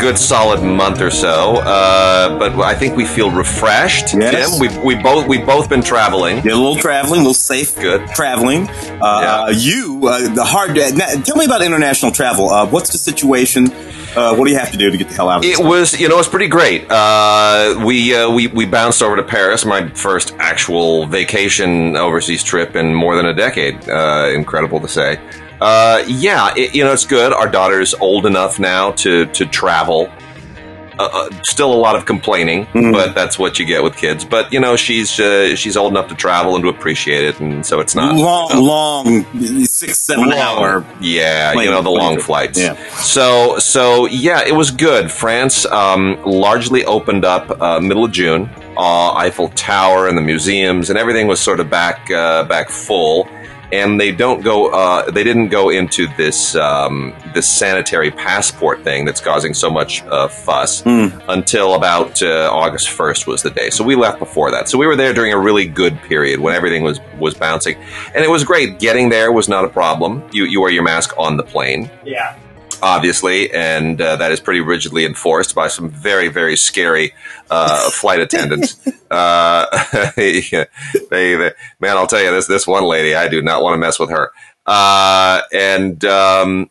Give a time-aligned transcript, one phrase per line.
[0.00, 4.14] it's been a good solid month or so, uh, but I think we feel refreshed.
[4.14, 4.50] Yes.
[4.58, 6.36] Tim, we we both we both been traveling.
[6.42, 8.08] Did a little traveling, a little safe Good.
[8.08, 8.68] traveling.
[9.00, 10.76] Uh, You, uh, the hard.
[10.76, 12.50] now, tell me about international travel.
[12.50, 13.70] Uh, what's the situation?
[14.16, 15.60] Uh, what do you have to do to get the hell out of It this?
[15.60, 16.90] was, you know, it's pretty great.
[16.90, 22.74] Uh, we uh, we we bounced over to Paris, my first actual vacation overseas trip
[22.76, 23.88] in more than a decade.
[23.88, 25.18] Uh, incredible to say.
[25.60, 27.32] Uh, yeah, it, you know, it's good.
[27.32, 30.08] Our daughter's old enough now to to travel.
[31.00, 32.92] Uh, uh, still a lot of complaining, Mhm.
[32.92, 34.24] but that's what you get with kids.
[34.24, 37.64] But you know, she's uh, she's old enough to travel and to appreciate it, and
[37.64, 38.60] so it's not long, no.
[38.60, 40.84] long, six, seven hour.
[41.00, 42.58] Yeah, plane- you know the long flights.
[42.58, 42.74] Yeah.
[42.96, 45.12] So so yeah, it was good.
[45.12, 48.50] France um, largely opened up uh, middle of June.
[48.76, 53.28] Uh, Eiffel Tower and the museums and everything was sort of back uh, back full.
[53.70, 54.70] And they don't go.
[54.72, 60.02] Uh, they didn't go into this um, this sanitary passport thing that's causing so much
[60.04, 61.08] uh, fuss Hmm.
[61.28, 63.68] until about uh, August first was the day.
[63.70, 64.68] So we left before that.
[64.70, 67.76] So we were there during a really good period when everything was was bouncing,
[68.14, 68.78] and it was great.
[68.78, 70.22] Getting there was not a problem.
[70.32, 72.36] You you wear your mask on the plane Yeah.
[72.82, 77.12] Obviously, and uh, that is pretty rigidly enforced by some very, very scary
[77.50, 78.76] uh, flight attendants.
[79.10, 79.66] uh,
[80.16, 80.42] they,
[81.10, 81.50] they,
[81.80, 84.10] man, I'll tell you this: this one lady, I do not want to mess with
[84.10, 84.30] her.
[84.66, 86.70] Uh, and um,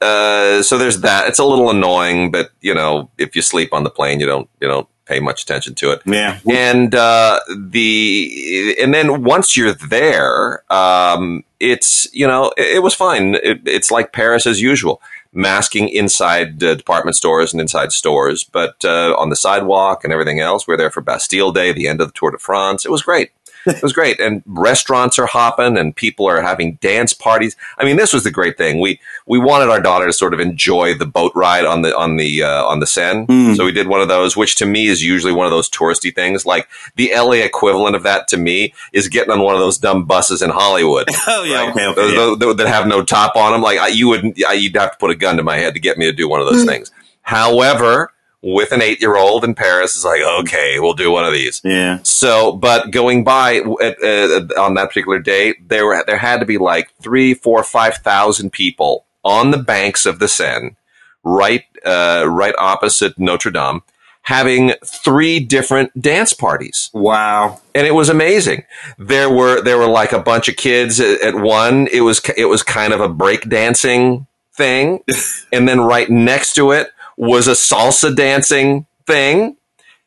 [0.00, 1.28] uh, so there's that.
[1.28, 4.48] It's a little annoying, but you know, if you sleep on the plane, you don't
[4.60, 6.38] you don't pay much attention to it Yeah.
[6.48, 12.94] and uh, the and then once you're there, um, it's you know it, it was
[12.94, 13.34] fine.
[13.34, 18.84] It, it's like Paris as usual, masking inside uh, department stores and inside stores, but
[18.84, 20.66] uh, on the sidewalk and everything else.
[20.66, 22.84] We're there for Bastille Day, the end of the Tour de France.
[22.84, 23.30] It was great.
[23.66, 27.56] It was great, and restaurants are hopping, and people are having dance parties.
[27.78, 28.80] I mean, this was the great thing.
[28.80, 32.16] We we wanted our daughter to sort of enjoy the boat ride on the on
[32.16, 33.56] the uh, on the Seine, Mm.
[33.56, 36.14] so we did one of those, which to me is usually one of those touristy
[36.14, 36.46] things.
[36.46, 40.04] Like the LA equivalent of that to me is getting on one of those dumb
[40.06, 41.08] buses in Hollywood.
[41.26, 41.60] Oh yeah.
[41.66, 41.70] right?
[41.70, 41.86] Okay.
[41.86, 41.94] Okay.
[42.00, 42.34] Those, yeah.
[42.38, 43.62] those- that have no top on them.
[43.62, 45.80] Like I, you would, I, you'd have to put a gun to my head to
[45.80, 46.52] get me to do one of Mm.
[46.52, 46.90] those things.
[47.22, 51.60] However, with an eight-year-old in Paris, is like okay, we'll do one of these.
[51.64, 51.98] yeah.
[52.02, 56.46] So, but going by at, uh, on that particular day, there were there had to
[56.46, 60.76] be like three, four, five thousand people on the banks of the Seine,
[61.22, 63.82] right, uh, right opposite Notre Dame,
[64.22, 67.60] having three different dance parties Wow.
[67.74, 68.64] and it was amazing.
[68.98, 71.88] There were there were like a bunch of kids at, at one.
[71.92, 75.00] It was it was kind of a break dancing thing,
[75.52, 76.90] and then right next to it
[77.20, 79.56] was a salsa dancing thing,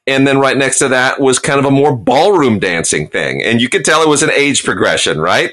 [0.08, 3.44] and then right next to that was kind of a more ballroom dancing thing.
[3.44, 5.52] And you could tell it was an age progression, right?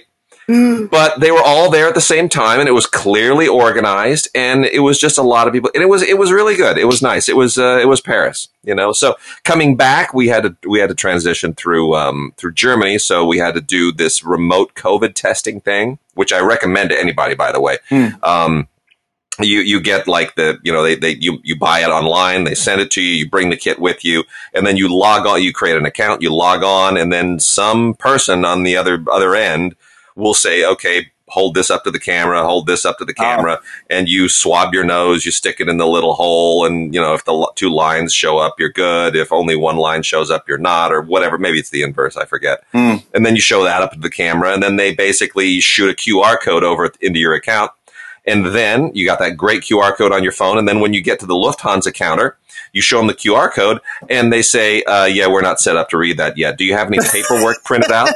[0.89, 4.65] But they were all there at the same time, and it was clearly organized, and
[4.65, 6.79] it was just a lot of people, and it was it was really good.
[6.79, 7.29] It was nice.
[7.29, 8.93] It was uh, it was Paris, you know.
[8.93, 13.25] So coming back, we had to we had to transition through um, through Germany, so
[13.25, 17.53] we had to do this remote COVID testing thing, which I recommend to anybody, by
[17.53, 17.77] the way.
[17.91, 18.09] Hmm.
[18.23, 18.69] Um,
[19.39, 22.55] you you get like the you know they, they you you buy it online they
[22.55, 24.25] send it to you you bring the kit with you
[24.55, 27.95] and then you log on you create an account you log on and then some
[27.95, 29.75] person on the other other end
[30.17, 33.61] will say okay hold this up to the camera hold this up to the camera
[33.89, 37.15] and you swab your nose you stick it in the little hole and you know
[37.15, 39.15] if the two lines show up you're good.
[39.15, 41.39] If only one line shows up you're not or whatever.
[41.39, 42.65] Maybe it's the inverse i forget.
[42.73, 42.97] Hmm.
[43.15, 45.95] and then you show that up to the camera and then they basically shoot a
[45.95, 47.71] qr code over into your account
[48.27, 50.59] and then you got that great QR code on your phone.
[50.59, 52.37] And then when you get to the Lufthansa counter,
[52.73, 55.89] you show them the QR code and they say, uh, yeah, we're not set up
[55.91, 56.57] to read that yet.
[56.57, 58.09] Do you have any paperwork printed out?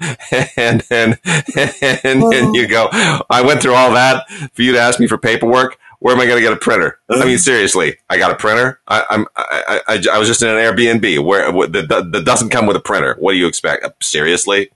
[0.56, 1.18] and, and,
[1.56, 2.88] and, and you go,
[3.30, 5.78] I went through all that for you to ask me for paperwork.
[6.00, 6.98] Where am I going to get a printer?
[7.08, 8.78] I mean, seriously, I got a printer.
[8.86, 12.66] I, I'm, I, I, I was just in an Airbnb where that, that, doesn't come
[12.66, 13.16] with a printer.
[13.18, 14.04] What do you expect?
[14.04, 14.70] Seriously?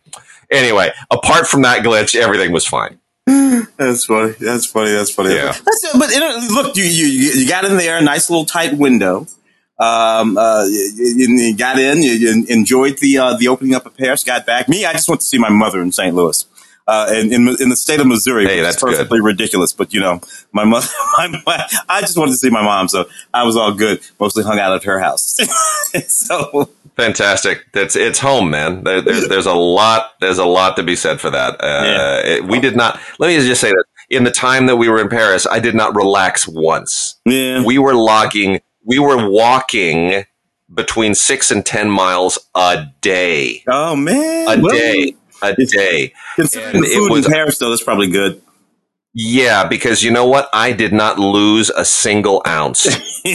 [0.51, 2.99] Anyway, apart from that glitch, everything was fine.
[3.77, 4.33] That's funny.
[4.41, 4.91] That's funny.
[4.91, 5.35] That's funny.
[5.35, 5.53] Yeah.
[5.53, 6.11] That's, but
[6.51, 7.07] look, you, you
[7.41, 9.27] you got in there, a nice little tight window.
[9.79, 13.87] Um, uh, you, you- you got in, you, you enjoyed the uh, the opening up
[13.87, 14.69] of Paris, got back.
[14.69, 16.15] Me, I just went to see my mother in St.
[16.15, 16.45] Louis.
[16.89, 19.75] Uh, in, in in the state of Missouri, Hey, that's perfectly ridiculous.
[19.75, 20.21] But you know,
[20.53, 20.87] my mother,
[21.19, 24.01] my, my, I just wanted to see my mom, so I was all good.
[24.19, 25.37] Mostly hung out at her house.
[26.09, 27.67] so Fantastic.
[27.73, 28.83] That's it's home, man.
[28.85, 31.55] There, there's there's a lot there's a lot to be said for that.
[31.63, 32.19] Uh, Yeah.
[32.37, 32.99] it- we did not.
[33.19, 35.75] Let me just say that in the time that we were in Paris, I did
[35.75, 37.17] not relax once.
[37.27, 38.61] yeah, We were logging.
[38.85, 40.25] We were walking
[40.73, 43.63] between six and ten miles a day.
[43.69, 45.15] oh man, A Well, day.
[45.43, 46.13] A day.
[46.37, 48.43] Considering And the it food was- in Paris, though, that's probably good.
[49.15, 50.49] Yeah, because you know what?
[50.53, 52.87] I did not lose a single ounce.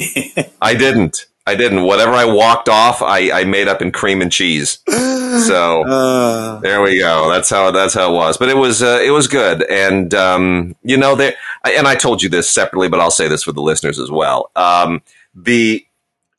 [0.61, 1.25] I didn't.
[1.45, 1.83] I didn't.
[1.83, 4.79] Whatever I walked off, I, I made up in cream and cheese.
[4.88, 7.29] So uh, there we go.
[7.29, 8.38] That's how that's how it was.
[8.38, 11.33] But it was uh, it was good, and um, you know there.
[11.65, 14.51] And I told you this separately, but I'll say this for the listeners as well.
[14.56, 15.01] Um,
[15.35, 15.85] the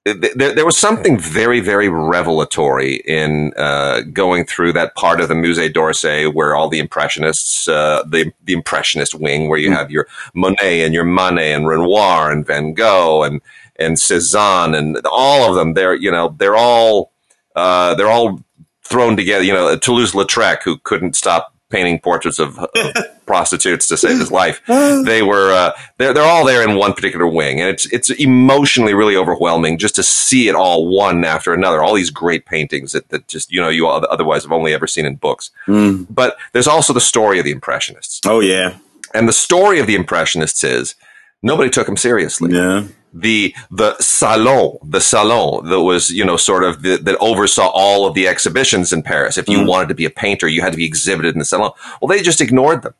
[0.05, 5.35] there, there was something very, very revelatory in uh, going through that part of the
[5.35, 9.77] Musée d'Orsay where all the impressionists, uh, the the impressionist wing, where you mm.
[9.77, 13.41] have your Monet and your Manet and Renoir and Van Gogh and
[13.77, 15.73] and Cezanne and all of them.
[15.73, 17.13] They're you know they're all
[17.57, 18.45] uh, they're all
[18.83, 19.43] thrown together.
[19.43, 22.71] You know, Toulouse-Lautrec, who couldn't stop painting portraits of, of
[23.27, 24.63] prostitutes to save his life.
[25.05, 28.95] They were uh, they're they're all there in one particular wing, and it's it's emotionally
[28.95, 31.83] really overwhelming just to see it all one after another.
[31.83, 35.05] All these great paintings that, that just you know you otherwise have only ever seen
[35.05, 35.51] in books.
[35.67, 36.07] Mm.
[36.09, 38.21] But there's also the story of the Impressionists.
[38.25, 38.79] Oh yeah,
[39.13, 40.95] and the story of the Impressionists is
[41.43, 42.53] nobody took them seriously.
[42.53, 47.69] Yeah the the salon, the salon that was you know sort of the, that oversaw
[47.69, 49.39] all of the exhibitions in Paris.
[49.39, 49.69] If you mm.
[49.69, 51.73] wanted to be a painter, you had to be exhibited in the salon.
[52.03, 52.95] Well, they just ignored them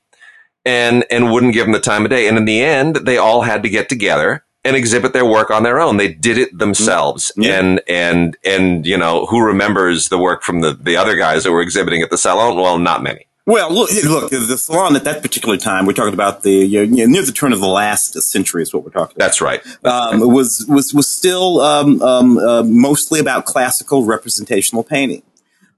[0.65, 2.29] and and wouldn't give them the time of day.
[2.29, 5.63] And in the end, they all had to get together and exhibit their work on
[5.63, 5.99] their own.
[5.99, 7.33] They did it themselves.
[7.37, 7.45] Mm.
[7.45, 7.59] Yeah.
[7.59, 11.53] And and and you know who remembers the work from the the other guys that
[11.53, 12.57] were exhibiting at the salon?
[12.57, 13.27] Well, not many.
[13.47, 17.05] Well, look, look, the salon at that particular time, we're talking about the you know,
[17.05, 19.17] near the turn of the last century is what we're talking.
[19.19, 19.61] That's right.
[19.85, 20.21] Um.
[20.21, 25.23] Was was was still um, um, uh, mostly about classical representational painting.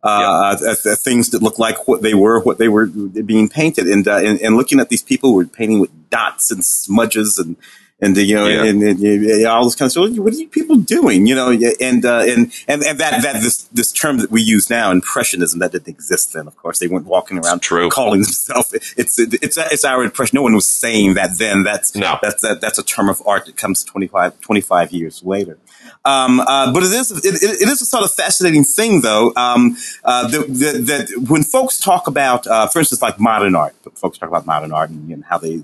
[0.04, 0.70] Uh, yeah.
[0.70, 4.18] uh, things that look like what they were, what they were being painted, and, uh,
[4.18, 7.56] and, and looking at these people who were painting with dots and smudges and
[7.98, 8.64] and you know, yeah.
[8.64, 10.18] and, and, and, all this kind of stuff.
[10.18, 11.26] What are you people doing?
[11.26, 14.68] You know, and uh, and and and that that this this term that we use
[14.68, 16.46] now, impressionism, that didn't exist then.
[16.46, 17.88] Of course, they weren't walking around True.
[17.88, 18.72] calling themselves.
[18.96, 20.36] It's it's it's our impression.
[20.36, 21.62] No one was saying that then.
[21.62, 22.18] That's no.
[22.20, 25.58] That's that, that's a term of art that comes 25, 25 years later.
[26.04, 29.32] Um, uh, but it is it, it is a sort of fascinating thing, though.
[29.36, 34.18] Um, uh, that, that, when folks talk about, uh, for instance, like modern art, folks
[34.18, 35.62] talk about modern art and, and how they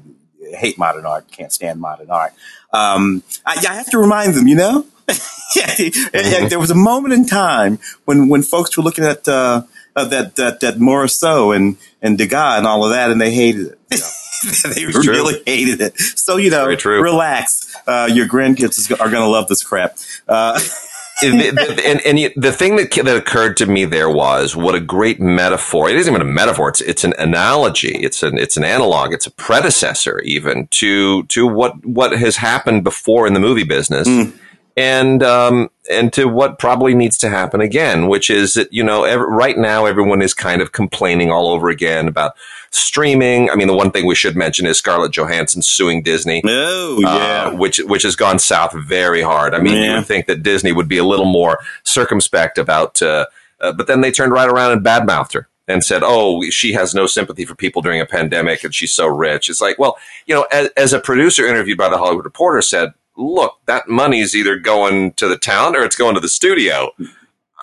[0.56, 2.32] hate modern art, can't stand modern art.
[2.72, 6.48] Um, I, I, have to remind them, you know, mm-hmm.
[6.48, 9.62] there was a moment in time when, when folks were looking at, uh,
[9.94, 13.66] uh, that, that, that Morisot and, and Degas and all of that, and they hated
[13.66, 13.78] it.
[13.90, 15.42] they it's really true.
[15.46, 15.98] hated it.
[15.98, 17.74] So, you know, relax.
[17.86, 19.96] Uh, your grandkids are going to love this crap.
[21.22, 25.20] And, and, and, the thing that, that occurred to me there was what a great
[25.20, 25.88] metaphor.
[25.88, 26.68] It isn't even a metaphor.
[26.70, 27.96] It's, it's an analogy.
[27.96, 29.12] It's an, it's an analog.
[29.12, 34.08] It's a predecessor even to, to what, what has happened before in the movie business.
[34.08, 34.32] Mm.
[34.76, 39.04] And, um, and to what probably needs to happen again, which is that, you know,
[39.04, 42.32] every, right now everyone is kind of complaining all over again about
[42.70, 43.50] streaming.
[43.50, 46.42] I mean, the one thing we should mention is Scarlett Johansson suing Disney.
[46.46, 47.48] Oh, yeah.
[47.48, 49.54] Uh, which, which has gone south very hard.
[49.54, 49.90] I mean, yeah.
[49.90, 53.26] you would think that Disney would be a little more circumspect about, uh,
[53.60, 56.94] uh, but then they turned right around and badmouthed her and said, "Oh, she has
[56.94, 60.34] no sympathy for people during a pandemic, and she's so rich." It's like, well, you
[60.34, 64.34] know, as, as a producer interviewed by the Hollywood Reporter said, "Look, that money is
[64.34, 66.92] either going to the town or it's going to the studio."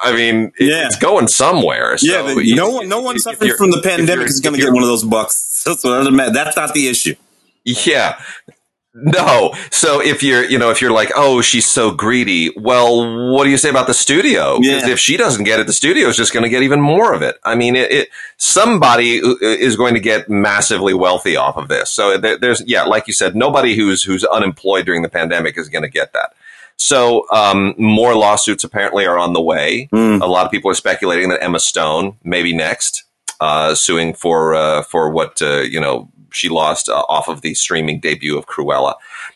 [0.02, 0.86] I mean, it, yeah.
[0.86, 1.98] it's going somewhere.
[1.98, 4.72] So yeah, you, no one, no one suffering from the pandemic is going to get
[4.72, 5.36] one of those bucks.
[5.36, 5.74] So
[6.32, 7.16] that's not the issue.
[7.66, 8.22] Yeah.
[8.94, 9.54] No.
[9.72, 13.52] So if you're, you know, if you're like, oh, she's so greedy, well, what do
[13.52, 14.60] you say about the studio?
[14.60, 14.94] Because yeah.
[14.94, 17.22] if she doesn't get it, the studio is just going to get even more of
[17.22, 17.38] it.
[17.44, 21.92] I mean, it, it, somebody is going to get massively wealthy off of this.
[21.92, 25.70] So there, there's, yeah, like you said, nobody who's who's unemployed during the pandemic is
[25.70, 26.34] going to get that.
[26.78, 29.90] So um, more lawsuits apparently are on the way.
[29.92, 30.22] Mm.
[30.22, 33.04] A lot of people are speculating that Emma Stone maybe next,
[33.42, 37.54] uh, suing for uh, for what uh, you know she lost uh, off of the
[37.54, 38.96] streaming debut of Cruella.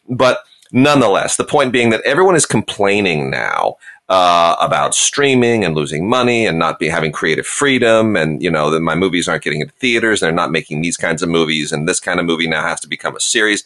[0.09, 3.77] But nonetheless, the point being that everyone is complaining now
[4.09, 8.69] uh, about streaming and losing money and not be having creative freedom and you know
[8.69, 11.71] that my movies aren't getting into theaters and they're not making these kinds of movies
[11.71, 13.63] and this kind of movie now has to become a series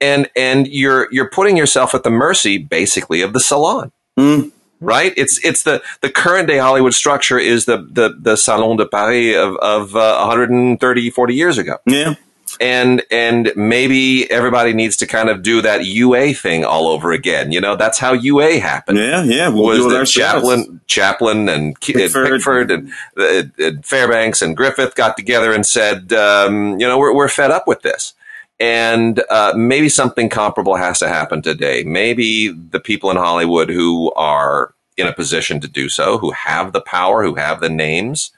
[0.00, 3.92] and and you're you're putting yourself at the mercy basically of the salon.
[4.18, 4.52] Mm.
[4.80, 5.12] Right?
[5.16, 9.36] It's it's the the current day Hollywood structure is the the the Salon de Paris
[9.36, 11.78] of of uh, 130 40 years ago.
[11.84, 12.14] Yeah.
[12.60, 17.52] And and maybe everybody needs to kind of do that UA thing all over again.
[17.52, 18.98] You know, that's how UA happened.
[18.98, 19.48] Yeah, yeah.
[19.48, 25.16] We'll was that Chaplin, Chaplin, and Pickford, Pickford and, and, and, Fairbanks and Griffith got
[25.16, 28.14] together and said, um, you know, we're we're fed up with this.
[28.60, 31.84] And uh, maybe something comparable has to happen today.
[31.84, 36.72] Maybe the people in Hollywood who are in a position to do so, who have
[36.72, 38.32] the power, who have the names,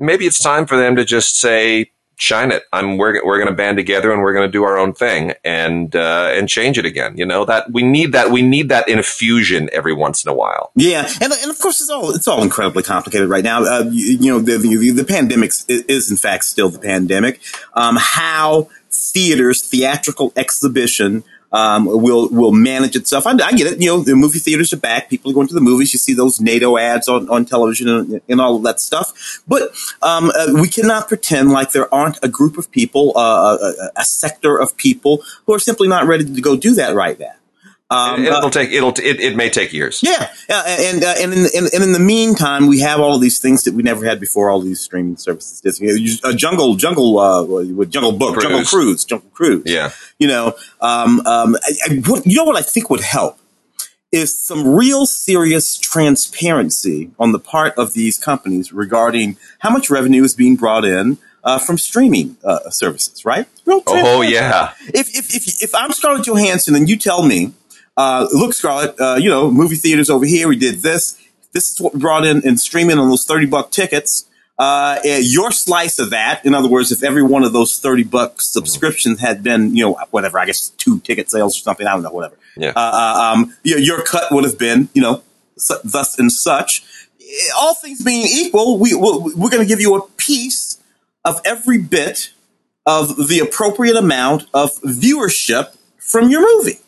[0.00, 2.64] maybe it's time for them to just say, shine it.
[2.72, 5.32] I'm we're we're going to band together and we're going to do our own thing
[5.44, 7.16] and uh, and change it again.
[7.16, 10.70] You know that we need that we need that infusion every once in a while.
[10.76, 13.62] Yeah, and, and of course it's all it's all incredibly complicated right now.
[13.62, 17.40] Uh, you, you, know the, the the pandemic is in fact still the pandemic.
[17.74, 23.26] Um, how theaters theatrical exhibition um, will will manage itself.
[23.26, 23.80] I, I, get it.
[23.80, 25.10] You know, the movie theaters are back.
[25.10, 25.92] People are going to the movies.
[25.92, 29.42] You see those NATO ads on, on television and, and all of that stuff.
[29.48, 33.90] But um, uh, we cannot pretend like there aren't a group of people, uh, a,
[33.96, 37.32] a, sector of people who are simply not ready to go do that right now.
[37.90, 40.00] Um, it'll uh, take it'll it, it may take years.
[40.00, 43.20] Yeah, yeah and uh, and in, in, and in the meantime, we have all of
[43.20, 44.48] these things that we never had before.
[44.48, 45.88] All these streaming services, Disney,
[46.22, 48.44] uh, Jungle, Jungle, uh, with Jungle Book, Cruise.
[48.44, 49.62] Jungle Cruise, Jungle Cruise.
[49.66, 53.38] Yeah, you know, um, um, I, I, what, you know what I think would help
[54.12, 60.22] is some real serious transparency on the part of these companies regarding how much revenue
[60.22, 63.46] is being brought in uh, from streaming uh, services, right?
[63.64, 64.74] Real oh yeah.
[64.94, 67.52] If, if if if I'm Scarlett Johansson and you tell me
[67.96, 70.48] uh, look, Scarlett, uh, you know, movie theaters over here.
[70.48, 71.20] We did this.
[71.52, 74.26] This is what we brought in and streaming on those 30 buck tickets.
[74.58, 78.42] Uh, your slice of that, in other words, if every one of those 30 buck
[78.42, 82.02] subscriptions had been, you know, whatever, I guess two ticket sales or something, I don't
[82.02, 82.36] know, whatever.
[82.56, 82.72] Yeah.
[82.76, 85.22] Uh, uh um, your, your cut would have been, you know,
[85.56, 86.82] su- thus and such.
[87.56, 90.78] All things being equal, we, we're going to give you a piece
[91.24, 92.32] of every bit
[92.84, 96.80] of the appropriate amount of viewership from your movie.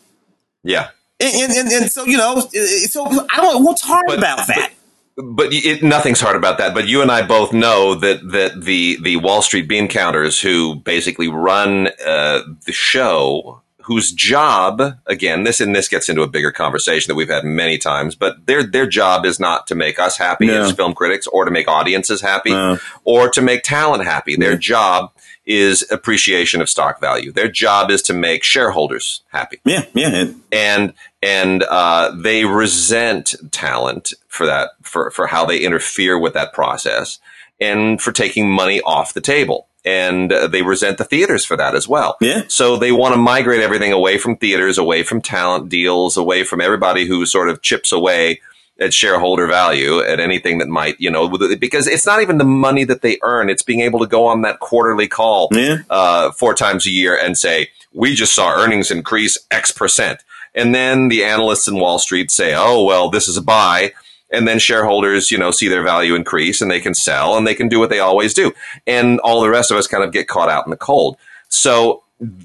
[0.62, 0.88] Yeah.
[1.20, 4.72] And, and, and, so, you know, so I don't what's hard but, about that.
[5.16, 6.74] But, but it, nothing's hard about that.
[6.74, 10.76] But you and I both know that, that the, the Wall Street bean counters who
[10.76, 16.50] basically run uh, the show, whose job, again, this and this gets into a bigger
[16.50, 20.16] conversation that we've had many times, but their, their job is not to make us
[20.16, 20.62] happy no.
[20.62, 22.78] as film critics or to make audiences happy no.
[23.04, 24.34] or to make talent happy.
[24.34, 25.12] Their job
[25.44, 27.32] is appreciation of stock value.
[27.32, 29.60] Their job is to make shareholders happy.
[29.64, 36.18] Yeah, yeah, and and uh, they resent talent for that for for how they interfere
[36.18, 37.18] with that process
[37.60, 39.66] and for taking money off the table.
[39.84, 42.16] And uh, they resent the theaters for that as well.
[42.20, 42.42] Yeah.
[42.46, 46.60] So they want to migrate everything away from theaters, away from talent deals, away from
[46.60, 48.40] everybody who sort of chips away
[48.80, 52.84] at shareholder value at anything that might, you know, because it's not even the money
[52.84, 53.48] that they earn.
[53.48, 55.78] It's being able to go on that quarterly call yeah.
[55.90, 60.24] uh, four times a year and say, we just saw earnings increase X percent.
[60.54, 63.92] And then the analysts in Wall Street say, oh, well, this is a buy.
[64.30, 67.54] And then shareholders, you know, see their value increase and they can sell and they
[67.54, 68.52] can do what they always do.
[68.86, 71.18] And all the rest of us kind of get caught out in the cold.
[71.48, 72.02] So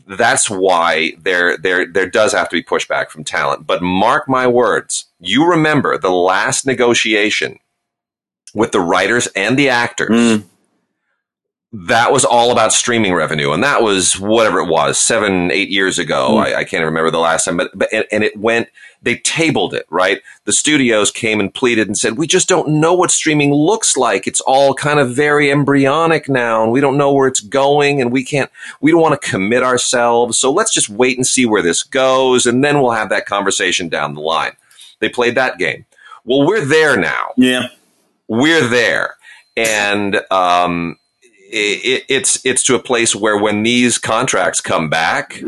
[0.07, 3.65] that's why there there there does have to be pushback from talent.
[3.65, 7.59] But mark my words, you remember the last negotiation
[8.53, 10.09] with the writers and the actors.
[10.09, 10.43] Mm.
[11.74, 16.00] That was all about streaming revenue, and that was whatever it was, seven, eight years
[16.00, 16.31] ago.
[16.31, 16.43] Mm.
[16.43, 18.69] I, I, can't remember the last time, but, but and, and it went
[19.01, 20.21] they tabled it, right?
[20.45, 24.27] The studios came and pleaded and said, we just don't know what streaming looks like.
[24.27, 28.12] It's all kind of very embryonic now and we don't know where it's going and
[28.12, 28.50] we can't,
[28.81, 30.38] we don't want to commit ourselves.
[30.38, 32.45] So let's just wait and see where this goes.
[32.45, 34.53] And then we'll have that conversation down the line.
[35.00, 35.86] They played that game.
[36.25, 37.34] Well, we're there now.
[37.38, 37.68] Yeah.
[38.27, 39.16] We're there.
[39.56, 40.98] And, um,
[41.50, 45.42] it, it's, it's to a place where when these contracts come back,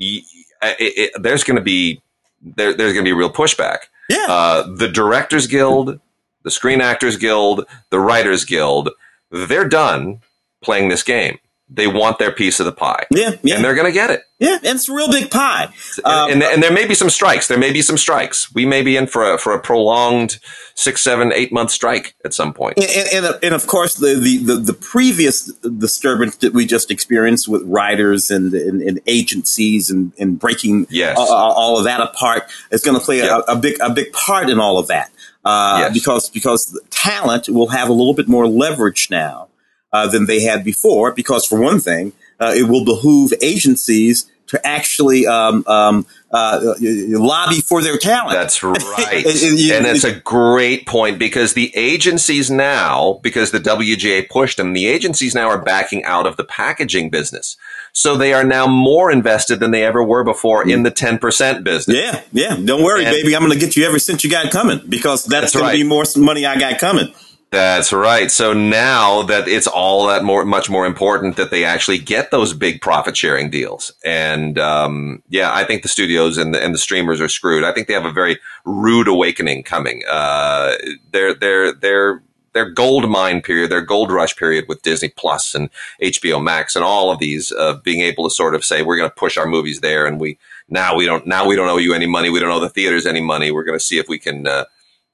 [0.00, 0.24] it,
[0.60, 2.02] it, there's going to be
[2.42, 3.78] there, there's going to be real pushback.
[4.08, 4.26] Yeah.
[4.28, 6.00] Uh, the Directors Guild,
[6.42, 8.90] the Screen Actors Guild, the Writers Guild,
[9.30, 10.20] they're done
[10.62, 11.38] playing this game.
[11.72, 13.06] They want their piece of the pie.
[13.10, 13.56] Yeah, yeah.
[13.56, 14.22] And they're going to get it.
[14.40, 15.66] Yeah, and it's a real big pie.
[16.02, 17.46] Um, and, and, there may be some strikes.
[17.46, 18.52] There may be some strikes.
[18.54, 20.38] We may be in for a, for a prolonged
[20.74, 22.78] six, seven, eight month strike at some point.
[22.78, 27.48] And, and, and of course, the, the, the, the, previous disturbance that we just experienced
[27.48, 31.18] with writers and, and, and agencies and, and breaking yes.
[31.18, 34.48] all, all of that apart is going to play a, a, big, a big part
[34.48, 35.12] in all of that.
[35.44, 35.94] Uh, yes.
[35.94, 39.49] because, because talent will have a little bit more leverage now,
[39.92, 41.12] uh, than they had before.
[41.12, 47.60] Because for one thing, uh, it will behoove agencies to actually um, um, uh, lobby
[47.60, 48.32] for their talent.
[48.32, 49.24] That's right.
[49.24, 54.86] and, it's a great point because the agencies now, because the WGA pushed them, the
[54.86, 57.56] agencies now are backing out of the packaging business.
[57.92, 61.96] So they are now more invested than they ever were before in the 10% business.
[61.96, 62.56] Yeah, yeah.
[62.56, 63.36] Don't worry, and, baby.
[63.36, 65.72] I'm going to get you every cent you got coming because that's, that's going right.
[65.72, 67.14] to be more money I got coming.
[67.50, 68.30] That's right.
[68.30, 72.54] So now that it's all that more, much more important that they actually get those
[72.54, 73.92] big profit sharing deals.
[74.04, 77.64] And, um, yeah, I think the studios and the, and the streamers are screwed.
[77.64, 80.04] I think they have a very rude awakening coming.
[80.08, 80.74] Uh,
[81.10, 85.70] they're, they're, they're, their gold mine period, their gold rush period with Disney Plus and
[86.02, 89.08] HBO Max and all of these, uh, being able to sort of say we're going
[89.08, 90.36] to push our movies there, and we
[90.68, 93.06] now we don't now we don't owe you any money, we don't owe the theaters
[93.06, 93.52] any money.
[93.52, 94.64] We're going to see if we can uh,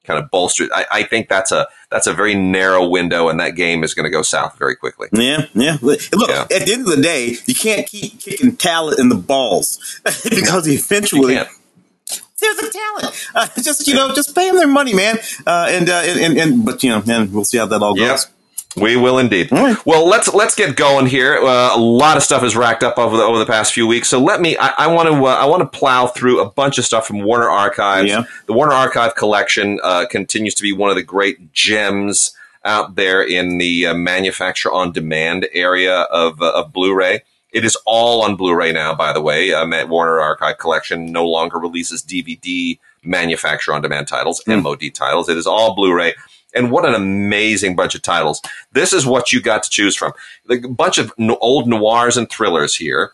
[0.07, 0.67] kind of bolster.
[0.73, 4.05] I, I, think that's a that's a very narrow window, and that game is going
[4.05, 5.09] to go south very quickly.
[5.11, 5.77] Yeah, yeah.
[5.81, 6.43] Look, yeah.
[6.43, 9.99] at the end of the day, you can't keep kicking talent in the balls
[10.29, 13.27] because eventually there's a talent.
[13.35, 15.17] Uh, just you know, just pay them their money, man.
[15.45, 17.95] Uh, and, uh, and, and and but you know, man, we'll see how that all
[17.95, 18.25] goes.
[18.25, 18.33] Yep.
[18.77, 19.51] We will indeed.
[19.51, 19.77] Right.
[19.85, 21.37] Well, let's let's get going here.
[21.37, 24.07] Uh, a lot of stuff is racked up over the over the past few weeks,
[24.07, 24.55] so let me.
[24.57, 27.49] I want to uh, I want to plow through a bunch of stuff from Warner
[27.49, 28.09] Archives.
[28.09, 28.23] Yeah.
[28.45, 33.23] The Warner Archive collection uh, continues to be one of the great gems out there
[33.23, 37.23] in the uh, manufacture on demand area of uh, of Blu-ray.
[37.51, 39.53] It is all on Blu-ray now, by the way.
[39.53, 44.61] Uh, Warner Archive collection no longer releases DVD manufacture on demand titles, mm.
[44.61, 45.29] MOD titles.
[45.29, 46.13] It is all Blu-ray.
[46.57, 48.41] And what an amazing bunch of titles.
[48.71, 50.13] This is what you got to choose from.
[50.49, 53.11] A bunch of old noirs and thrillers here.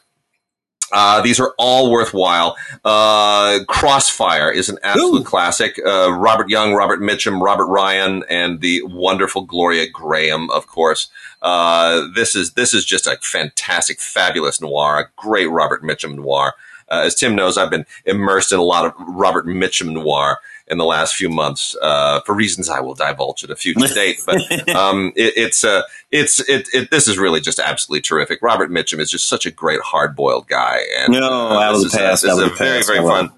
[0.94, 2.56] Uh, these are all worthwhile.
[2.86, 5.24] Uh, Crossfire is an absolute Ooh.
[5.24, 5.80] classic.
[5.84, 11.10] Uh, Robert Young, Robert Mitchum, Robert Ryan, and the wonderful Gloria Grahame, of course.
[11.42, 16.54] Uh, this is this is just a fantastic, fabulous noir, a great Robert Mitchum noir.
[16.90, 20.40] Uh, as Tim knows, I've been immersed in a lot of Robert Mitchum noir
[20.74, 24.20] in the last few months uh, for reasons I will divulge at a future date.
[24.26, 28.40] But um, it, it's uh, it's it, it, This is really just absolutely terrific.
[28.42, 31.98] Robert Mitchum is just such a great hard boiled guy, and no, uh, of the
[31.98, 32.24] past.
[32.24, 33.32] This is a, very very fun.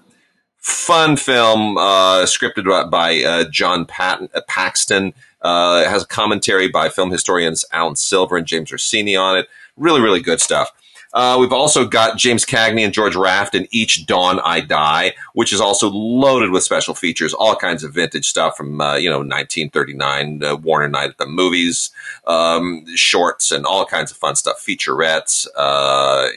[0.58, 5.14] Fun film, uh, scripted by uh, John Patton, uh, Paxton.
[5.44, 9.46] it has a commentary by film historians Alan Silver and James Ursini on it.
[9.76, 10.72] Really, really good stuff.
[11.16, 15.50] Uh, we've also got James Cagney and George Raft in Each Dawn I Die, which
[15.50, 19.20] is also loaded with special features, all kinds of vintage stuff from, uh, you know,
[19.20, 21.90] 1939, uh, Warner Night at the Movies,
[22.26, 25.46] um, shorts, and all kinds of fun stuff, featurettes.
[25.56, 26.28] Uh,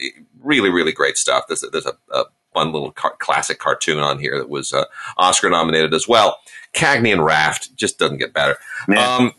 [0.42, 1.44] really, really great stuff.
[1.46, 4.86] There's, there's a, a fun little car- classic cartoon on here that was uh,
[5.18, 6.38] Oscar nominated as well.
[6.72, 8.56] Cagney and Raft just doesn't get better.
[8.96, 9.34] Um,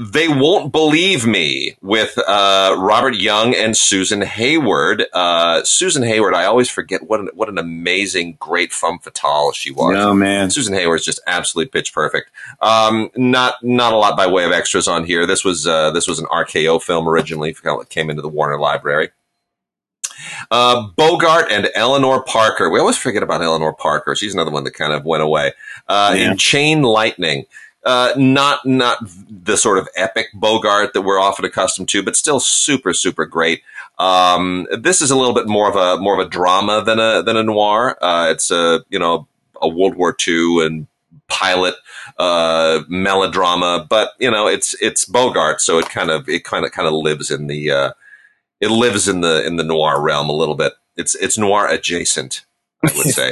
[0.00, 5.04] they Won't Believe Me with uh, Robert Young and Susan Hayward.
[5.12, 9.70] Uh, Susan Hayward, I always forget what an, what an amazing, great femme fatale she
[9.70, 9.94] was.
[9.98, 10.48] Oh, man.
[10.48, 12.30] Susan Hayward is just absolutely pitch perfect.
[12.62, 15.26] Um, not not a lot by way of extras on here.
[15.26, 17.50] This was uh, this was an RKO film originally.
[17.50, 19.10] It came into the Warner Library.
[20.50, 22.70] Uh, Bogart and Eleanor Parker.
[22.70, 24.16] We always forget about Eleanor Parker.
[24.16, 25.52] She's another one that kind of went away.
[25.88, 26.30] Uh, yeah.
[26.30, 27.44] In Chain Lightning.
[27.82, 32.38] Uh, not not the sort of epic Bogart that we're often accustomed to, but still
[32.38, 33.62] super super great.
[33.98, 37.22] Um, this is a little bit more of a more of a drama than a
[37.22, 37.96] than a noir.
[38.02, 39.26] Uh, it's a you know
[39.62, 40.86] a World War II and
[41.28, 41.74] pilot
[42.18, 46.72] uh, melodrama, but you know it's it's Bogart, so it kind of it kind of
[46.72, 47.92] kind of lives in the uh,
[48.60, 50.74] it lives in the in the noir realm a little bit.
[50.96, 52.44] It's it's noir adjacent.
[52.84, 53.30] I would say.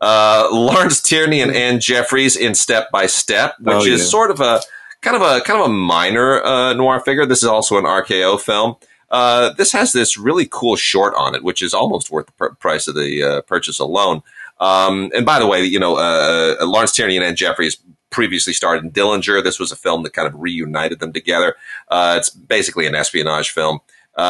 [0.00, 3.94] uh, Lawrence Tierney and Anne Jeffreys in Step by Step, which oh, yeah.
[3.94, 4.60] is sort of a
[5.00, 7.26] kind of a kind of a minor uh, noir figure.
[7.26, 8.76] This is also an RKO film.
[9.10, 12.54] Uh, this has this really cool short on it, which is almost worth the pr-
[12.54, 14.22] price of the uh, purchase alone.
[14.58, 17.76] Um, and by the way, you know, uh, uh, Lawrence Tierney and Anne Jeffreys
[18.10, 19.44] previously starred in Dillinger.
[19.44, 21.56] This was a film that kind of reunited them together.
[21.90, 23.80] it's basically an espionage film.
[24.16, 24.22] you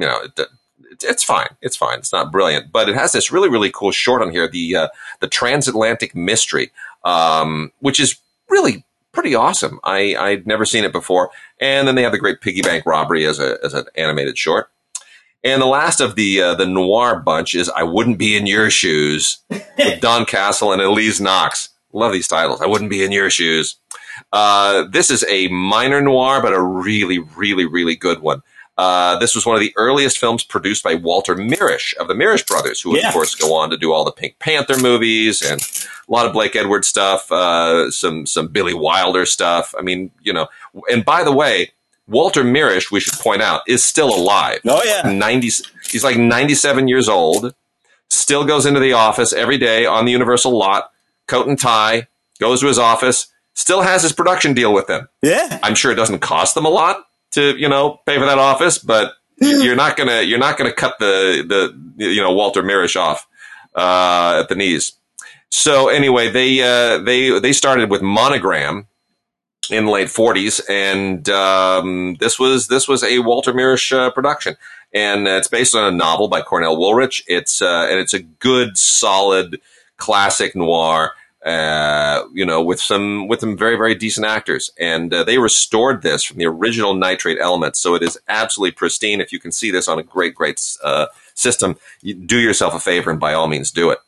[0.00, 0.40] know, it,
[1.02, 1.48] it's fine.
[1.60, 1.98] It's fine.
[1.98, 4.88] It's not brilliant, but it has this really really cool short on here, the uh,
[5.20, 6.70] the transatlantic mystery,
[7.04, 8.16] um, which is
[8.48, 9.80] really pretty awesome.
[9.84, 13.26] I I'd never seen it before, and then they have the great Piggy Bank Robbery
[13.26, 14.70] as a as an animated short.
[15.42, 18.70] And the last of the uh, the noir bunch is I Wouldn't Be in Your
[18.70, 19.66] Shoes with
[20.00, 21.70] Don Castle and Elyse Knox.
[21.92, 22.60] Love these titles.
[22.60, 23.76] I Wouldn't Be in Your Shoes.
[24.32, 28.42] Uh, this is a minor noir, but a really, really, really good one.
[28.80, 32.46] Uh, this was one of the earliest films produced by Walter Mirisch of the Mirisch
[32.46, 33.08] brothers, who would, yeah.
[33.08, 36.32] of course, go on to do all the Pink Panther movies and a lot of
[36.32, 39.74] Blake Edwards stuff, uh, some some Billy Wilder stuff.
[39.78, 40.48] I mean, you know.
[40.90, 41.72] And by the way,
[42.08, 44.60] Walter Mirisch, we should point out, is still alive.
[44.66, 45.50] Oh yeah, ninety.
[45.90, 47.54] He's like ninety-seven years old.
[48.08, 50.90] Still goes into the office every day on the Universal lot,
[51.26, 52.08] coat and tie.
[52.38, 53.26] Goes to his office.
[53.52, 55.06] Still has his production deal with them.
[55.20, 58.38] Yeah, I'm sure it doesn't cost them a lot to you know pay for that
[58.38, 61.44] office, but you're not gonna you're not gonna cut the
[61.96, 63.26] the you know Walter Mirisch off
[63.74, 64.92] uh, at the knees.
[65.50, 68.86] So anyway, they uh, they they started with Monogram
[69.70, 74.56] in the late 40s, and um, this was this was a Walter Mirisch uh, production,
[74.92, 77.22] and it's based on a novel by Cornell Woolrich.
[77.26, 79.60] It's uh, and it's a good, solid,
[79.96, 81.12] classic noir.
[81.44, 86.02] Uh, you know, with some with some very very decent actors, and uh, they restored
[86.02, 89.22] this from the original nitrate elements, so it is absolutely pristine.
[89.22, 92.80] If you can see this on a great great uh, system, you do yourself a
[92.80, 93.98] favor and by all means do it.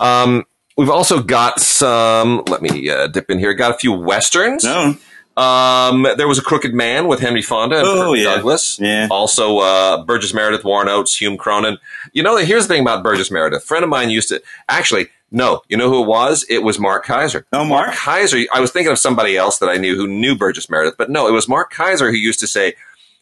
[0.00, 0.44] Um,
[0.76, 2.42] we've also got some.
[2.46, 3.54] Let me uh, dip in here.
[3.54, 4.62] Got a few westerns.
[4.62, 4.96] No.
[5.38, 8.36] Um, there was a Crooked Man with Henry Fonda and Oh, yeah.
[8.36, 8.78] Douglas.
[8.80, 9.08] Yeah.
[9.10, 11.76] Also, uh, Burgess Meredith, Warren Oates, Hume Cronyn.
[12.14, 13.62] You know, here's the thing about Burgess Meredith.
[13.62, 15.08] A friend of mine used to actually.
[15.30, 16.44] No, you know who it was?
[16.48, 17.46] It was Mark Kaiser.
[17.52, 17.94] Oh, Mark?
[17.94, 18.38] Kaiser.
[18.52, 21.26] I was thinking of somebody else that I knew who knew Burgess Meredith, but no,
[21.26, 22.74] it was Mark Kaiser who used to say,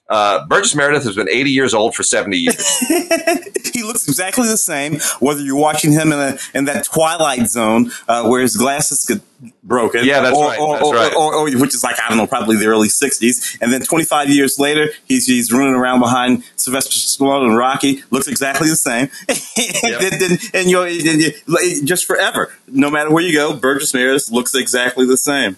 [0.09, 2.79] uh, Burgess Meredith has been 80 years old for 70 years.
[3.73, 7.91] he looks exactly the same, whether you're watching him in a, in that twilight zone
[8.07, 9.21] uh, where his glasses get
[9.63, 10.05] broken.
[10.05, 11.15] Yeah, that's or, right, Or, that's or, right.
[11.15, 14.59] Or, which is like I don't know, probably the early '60s, and then 25 years
[14.59, 18.03] later, he's he's running around behind Sylvester Stallone and Rocky.
[18.11, 23.25] Looks exactly the same, and, then- and you know, and just forever, no matter where
[23.25, 25.57] you go, Burgess Meredith looks exactly the same.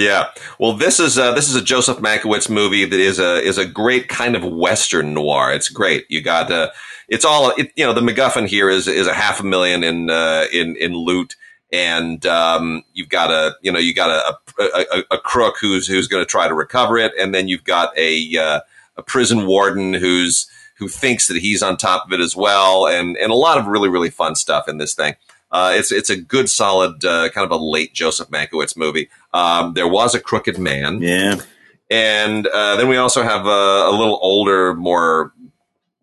[0.00, 0.30] Yeah.
[0.58, 3.66] Well, this is uh, this is a Joseph Mankiewicz movie that is a is a
[3.66, 5.52] great kind of western noir.
[5.52, 6.06] It's great.
[6.08, 6.70] You got uh,
[7.06, 7.92] it's all it, you know.
[7.92, 11.36] The MacGuffin here is is a half a million in uh, in in loot,
[11.70, 15.86] and um, you've got a you know you got a a, a, a crook who's
[15.86, 18.60] who's going to try to recover it, and then you've got a uh,
[18.96, 23.18] a prison warden who's who thinks that he's on top of it as well, and
[23.18, 25.14] and a lot of really really fun stuff in this thing.
[25.52, 29.08] Uh, it's it's a good solid uh, kind of a late Joseph Mankiewicz movie.
[29.34, 31.40] Um, there was a Crooked Man, Yeah,
[31.90, 35.32] and uh, then we also have a, a little older, more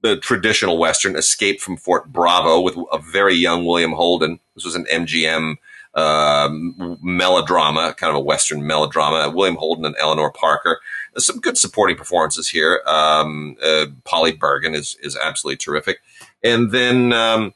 [0.02, 4.40] the traditional Western, Escape from Fort Bravo, with a very young William Holden.
[4.56, 5.56] This was an MGM
[5.96, 9.32] um, melodrama, kind of a Western melodrama.
[9.34, 10.80] William Holden and Eleanor Parker.
[11.14, 12.82] There's some good supporting performances here.
[12.86, 16.00] Um, uh, Polly Bergen is is absolutely terrific,
[16.44, 17.14] and then.
[17.14, 17.54] Um,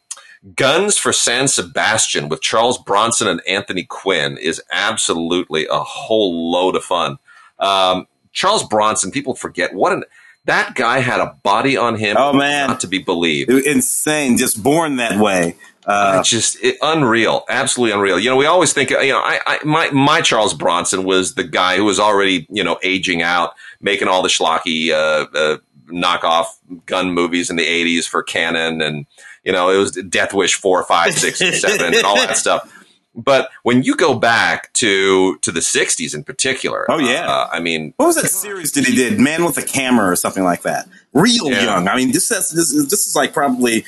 [0.55, 6.75] Guns for San Sebastian with Charles Bronson and Anthony Quinn is absolutely a whole load
[6.75, 7.17] of fun.
[7.59, 10.03] Um, Charles Bronson, people forget what an
[10.45, 12.17] that guy had a body on him.
[12.17, 12.69] Oh, man.
[12.69, 13.51] not to be believed.
[13.51, 15.55] insane, just born that way.
[15.85, 18.19] Uh, just it, unreal, absolutely unreal.
[18.19, 21.43] You know, we always think, you know, I, I my my Charles Bronson was the
[21.43, 26.45] guy who was already, you know, aging out, making all the schlocky uh, uh, knockoff
[26.85, 29.05] gun movies in the '80s for Cannon, and
[29.43, 32.71] you know, it was Death Wish four, five, six, and seven, and all that stuff.
[33.13, 37.29] But when you go back to to the '60s in particular, Oh, yeah.
[37.29, 39.19] uh, I mean, What was that series that he did?
[39.19, 40.87] Man with a Camera or something like that.
[41.13, 41.63] Real Yeah.
[41.63, 41.87] young.
[41.89, 43.83] I mean, this is, this is this is like probably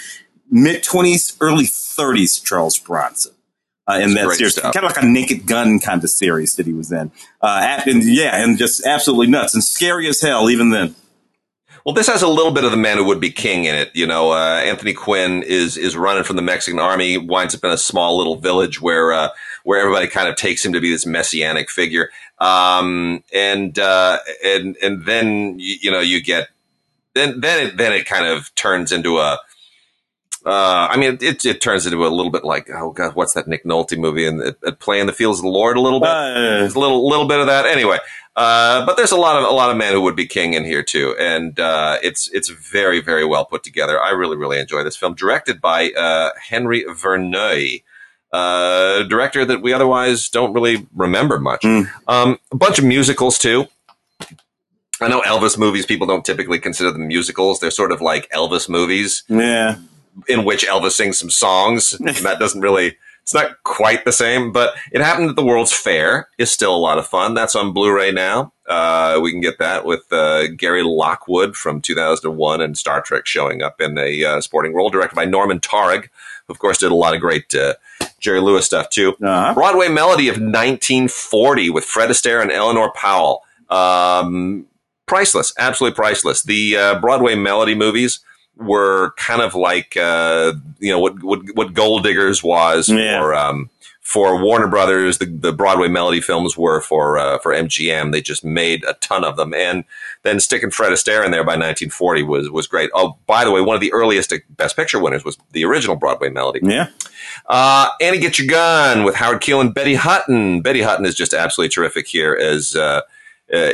[0.52, 2.38] mid twenties, early thirties.
[2.40, 3.32] Charles Bronson.
[3.86, 4.74] Uh, in It's that series, stuff.
[4.74, 7.12] kind of like a Naked Gun kind of series that he was in,
[7.42, 10.96] uh, and yeah, and just absolutely nuts and scary as hell even then.
[11.86, 13.92] Well, this has a little bit of the man who would be king in it.
[13.94, 17.72] You know, uh, Anthony Quinn is is running from the Mexican army, winds up in
[17.72, 19.30] a small little village where uh,
[19.64, 24.78] where everybody kind of takes him to be this messianic figure, um, and uh, and
[24.82, 26.48] and then you, you know you get
[27.14, 29.40] then then it then it kind of turns into a.
[30.46, 33.48] Uh, I mean, it, it turns into a little bit like, oh god, what's that
[33.48, 34.28] Nick Nolte movie?
[34.28, 36.10] And it, it play in the fields of the Lord a little bit.
[36.10, 37.98] Uh, a little little bit of that anyway.
[38.36, 40.66] Uh, but there's a lot of a lot of men who would be king in
[40.66, 44.02] here too, and uh, it's it's very very well put together.
[44.02, 47.84] I really really enjoy this film, directed by uh, Henry Verneuil,
[48.32, 51.62] uh, director that we otherwise don't really remember much.
[51.62, 51.90] Mm.
[52.08, 53.68] Um, a bunch of musicals too.
[55.00, 55.86] I know Elvis movies.
[55.86, 57.60] People don't typically consider them musicals.
[57.60, 59.78] They're sort of like Elvis movies yeah,
[60.28, 61.94] in which Elvis sings some songs.
[62.00, 65.72] And that doesn't really, it's not quite the same, but it happened at the World's
[65.72, 67.34] Fair is still a lot of fun.
[67.34, 68.52] That's on Blu-ray now.
[68.68, 73.62] Uh, we can get that with uh, Gary Lockwood from 2001 and Star Trek showing
[73.62, 76.10] up in a uh, sporting role, directed by Norman Taurog,
[76.48, 77.76] who of course did a lot of great uh,
[78.20, 79.16] Jerry Lewis stuff too.
[79.22, 79.54] uh-huh.
[79.54, 83.42] Broadway Melody of 1940 with Fred Astaire and Eleanor Powell.
[83.70, 84.66] Um,
[85.06, 86.44] priceless, absolutely priceless.
[86.44, 88.20] The uh, Broadway Melody movies
[88.58, 93.20] were kind of like uh, you know what what, what Gold Diggers was Yeah.
[93.20, 93.70] for um,
[94.02, 95.18] for Warner Brothers.
[95.18, 98.12] The, the Broadway Melody films were for uh, for MGM.
[98.12, 99.84] They just made a ton of them, and
[100.24, 102.90] then sticking Fred Astaire in there by 1940 was was great.
[102.94, 106.30] Oh, by the way, one of the earliest Best Picture winners was the original Broadway
[106.30, 106.60] Melody.
[106.64, 106.90] yeah.
[107.48, 110.62] Uh, Annie Get Your Gun with Howard Keel and Betty Hutton.
[110.62, 113.02] Betty Hutton is just absolutely terrific here as uh,
[113.54, 113.72] uh,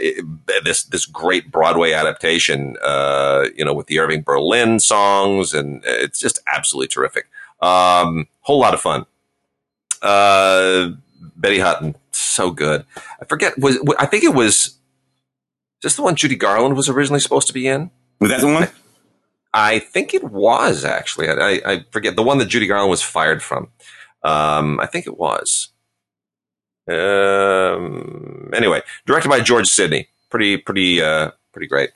[0.63, 2.75] this this great Broadway adaptation.
[2.81, 7.27] Uh, you know, with the Irving Berlin songs, and it's just absolutely terrific.
[7.61, 9.05] Um, whole lot of fun.
[10.01, 10.91] Uh,
[11.35, 12.85] Betty Hutton, so good.
[13.21, 14.77] I forget was I think it was
[15.81, 17.91] just the one Judy Garland was originally supposed to be in.
[18.19, 18.67] Was that the one?
[19.53, 21.29] I think it was actually.
[21.29, 23.69] I, I, I forget the one that Judy Garland was fired from.
[24.23, 25.69] Um, I think it was.
[26.89, 30.07] Um, anyway, directed by George Sidney.
[30.29, 31.91] Pretty, pretty, uh, pretty great.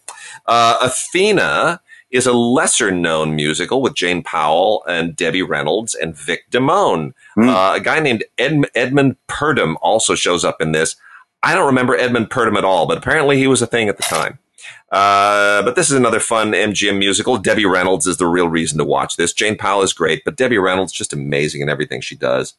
[0.46, 6.50] Uh, Athena is a lesser known musical with Jane Powell and Debbie Reynolds and Vic
[6.52, 7.14] Damone.
[7.36, 7.50] Hmm.
[7.50, 10.96] Uh, a guy named Ed- Edmund Purdom also shows up in this.
[11.42, 14.04] I don't remember Edmund Purdom at all, but apparently he was a thing at the
[14.04, 14.40] time.
[14.92, 17.38] Uh, but this is another fun MGM musical.
[17.38, 19.34] Debbie Reynolds is the real reason to watch this.
[19.34, 22.54] Jane Powell is great, but Debbie Reynolds is just amazing in everything she does.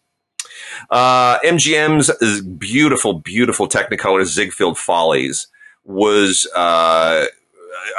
[0.91, 5.49] Uh, MGM's beautiful, beautiful Technicolor Ziegfeld Follies
[5.85, 7.27] was uh,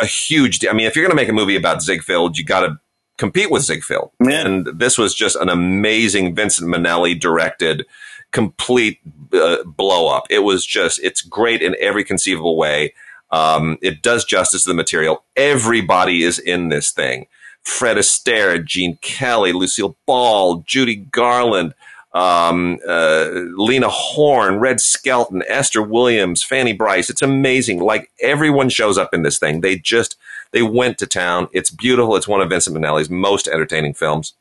[0.02, 0.66] a huge.
[0.66, 2.80] I mean, if you're going to make a movie about Ziegfeld, you got to
[3.18, 4.12] compete with Ziegfeld.
[4.24, 4.46] Yeah.
[4.46, 7.86] And this was just an amazing Vincent Minnelli directed,
[8.32, 9.00] complete
[9.34, 10.26] uh, blow up.
[10.30, 12.94] It was just, it's great in every conceivable way.
[13.32, 15.24] Um, it does justice to the material.
[15.36, 17.28] Everybody is in this thing.
[17.64, 21.74] Fred Astaire, Gene Kelly, Lucille Ball, Judy Garland,
[22.16, 27.10] um, uh, Lena Horne, Red Skelton, Esther Williams, Fanny Brice.
[27.10, 27.80] It's amazing.
[27.82, 29.60] Like everyone shows up in this thing.
[29.60, 30.18] They just
[30.52, 31.50] they went to town.
[31.52, 32.16] It's beautiful.
[32.16, 34.34] It's one of Vincent Minnelli's most entertaining films.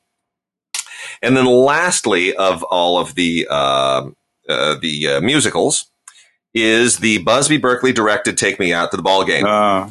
[1.20, 4.10] And then, lastly, of all of the uh,
[4.48, 5.86] uh, the uh, musicals,
[6.54, 9.90] is the Busby Berkeley directed "Take Me Out to the Ball Game." Uh,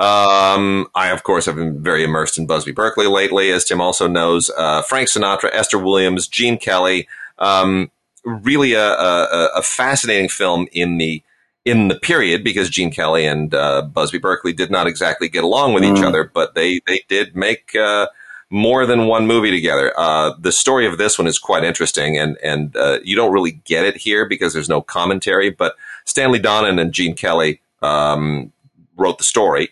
[0.00, 4.08] Um, I, of course, have been very immersed in Busby Berkeley lately, as Tim also
[4.08, 4.50] knows.
[4.56, 7.06] Uh, Frank Sinatra, Esther Williams, Gene Kelly.
[7.40, 7.90] Um,
[8.24, 11.22] really a, a, a fascinating film in the
[11.64, 15.74] in the period because Gene Kelly and uh, Busby Berkeley did not exactly get along
[15.74, 16.06] with each Mm.
[16.08, 18.06] other, but they they did make uh,
[18.50, 19.92] more than one movie together.
[19.98, 23.52] Uh, the story of this one is quite interesting, and and uh, you don't really
[23.64, 25.50] get it here because there's no commentary.
[25.50, 28.52] But Stanley Donen and Gene Kelly um,
[28.96, 29.70] wrote the story,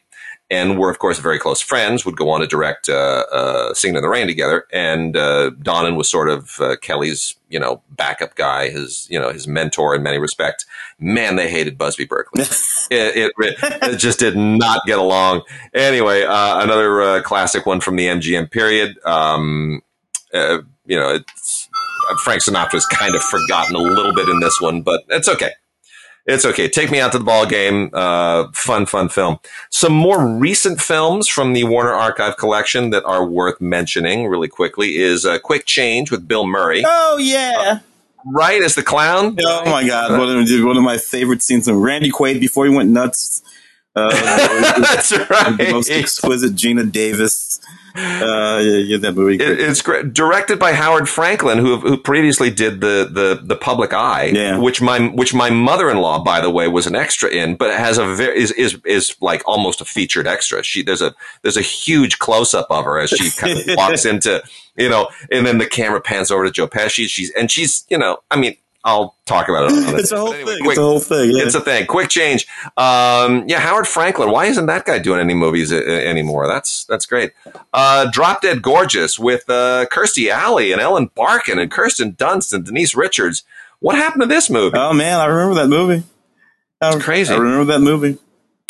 [0.50, 2.04] and were of course very close friends.
[2.04, 5.96] Would go on to direct uh, uh, Singing in the Rain together, and uh, Donen
[5.96, 10.02] was sort of uh, Kelly's you know backup guy, his you know his mentor in
[10.02, 10.66] many respects.
[10.98, 12.42] Man, they hated Busby Berkeley.
[12.90, 15.42] it, it, it just did not get along.
[15.74, 18.98] Anyway, uh, another uh, classic one from the MGM period.
[19.04, 19.82] Um,
[20.32, 21.68] uh, you know, it's,
[22.22, 25.52] Frank Sinatra's kind of forgotten a little bit in this one, but it's okay.
[26.28, 26.68] It's okay.
[26.68, 27.88] Take me out to the ball game.
[27.94, 29.38] Uh, fun, fun film.
[29.70, 34.96] Some more recent films from the Warner Archive collection that are worth mentioning really quickly
[34.96, 36.82] is uh, Quick Change with Bill Murray.
[36.86, 37.80] oh yeah.
[38.26, 39.38] Right as the clown.
[39.40, 40.10] Oh my God!
[40.18, 43.42] One of, one of my favorite scenes of Randy Quaid before he went nuts.
[43.96, 44.10] Uh,
[44.80, 45.56] That's right.
[45.56, 47.58] the most exquisite Geena Davis.
[47.98, 49.34] Uh, yeah, yeah, that movie.
[49.42, 50.12] It, it's great.
[50.14, 54.58] Directed by Howard Franklin, who who previously did the the the Public Eye, Yeah.
[54.58, 57.70] which my which my mother in law, by the way, was an extra in, but
[57.70, 60.62] it has a very is is is like almost a featured extra.
[60.62, 64.04] She there's a there's a huge close up of her as she kind of walks
[64.04, 64.42] into
[64.76, 67.08] you know, and then the camera pans over to Joe Pesci.
[67.08, 69.88] She's and she's you know, I mean, I'll talk about it.
[69.88, 70.60] On it's a whole anyway, thing.
[70.62, 71.30] quick- it's a whole thing.
[71.32, 71.42] Yeah.
[71.44, 71.86] it's a thing.
[71.86, 72.46] Quick change.
[72.76, 74.30] Um, yeah, Howard Franklin.
[74.30, 76.46] Why isn't that guy doing any movies uh, anymore?
[76.46, 77.32] That's that's great.
[77.74, 82.64] Uh, Drop Dead Gorgeous with uh, Kirstie Alley and Ellen Barkin and Kirsten Dunst and
[82.64, 83.42] Denise Richards.
[83.80, 84.76] What happened to this movie?
[84.78, 86.04] oh man, I remember that movie.
[86.80, 87.34] It's crazy.
[87.34, 88.18] I remember that movie.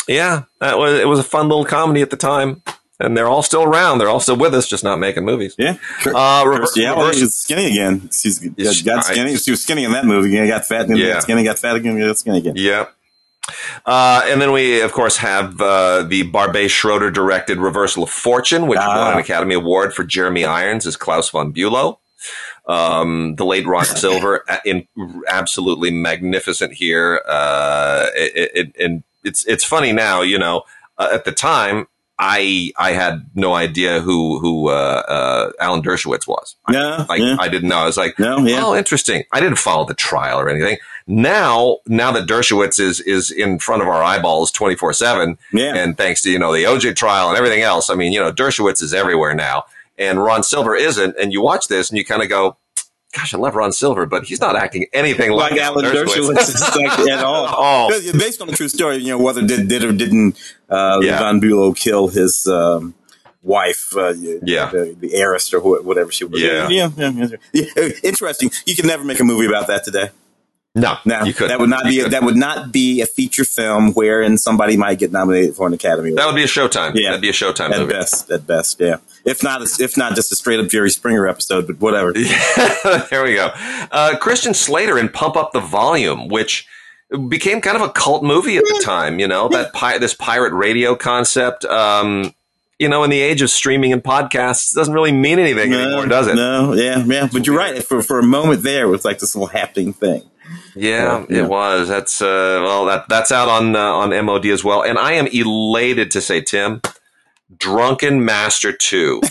[0.07, 2.61] yeah, that was it was a fun little comedy at the time,
[2.99, 3.97] and they're all still around.
[3.99, 5.55] They're all still with us, just not making movies.
[5.57, 5.77] Yeah.
[6.05, 8.09] Uh, rever- Kirstie Alley reverse- is skinny again.
[8.11, 9.35] She's got, She- got skinny.
[9.37, 10.31] She was skinny in that movie.
[10.31, 10.87] Yeah, got fat.
[10.87, 11.13] And Yeah.
[11.13, 11.43] got skinny.
[11.43, 11.99] Got fat again.
[11.99, 12.53] Got skinny again.
[12.55, 12.85] Yeah.
[13.85, 18.67] Uh, and then we, of course, have uh, the Barbet Schroeder directed Reversal of Fortune,
[18.67, 19.05] which Ah.
[19.05, 21.97] won an Academy Award for Jeremy Irons as Klaus von Bülow.
[22.67, 24.87] Um, the late Ron Silver, in
[25.27, 27.21] absolutely magnificent here.
[27.27, 30.63] Uh, it, it, and it's it's funny now, you know.
[30.97, 31.87] Uh, at the time,
[32.19, 36.55] I I had no idea who who uh, uh, Alan Dershowitz was.
[36.69, 37.05] Yeah.
[37.07, 37.37] Like yeah.
[37.39, 37.77] I didn't know.
[37.77, 38.65] I was like, No, yeah.
[38.65, 39.23] oh, interesting.
[39.31, 40.77] I didn't follow the trial or anything.
[41.07, 45.37] Now, now that Dershowitz is is in front of our eyeballs twenty four seven,
[45.73, 48.31] and thanks to you know the OJ trial and everything else, I mean, you know,
[48.33, 49.63] Dershowitz is everywhere now,
[49.97, 51.15] and Ron Silver isn't.
[51.17, 52.57] And you watch this and you kind of go,
[53.15, 57.23] "Gosh, I love Ron Silver, but he's not acting anything like, like Alan Dershowitz at
[57.23, 57.45] all.
[57.47, 57.89] all.
[57.89, 60.37] Based on the true story, you know, whether did did or didn't
[60.69, 61.19] uh, Yeah.
[61.19, 62.93] Von Bülow kill his um,
[63.41, 64.69] wife, uh, Yeah.
[64.69, 66.41] the, the heiress or wh- whatever she was.
[66.41, 66.67] Yeah.
[66.69, 67.89] Yeah, yeah, yeah.
[68.03, 68.51] Interesting.
[68.67, 70.09] You can never make a movie about that today.
[70.75, 71.49] No, No, you could.
[71.49, 74.99] that would not be a, that would not be a feature film wherein somebody might
[74.99, 76.19] get nominated for an Academy Award.
[76.19, 76.91] That would be a Showtime.
[76.93, 77.09] Yeah.
[77.09, 77.93] That'd be a Showtime At movie.
[77.93, 78.97] best, at best, yeah.
[79.25, 82.13] If not, if not just a straight up Jerry Springer episode, but whatever.
[83.09, 83.51] there we go.
[83.91, 86.67] Uh, Christian Slater in Pump Up the Volume, which
[87.27, 89.19] became kind of a cult movie at the time.
[89.19, 91.65] You know that pi- this pirate radio concept.
[91.65, 92.33] Um,
[92.77, 96.27] you know, in the age of streaming and podcasts, doesn't really mean anything anymore, does
[96.27, 96.35] it?
[96.35, 97.27] No, yeah, yeah.
[97.31, 97.83] But you're right.
[97.83, 100.23] For for a moment there, it was like this little happening thing.
[100.75, 101.43] Yeah, yeah.
[101.43, 101.89] it was.
[101.89, 105.27] That's uh, well, that that's out on uh, on MOD as well, and I am
[105.27, 106.81] elated to say, Tim,
[107.57, 109.21] Drunken Master Two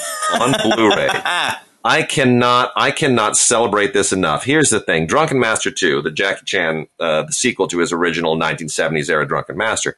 [0.40, 1.08] on Blu-ray.
[1.84, 4.44] I cannot, I cannot celebrate this enough.
[4.44, 8.36] Here's the thing: Drunken Master Two, the Jackie Chan, uh, the sequel to his original
[8.36, 9.96] 1970s era Drunken Master.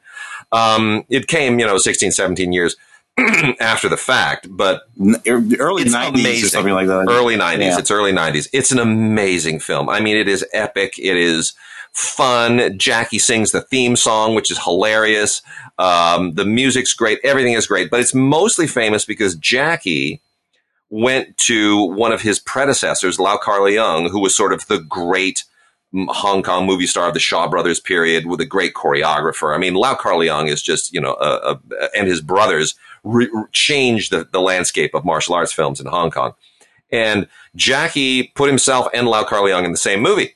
[0.51, 2.75] Um, it came, you know, 16, 17 years
[3.59, 4.83] after the fact, but
[5.27, 7.07] early It's 90s or something like that.
[7.09, 7.59] early 90s.
[7.59, 7.79] Yeah.
[7.79, 8.47] It's early 90s.
[8.53, 9.89] It's an amazing film.
[9.89, 10.97] I mean, it is epic.
[10.99, 11.53] It is
[11.93, 12.77] fun.
[12.77, 15.41] Jackie sings the theme song, which is hilarious.
[15.77, 17.19] Um, the music's great.
[17.23, 20.21] Everything is great, but it's mostly famous because Jackie
[20.89, 25.45] went to one of his predecessors, Lau Leung, who was sort of the great
[25.93, 29.53] Hong Kong movie star of the Shaw Brothers period with a great choreographer.
[29.53, 31.15] I mean, Lau Leung is just, you know,
[31.95, 36.33] and his brothers re- changed the, the landscape of martial arts films in Hong Kong.
[36.91, 40.35] And Jackie put himself and Lau Leung in the same movie.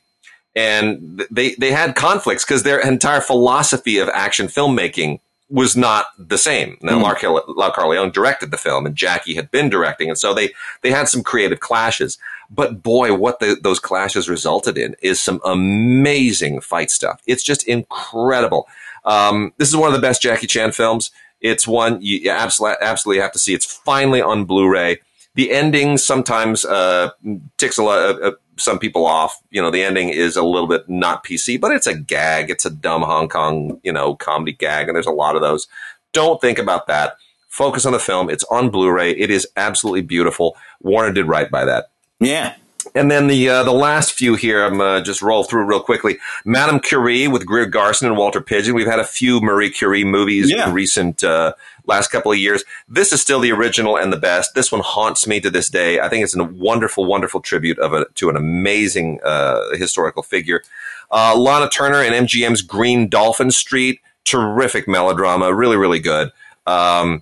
[0.56, 6.38] And they, they had conflicts because their entire philosophy of action filmmaking was not the
[6.38, 6.78] same.
[6.82, 7.56] Now, Mm.
[7.56, 10.10] Lau Kar directed the film and Jackie had been directing.
[10.10, 12.18] And so they, they had some creative clashes.
[12.50, 17.22] But boy, what the, those clashes resulted in is some amazing fight stuff.
[17.28, 18.68] It's just incredible.
[19.04, 21.12] Um, this is one of the best Jackie Chan films.
[21.41, 23.54] It's one you, you absolutely, absolutely have to see.
[23.54, 25.00] It's finally on Blu-ray.
[25.36, 27.12] The ending sometimes uh,
[27.58, 29.41] ticks a lot, uh, uh, some people off.
[29.52, 32.50] You know, the ending is a little bit not PC, but it's a gag.
[32.50, 35.67] It's a dumb Hong Kong, you know, comedy gag, and there's a lot of those.
[36.13, 37.17] Don't think about that.
[37.50, 38.30] Focus on the film.
[38.30, 39.12] It's on Blu-ray.
[39.12, 40.58] It is absolutely beautiful.
[40.82, 41.89] Warner did right by that.
[42.19, 42.56] Yeah.
[42.96, 46.18] And then the uh, the last few here, I'm uh, just roll through real quickly.
[46.46, 48.74] Madame Curie with Greer Garson and Walter Pidgeon.
[48.74, 50.70] We've had a few Marie Curie movies Yeah.
[50.70, 51.54] in recent uh,
[51.86, 52.64] last couple of years.
[52.88, 54.56] This is still the original and the best.
[54.56, 56.00] This one haunts me to this day.
[56.00, 60.64] I think it's a wonderful, wonderful tribute of a, to an amazing uh, historical figure.
[61.12, 64.00] Uh, Lana Turner and MGM's Green Dolphin Street.
[64.24, 65.54] Terrific melodrama.
[65.54, 66.32] Really, really good.
[66.66, 67.22] Um,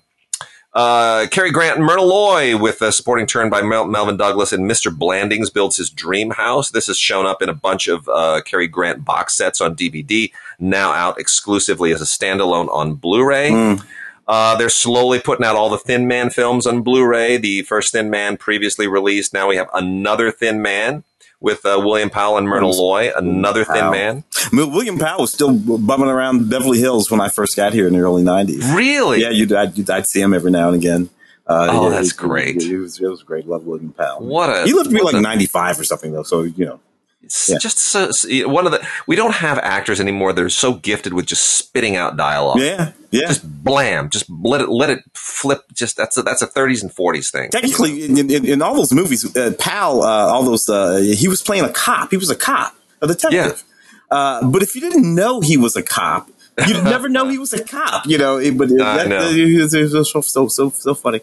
[0.74, 4.68] uh, Cary Grant and Myrna Loy with a supporting turn by Mel- Melvin Douglas and
[4.68, 4.96] Mr.
[4.96, 6.70] Blandings builds his dream house.
[6.70, 10.32] This has shown up in a bunch of uh, Cary Grant box sets on DVD,
[10.58, 13.50] now out exclusively as a standalone on Blu-ray.
[13.50, 13.84] Mm.
[14.26, 17.36] Uh, they're slowly putting out all the Thin Man films on Blu-ray.
[17.36, 19.32] The first Thin Man previously released.
[19.32, 21.04] Now we have another Thin Man
[21.44, 23.10] with uh, William Powell and Myrna Loy.
[23.14, 23.90] Another Thin Powell.
[23.92, 24.24] Man.
[24.52, 28.00] William Powell was still bumming around Beverly Hills when I first got here in the
[28.00, 28.74] early 90s.
[28.74, 29.20] Really?
[29.20, 31.10] Yeah, you'd, I'd, you'd- I'd see him every now and again.
[31.46, 32.62] Uh, Oh, yeah, that's great.
[32.62, 33.46] It, was, it was great.
[33.46, 34.24] Love William Powell.
[34.24, 36.22] What a he lived to be like a- 95 or something, though.
[36.22, 36.80] So, you know.
[37.24, 37.58] It's Yeah.
[37.58, 38.10] just so,
[38.48, 41.96] one of the we don't have actors anymore that are so gifted with just spitting
[41.96, 42.60] out dialogue.
[42.60, 42.92] Yeah.
[43.10, 43.28] Yeah.
[43.28, 45.62] Just blam, just let it let it flip.
[45.72, 47.50] Just that's a, that's a 30s and 40s thing.
[47.50, 51.40] Technically, in, in, in all those movies, uh, Powell, uh, all those, uh, he was
[51.42, 52.10] playing a cop.
[52.10, 53.62] He was a cop, a detective.
[54.10, 56.28] Uh, but if you didn't know he was a cop,
[56.66, 58.06] you'd never know he was a cop.
[58.06, 59.28] You know, it, but it, that, know.
[59.30, 61.20] it was, it was so, so so so funny.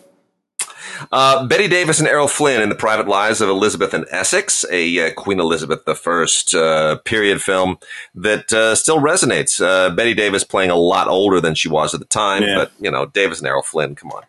[1.12, 5.08] Uh, Bette Davis and Errol Flynn in the Private Lives of Elizabeth and Essex, a
[5.08, 7.78] uh, Queen Elizabeth I uh, period film
[8.16, 9.64] that uh, still resonates.
[9.64, 12.56] Uh, Bette Davis playing a lot older than she was at the time, Yeah.
[12.58, 14.24] but you know Davis and Errol Flynn, come on.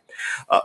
[0.49, 0.61] Uh,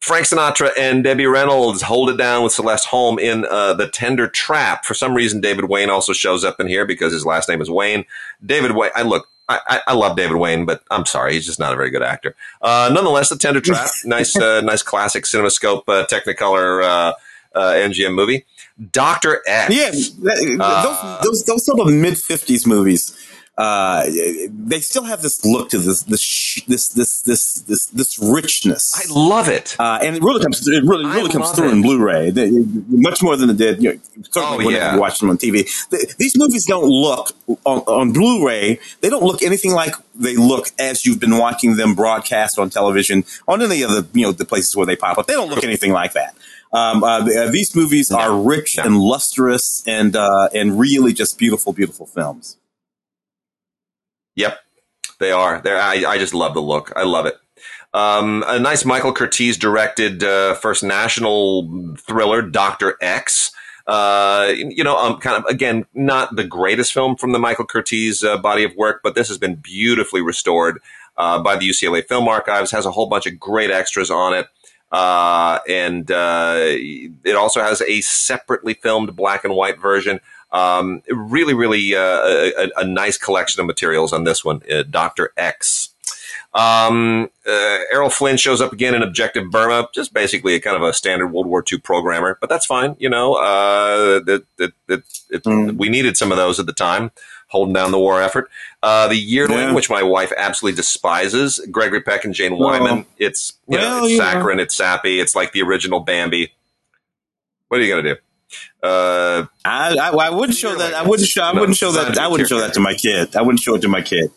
[0.00, 4.28] Frank Sinatra and Debbie Reynolds hold it down with Celeste Holm in uh, The Tender
[4.28, 4.84] Trap.
[4.84, 7.70] For some reason, David Wayne also shows up in here because his last name is
[7.70, 8.04] Wayne.
[8.44, 11.72] David Wayne, I look, I, I, love David Wayne, but I'm sorry, he's just not
[11.72, 12.34] a very good actor.
[12.62, 17.12] Uh, nonetheless, The Tender Trap, nice, uh, nice classic CinemaScope uh, Technicolor uh,
[17.54, 18.46] uh, MGM movie.
[18.90, 19.74] Doctor X.
[19.74, 19.90] Yeah,
[20.24, 23.16] that, Uh, those, those those sort of mid fifties movies,
[23.56, 24.04] uh,
[24.50, 28.92] they still have this look to this this this this this this this richness.
[28.96, 29.76] I love it.
[29.78, 30.66] Uh, and it really comes.
[30.66, 31.72] It really, I comes through it.
[31.72, 32.50] in Blu-ray, They-
[32.88, 33.80] much more than it did.
[33.82, 33.98] You know,
[34.30, 34.94] certainly Oh, when yeah.
[34.94, 35.62] you watch them on TV.
[35.90, 37.30] The- these movies don't look
[37.64, 38.80] on, on Blu-ray.
[39.00, 43.24] They don't look anything like they look as you've been watching them broadcast on television
[43.46, 45.26] on any of the you know the places where they pop up.
[45.28, 46.34] They don't look anything like that.
[46.72, 48.82] Um, uh, the- uh, these movies are rich No.
[48.82, 52.56] and lustrous and uh, and really just beautiful, beautiful films.
[54.36, 54.58] Yep,
[55.20, 55.60] they are.
[55.60, 56.92] They're, I, I just love the look.
[56.96, 57.36] I love it.
[57.92, 63.52] Um, a nice Michael Curtiz directed uh, first national thriller, Doctor X.
[63.86, 68.24] Uh, you know, um, kind of again, not the greatest film from the Michael Curtiz
[68.24, 70.80] uh, body of work, but this has been beautifully restored
[71.16, 72.72] uh, by the UCLA Film Archives.
[72.72, 74.48] Has a whole bunch of great extras on it.
[74.90, 80.20] Uh, and uh, it also has a separately filmed black and white version.
[80.54, 85.32] Um, really, really uh, a, a, nice collection of materials on this one, uh, Doctor
[85.36, 85.90] X.
[86.54, 90.82] Um, uh, Errol Flynn shows up again in Objective Burma, just basically a kind of
[90.82, 92.94] a standard World War II programmer, but that's fine.
[93.00, 95.02] You know, uh, that, that, that,
[95.42, 95.76] mm.
[95.76, 97.10] we needed some of those at the time,
[97.48, 98.48] holding down the war effort.
[98.80, 99.74] Uh, the Yearling, yeah.
[99.74, 103.06] which my wife absolutely despises, Gregory Peck and Jane Wyman.
[103.18, 106.52] It's, you well, know, it's saccharine, it's sappy, it's like the original Bambi.
[107.66, 108.20] What are you going to do?
[108.84, 110.92] Uh, I, I, I, wouldn't show that.
[110.92, 111.42] I wouldn't show.
[111.42, 112.18] I wouldn't show that.
[112.18, 113.34] I wouldn't show that to my kid.
[113.34, 114.30] I wouldn't show it to my kid.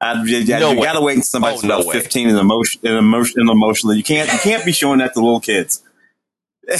[0.00, 2.00] I, no you gotta wait until somebody's oh, no about way.
[2.00, 3.94] fifteen and emotion, and emotion, and emotional.
[3.94, 4.32] You can't.
[4.32, 5.82] You can't be showing that to little kids.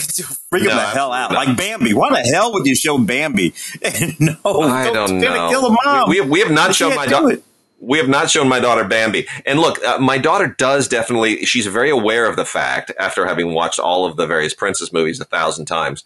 [0.51, 1.33] Freak no, the hell out.
[1.33, 1.37] No.
[1.37, 1.95] Like Bambi.
[1.95, 3.55] Why the hell would you show Bambi?
[4.21, 5.51] no, I don't know.
[5.51, 6.09] Kill a mom.
[6.09, 7.43] We, we, have, we have not shown my daughter.
[7.81, 9.27] We have not shown my daughter Bambi.
[9.45, 11.45] And look, uh, my daughter does definitely.
[11.45, 15.19] She's very aware of the fact after having watched all of the various princess movies
[15.19, 16.05] a thousand times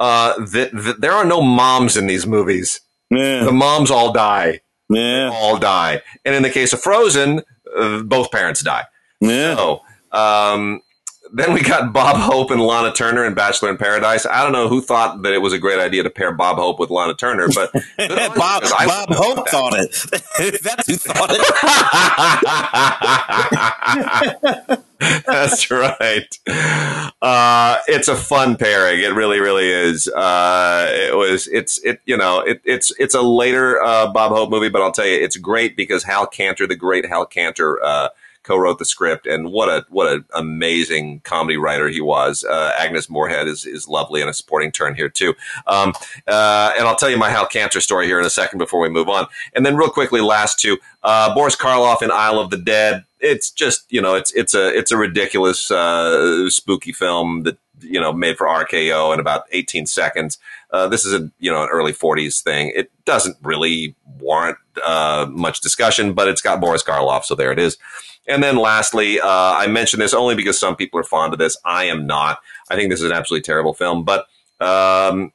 [0.00, 0.34] uh,
[0.98, 2.80] there are no moms in these movies.
[3.10, 3.44] Yeah.
[3.44, 4.60] The moms all die.
[4.88, 5.30] Yeah.
[5.32, 6.02] All die.
[6.24, 7.42] And in the case of Frozen,
[7.76, 8.84] uh, both parents die.
[9.20, 9.54] Yeah.
[9.56, 9.80] So,
[10.12, 10.80] um,
[11.32, 14.26] then we got Bob Hope and Lana Turner in Bachelor in Paradise.
[14.26, 16.80] I don't know who thought that it was a great idea to pair Bob Hope
[16.80, 17.72] with Lana Turner, but
[18.34, 19.92] Bob, Bob Hope thought it.
[20.62, 21.40] That's who thought it.
[25.26, 26.38] That's right.
[27.22, 29.00] Uh, it's a fun pairing.
[29.00, 30.08] It really, really is.
[30.08, 31.48] Uh, it was.
[31.48, 31.78] It's.
[31.78, 32.02] It.
[32.04, 32.40] You know.
[32.40, 32.92] It, it's.
[32.98, 36.26] It's a later uh, Bob Hope movie, but I'll tell you, it's great because Hal
[36.26, 38.10] Kanter, the great Hal Kanter uh,
[38.42, 42.44] co-wrote the script, and what a what an amazing comedy writer he was.
[42.44, 45.34] Uh, Agnes Moorehead is is lovely in a supporting turn here too.
[45.66, 45.92] Um,
[46.26, 48.88] uh, and I'll tell you my Hal Kanter story here in a second before we
[48.88, 49.26] move on.
[49.54, 53.04] And then real quickly, last two: uh, Boris Karloff in Isle of the Dead.
[53.20, 58.00] It's just you know it's it's a it's a ridiculous uh, spooky film that you
[58.00, 60.38] know made for RKO in about 18 seconds.
[60.70, 62.72] Uh, this is a you know an early 40s thing.
[62.74, 67.58] It doesn't really warrant uh, much discussion, but it's got Boris Karloff, so there it
[67.58, 67.78] is.
[68.28, 71.56] And then lastly, uh, I mention this only because some people are fond of this.
[71.64, 72.38] I am not.
[72.70, 74.04] I think this is an absolutely terrible film.
[74.04, 74.26] But
[74.60, 75.32] um,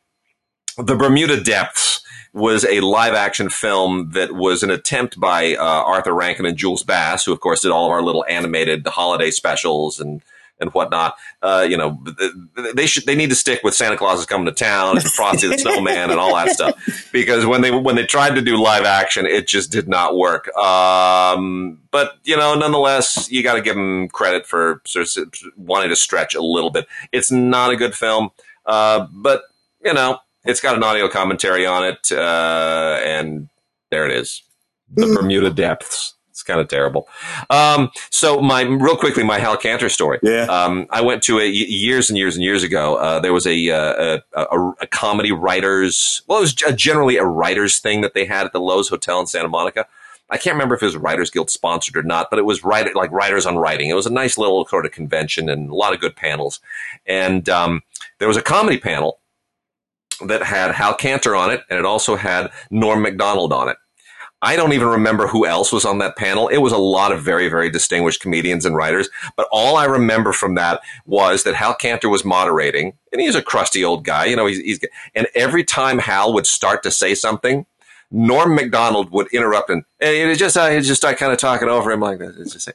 [0.78, 2.02] The Bermuda Depths
[2.34, 6.84] was a live action film that was an attempt by uh, Arthur Rankin and Jules
[6.84, 10.22] Bass, who, of course, did all of our little animated holiday specials and
[10.60, 11.16] and whatnot.
[11.42, 12.04] Uh, you know,
[12.74, 15.48] they should they need to stick with Santa Claus is coming to town and Frosty
[15.48, 18.84] the Snowman and all that stuff because when they when they tried to do live
[18.84, 20.56] action, it just did not work.
[20.58, 25.90] Um, but you know, nonetheless, you got to give them credit for sort of wanting
[25.90, 26.88] to stretch a little bit.
[27.12, 28.30] It's not a good film,
[28.66, 29.44] uh, but
[29.84, 33.50] you know, it's got an audio commentary on it, uh, and
[33.92, 34.44] there it is,
[34.92, 35.16] the mm.
[35.16, 36.15] Bermuda Depths
[36.46, 37.08] kind of terrible.
[37.50, 40.20] Um, so my real quickly, my Hal Kanter story.
[40.24, 40.44] Yeah.
[40.44, 42.96] Um, I went to a years and years and years ago.
[42.96, 46.22] Uh, there was a, uh, a, a, a, comedy writers.
[46.28, 49.28] Well, it was generally a writers thing that they had at the Loews Hotel in
[49.28, 49.88] Santa Monica.
[50.30, 52.92] I can't remember if it was Writers Guild sponsored or not, but it was writer,
[52.96, 53.90] like writers on writing.
[53.90, 56.62] It was a nice little sort of convention and a lot of good panels.
[57.06, 57.84] And um,
[58.18, 59.20] there was a comedy panel
[60.26, 63.78] that had Hal Kanter on it, and it also had Norm Macdonald on it.
[64.46, 66.48] I don't even remember who else was on that panel.
[66.50, 69.10] It was a lot of very, very distinguished comedians and writers.
[69.36, 73.42] But all I remember from that was that Hal Kanter was moderating, and he's a
[73.42, 74.26] crusty old guy.
[74.26, 74.80] You know, he's, he's
[75.16, 77.66] and every time Hal would start to say something,
[78.12, 82.00] Norm Macdonald would interrupt and, it just I just start kind of talking over him
[82.00, 82.54] like this.
[82.54, 82.70] Just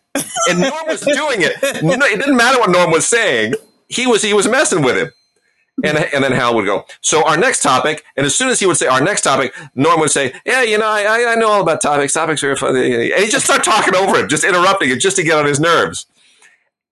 [0.49, 1.53] and Norm was doing it.
[1.63, 3.55] It didn't matter what Norm was saying.
[3.87, 5.13] He was he was messing with him.
[5.85, 8.67] And, and then Hal would go, so our next topic, and as soon as he
[8.67, 11.63] would say our next topic, Norm would say, yeah, you know, I, I know all
[11.63, 12.13] about topics.
[12.13, 13.13] Topics are funny.
[13.13, 15.61] And he just start talking over him, just interrupting it just to get on his
[15.61, 16.07] nerves.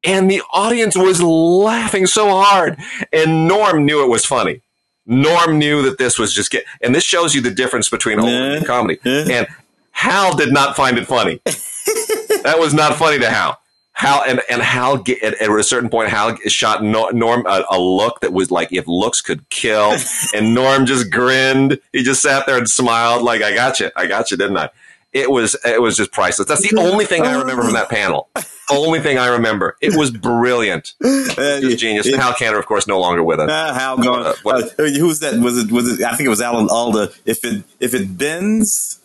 [0.05, 2.79] And the audience was laughing so hard.
[3.13, 4.63] And Norm knew it was funny.
[5.07, 8.29] Norm knew that this was just get, and this shows you the difference between old
[8.29, 8.99] and comedy.
[9.05, 9.47] And
[9.91, 11.41] Hal did not find it funny.
[11.45, 13.59] that was not funny to Hal.
[13.99, 18.21] Hal and and Hal at, at a certain point, Hal shot Norm a, a, look
[18.21, 19.97] that was like if looks could kill,
[20.35, 21.81] and Norm just grinned.
[21.93, 24.71] He just sat there and smiled like I got you, I got you, didn't I?
[25.13, 26.47] It was it was just priceless.
[26.47, 28.29] That's the only thing I remember from that panel.
[28.71, 29.77] only thing I remember.
[29.81, 30.95] It was brilliant.
[31.01, 32.07] It was genius.
[32.07, 33.51] It, Hal Kanter, of course, no longer with us.
[33.51, 34.27] Uh, Hal gone.
[34.27, 35.41] Uh, uh, who's that?
[35.41, 35.73] Was it?
[35.73, 36.05] Was it?
[36.05, 37.11] I think it was Alan Alda.
[37.25, 39.01] If it if it bends,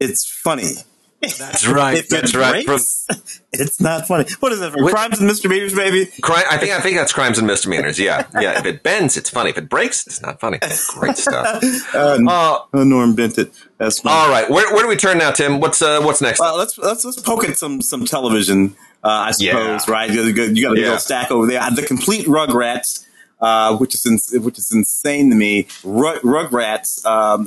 [0.00, 0.72] it's funny.
[1.20, 2.04] That's right.
[2.08, 2.64] that's right.
[2.64, 2.76] From,
[3.52, 4.26] it's not funny.
[4.38, 4.72] What is it?
[4.72, 6.08] From crimes and misdemeanors, baby.
[6.22, 6.44] Crime.
[6.48, 6.72] I think.
[6.72, 7.98] I think that's crimes and misdemeanors.
[7.98, 8.26] Yeah.
[8.40, 8.58] Yeah.
[8.58, 9.50] If it bends, it's funny.
[9.50, 10.58] If it breaks, it's not funny.
[10.88, 11.62] Great stuff.
[11.94, 13.52] Uh, uh, oh, Norm bent it.
[13.78, 14.14] That's funny.
[14.14, 14.48] all right.
[14.50, 15.60] Where, where do we turn now, Tim?
[15.60, 16.40] What's uh, what's next?
[16.40, 18.76] Well, let's let's let's poke at some some television.
[19.02, 19.88] Uh, I suppose.
[19.88, 19.92] Yeah.
[19.92, 20.10] Right.
[20.10, 20.74] You got to yeah.
[20.74, 21.60] go stack over there.
[21.70, 23.06] The complete Rugrats
[23.40, 25.66] uh, which is in, which is insane to me.
[25.84, 27.46] Rug, Rugrats um,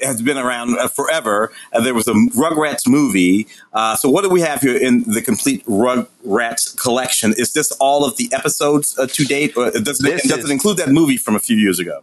[0.00, 1.52] has been around uh, forever.
[1.72, 3.46] Uh, there was a Rugrats movie.
[3.72, 7.34] Uh, so what do we have here in the complete Rugrats collection?
[7.36, 10.50] Is this all of the episodes uh, to date, or does, it, does is- it
[10.50, 12.02] include that movie from a few years ago?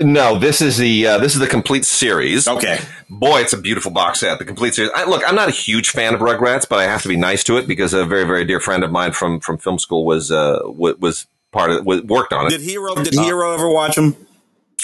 [0.00, 2.48] No, this is the uh, this is the complete series.
[2.48, 4.38] Okay, boy, it's a beautiful box set.
[4.38, 4.90] The complete series.
[4.96, 7.44] I, look, I'm not a huge fan of Rugrats, but I have to be nice
[7.44, 10.32] to it because a very very dear friend of mine from from film school was
[10.32, 12.50] uh, was part of it, worked on it.
[12.50, 14.16] Did Hero did Hero ever watch them?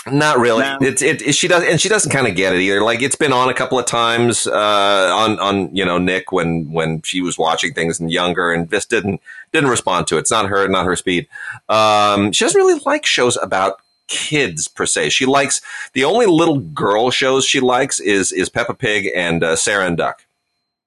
[0.06, 0.62] Not really.
[0.62, 0.78] No.
[0.80, 2.82] It's it, it, She does, and she doesn't kind of get it either.
[2.82, 6.72] Like it's been on a couple of times uh, on on you know Nick when
[6.72, 9.20] when she was watching things and younger, and just didn't
[9.52, 10.20] didn't respond to it.
[10.20, 11.26] It's not her, not her speed.
[11.68, 15.10] Um, she doesn't really like shows about kids per se.
[15.10, 15.60] She likes
[15.92, 19.96] the only little girl shows she likes is is Peppa Pig and uh, Sarah and
[19.96, 20.24] Duck.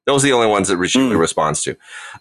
[0.05, 1.17] Those are the only ones that she mm.
[1.17, 1.75] responds to.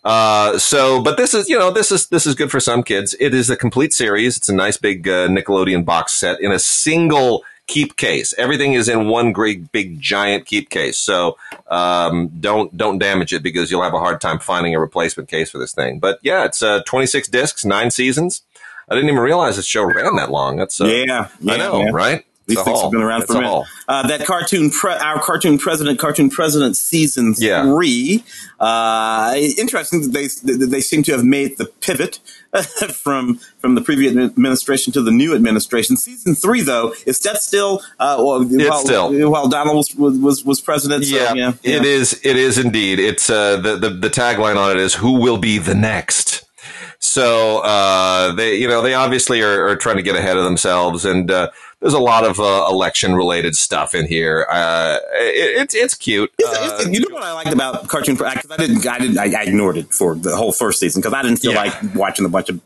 [0.05, 3.16] Uh, so, but this is, you know, this is, this is good for some kids.
[3.18, 4.37] It is a complete series.
[4.37, 8.35] It's a nice big uh, Nickelodeon box set in a single keep case.
[8.37, 10.99] Everything is in one great big giant keep case.
[10.99, 15.31] So, um, don't, don't damage it because you'll have a hard time finding a replacement
[15.31, 16.01] case for this thing.
[16.01, 18.43] But yeah, it's, uh, 26 discs, nine seasons.
[18.91, 20.57] I didn't even realize this show ran that long.
[20.57, 21.91] That's, uh, yeah, yeah, I know, yeah.
[21.93, 22.26] right?
[22.51, 23.66] These things have been around for a minute.
[23.88, 27.62] Uh, that cartoon, pre- our cartoon president, cartoon president, season yeah.
[27.62, 28.24] three.
[28.59, 30.26] Uh, interesting that they
[30.66, 32.18] they seem to have made the pivot
[32.92, 35.96] from from the previous administration to the new administration.
[35.96, 37.80] Season three, though, is that still?
[37.98, 41.05] Uh, well, it's while, still while Donald was was, was president.
[41.05, 42.20] So, yeah, yeah, yeah, it is.
[42.24, 42.98] It is indeed.
[42.98, 46.44] It's uh, the, the the tagline on it is "Who will be the next."
[47.03, 51.07] So uh, they, you know, they obviously are, are, trying to get ahead of themselves,
[51.07, 51.51] and uh,
[51.81, 54.47] there's a lot of uh, election related stuff in here.
[54.51, 56.33] Uh, it, it's it's cute.
[56.39, 58.16] It's, it's, uh, you know what I liked about cartoon?
[58.16, 61.22] Because I didn't, I didn't, I, ignored it for the whole first season because I
[61.22, 61.62] didn't feel yeah.
[61.62, 62.61] like watching a bunch of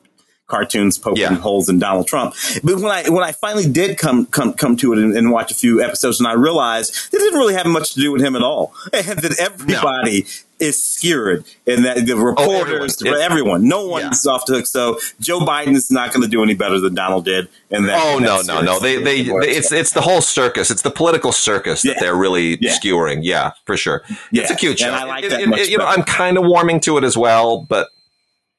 [0.47, 1.35] cartoons poking yeah.
[1.35, 2.35] holes in Donald Trump.
[2.63, 5.51] But when I when I finally did come come come to it and, and, watch
[5.51, 8.37] a few episodes, and I realized it didn't really have much to do with him
[8.37, 10.67] at all, and that everybody no.
[10.67, 13.23] is skewered, and that the reporters, oh, everyone.
[13.23, 13.69] everyone.
[13.69, 14.33] no one's yeah.
[14.33, 14.67] off the hook.
[14.67, 17.49] So Joe Biden is not going to do any better than Donald did.
[17.71, 20.71] And that, oh no no no, they they, they it's it's the whole circus.
[20.71, 21.95] It's the political circus yeah.
[21.95, 23.21] that they're really skewering.
[23.23, 24.03] Yeah, for sure.
[24.31, 24.89] It's a cute show.
[24.89, 25.41] And I like it, that.
[25.41, 27.89] It, you know, I'm kind of warming to it as well, but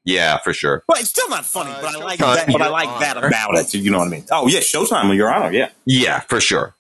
[0.06, 0.84] yeah, for sure.
[0.88, 1.72] But it's still not funny.
[1.72, 2.48] Uh, but I like that.
[2.48, 3.00] But I like honor.
[3.00, 3.74] that about it.
[3.74, 4.26] You know what I mean?
[4.32, 5.52] Oh yeah, Showtime, Your Honor.
[5.52, 5.70] Yeah.
[5.86, 6.76] Yeah, for sure.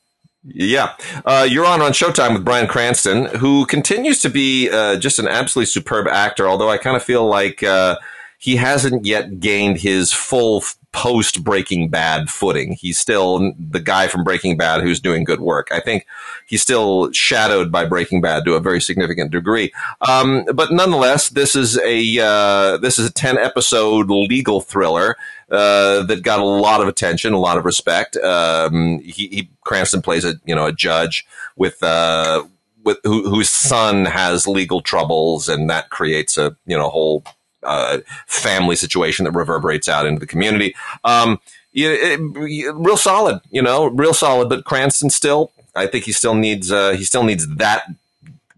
[0.47, 0.93] Yeah,
[1.25, 5.27] uh, Your Honor on Showtime with Bryan Cranston, who continues to be uh, just an
[5.27, 6.47] absolutely superb actor.
[6.47, 7.97] Although I kind of feel like uh,
[8.37, 10.63] he hasn't yet gained his full
[10.95, 12.71] post Breaking Bad footing.
[12.79, 15.67] He's still the guy from Breaking Bad who's doing good work.
[15.69, 16.07] I think
[16.45, 19.73] he's still shadowed by Breaking Bad to a very significant degree.
[20.07, 25.17] Um, but nonetheless, this is a uh, this is a ten episode legal thriller.
[25.51, 28.17] Uh, that got a lot of attention, a lot of respect.
[28.17, 32.43] Um, he, he, Cranston plays a you know a judge with uh,
[32.83, 37.23] with who, whose son has legal troubles, and that creates a you know whole
[37.65, 40.75] uh, family situation that reverberates out into the community.
[41.03, 41.39] Um,
[41.73, 44.49] it, it, real solid, you know, real solid.
[44.49, 47.83] But Cranston still, I think he still needs uh, he still needs that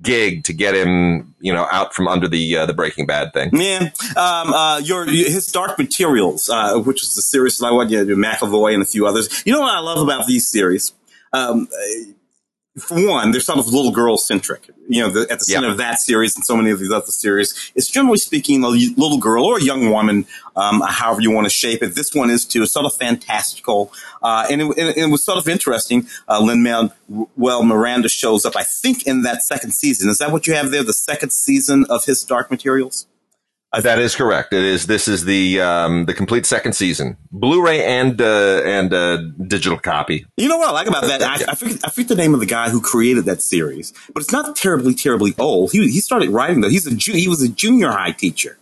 [0.02, 3.50] gig to get him, you know, out from under the uh, the Breaking Bad thing.
[3.54, 7.90] Yeah, um, uh, your, his Dark Materials, uh, which is the series that I want
[7.90, 9.44] you McAvoy and a few others.
[9.46, 10.94] You know what I love about these series?
[11.34, 11.68] Um,
[12.90, 14.70] one, they're sort of little girl centric.
[14.88, 15.72] You know, the, at the center yeah.
[15.72, 19.18] of that series and so many of these other series, it's generally speaking a little
[19.18, 20.26] girl or a young woman,
[20.56, 21.96] um, however you want to shape it.
[21.96, 22.64] This one is too.
[22.64, 26.08] It's sort of fantastical, uh, and, it, and, it, was sort of interesting.
[26.28, 26.64] Uh, Lin
[27.36, 30.10] well Miranda shows up, I think, in that second season.
[30.10, 30.84] Is that what you have there?
[30.84, 33.08] The second season of his Dark Materials.
[33.74, 34.54] Uh, that is correct.
[34.54, 34.88] It is.
[34.88, 40.26] This is the um, the complete second season, Blu-ray and uh, and uh, digital copy.
[40.38, 41.22] You know what I like about that?
[41.22, 44.24] I, I, forget, I forget the name of the guy who created that series, but
[44.24, 45.74] it's not terribly terribly old.
[45.74, 46.70] He he started writing though.
[46.70, 48.58] He's a he was a junior high teacher,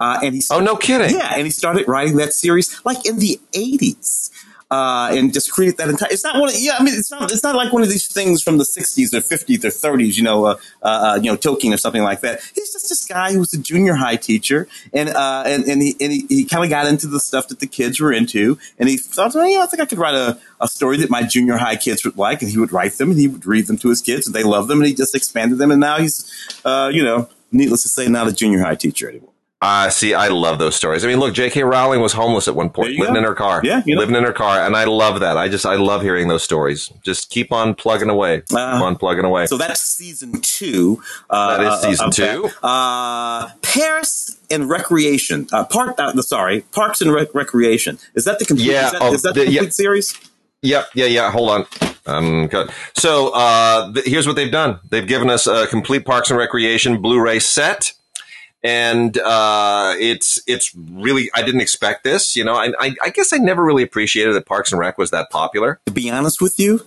[0.00, 3.04] uh, and he started, oh no kidding yeah, and he started writing that series like
[3.04, 4.30] in the eighties
[4.72, 6.08] uh, and just create that entire.
[6.10, 6.48] It's not one.
[6.48, 7.30] Of, yeah, I mean, it's not.
[7.30, 10.16] It's not like one of these things from the '60s or '50s or '30s.
[10.16, 12.40] You know, uh, uh, uh, you know, Tolkien or something like that.
[12.54, 15.94] He's just this guy who was a junior high teacher, and uh, and and he
[16.00, 18.88] and he, he kind of got into the stuff that the kids were into, and
[18.88, 21.58] he thought, well, yeah, I think I could write a, a story that my junior
[21.58, 23.90] high kids would like, and he would write them, and he would read them to
[23.90, 26.24] his kids, and they loved them, and he just expanded them, and now he's,
[26.64, 29.31] uh, you know, needless to say, not a junior high teacher anymore.
[29.62, 31.04] Uh, see, I love those stories.
[31.04, 31.62] I mean, look, J.K.
[31.62, 33.18] Rowling was homeless at one point, living go.
[33.20, 33.60] in her car.
[33.62, 34.00] Yeah, you know.
[34.00, 35.36] living in her car, and I love that.
[35.38, 36.90] I just, I love hearing those stories.
[37.04, 38.40] Just keep on plugging away.
[38.48, 39.46] Keep Uh, on plugging away.
[39.46, 41.00] So that's season two.
[41.30, 42.50] Uh, That is season of two.
[42.60, 45.46] Uh, Paris and Recreation.
[45.52, 45.94] Uh, park.
[45.96, 47.98] Uh, sorry, Parks and Rec- Recreation.
[48.14, 48.66] Is that the complete?
[48.66, 49.70] Yeah, Is that, oh, is that the- the complete yeah.
[49.70, 50.14] series?
[50.62, 50.88] Yep.
[50.94, 51.06] Yeah.
[51.06, 51.30] Yeah.
[51.30, 51.66] Hold on.
[52.06, 52.48] Um.
[52.96, 54.80] So uh, th- here's what they've done.
[54.90, 57.92] They've given us a complete Parks and Recreation Blu-ray set,
[58.62, 61.30] and uh, it's it's really.
[61.34, 62.36] I didn't expect this.
[62.36, 65.10] You know, I, I, I guess I never really appreciated that Parks and Rec was
[65.10, 65.80] that popular.
[65.86, 66.80] To be honest with you,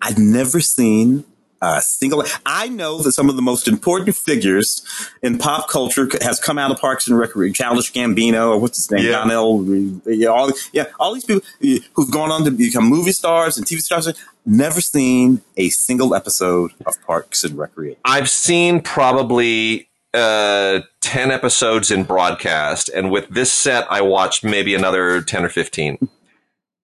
[0.00, 1.24] I've never seen
[1.60, 2.24] a single.
[2.46, 4.86] I know that some of the most important figures
[5.22, 7.52] in pop culture has come out of Parks and Recreation.
[7.54, 9.12] Childish Gambino, or what's his name, Yeah.
[9.12, 9.64] Donnell.
[10.06, 13.80] Yeah, all yeah, all these people who've gone on to become movie stars and TV
[13.80, 14.08] stars.
[14.46, 18.00] Never seen a single episode of Parks and Recreation.
[18.04, 24.74] I've seen probably uh, 10 episodes in broadcast, and with this set, I watched maybe
[24.74, 26.08] another 10 or 15.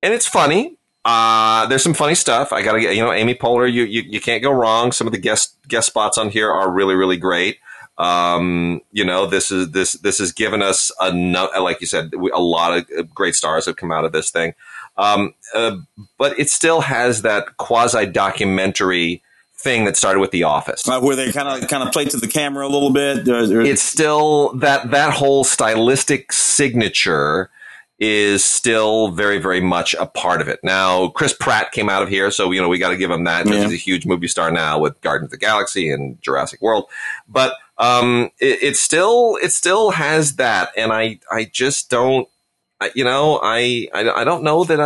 [0.02, 0.76] And it's funny.
[1.04, 2.52] Uh, there's some funny stuff.
[2.52, 4.92] I gotta get, you know, Amy Poehler, you, you, you can't go wrong.
[4.92, 7.58] Some of the guest, guest spots on here are really, really great.
[7.98, 12.40] Um, you know, this is, this, this has given us a, like you said, a
[12.40, 14.54] lot of uh, great stars have come out of this thing.
[14.96, 15.76] Um, uh,
[16.18, 19.22] but it still has that quasi documentary
[19.64, 20.86] thing that started with The Office.
[20.88, 23.24] Uh, where they kind of kind of play to the camera a little bit.
[23.24, 27.50] There- it's still that that whole stylistic signature
[28.00, 30.58] is still very very much a part of it.
[30.62, 33.24] Now Chris Pratt came out of here, so you know we got to give him
[33.24, 33.46] that.
[33.46, 33.62] Yeah.
[33.64, 36.84] He's a huge movie star now with Guardians of the Galaxy and Jurassic World,
[37.28, 42.28] but um, it, it still it still has that, and I I just don't.
[42.94, 44.84] You know, I, I I don't know that uh,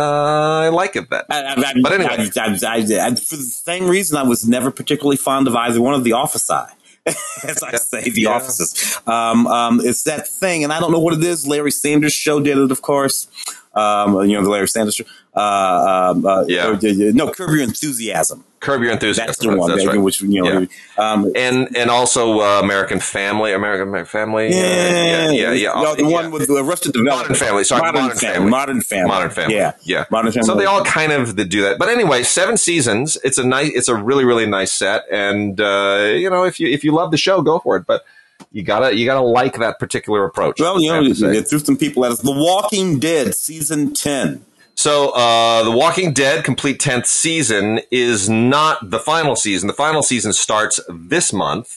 [0.65, 1.25] I like it that.
[1.29, 2.29] I, I, I, But anyway.
[2.31, 6.13] I, for the same reason, I was never particularly fond of either one of the
[6.13, 6.49] Office.
[7.05, 8.29] As I say, the Yeah.
[8.29, 8.97] offices.
[9.07, 11.45] Um, um, it's that thing, and I don't know what it is.
[11.47, 13.27] Larry Sanders show did it, of course.
[13.73, 15.05] Um, you know the Larry Sanders show.
[15.35, 16.67] Uh, um, uh, Yeah.
[16.67, 16.79] uh,
[17.13, 18.45] no, Curb Your Enthusiasm.
[18.59, 19.27] Curb Your Enthusiasm.
[19.27, 19.69] That's the one.
[19.69, 19.97] That's right.
[19.97, 24.47] Which you know, um, and and also uh, American Family, American American Family.
[24.47, 25.73] uh, yeah, yeah, yeah.
[25.73, 26.09] No, the yeah.
[26.09, 27.29] one with the Arrested Development.
[27.29, 28.35] Modern Family, sorry, Modern, Modern family.
[28.35, 28.49] Family.
[28.49, 29.07] Modern Family.
[29.07, 29.55] Modern Family.
[29.55, 30.05] Yeah, yeah.
[30.11, 30.45] Modern Family.
[30.45, 31.79] So they all kind of do that.
[31.79, 33.17] But anyway, seven seasons.
[33.23, 33.71] It's a nice.
[33.73, 37.11] It's a really really nice set, and uh, you know if you if you love
[37.11, 37.85] the show, go for it.
[37.85, 38.03] But
[38.51, 40.59] you gotta you gotta like that particular approach.
[40.59, 41.37] Well, you know, have to say.
[41.37, 42.21] it threw some people at us.
[42.21, 44.45] The Walking Dead season ten.
[44.79, 49.67] So, uh, The Walking Dead complete 10th season is not the final season.
[49.67, 51.75] The final season starts this month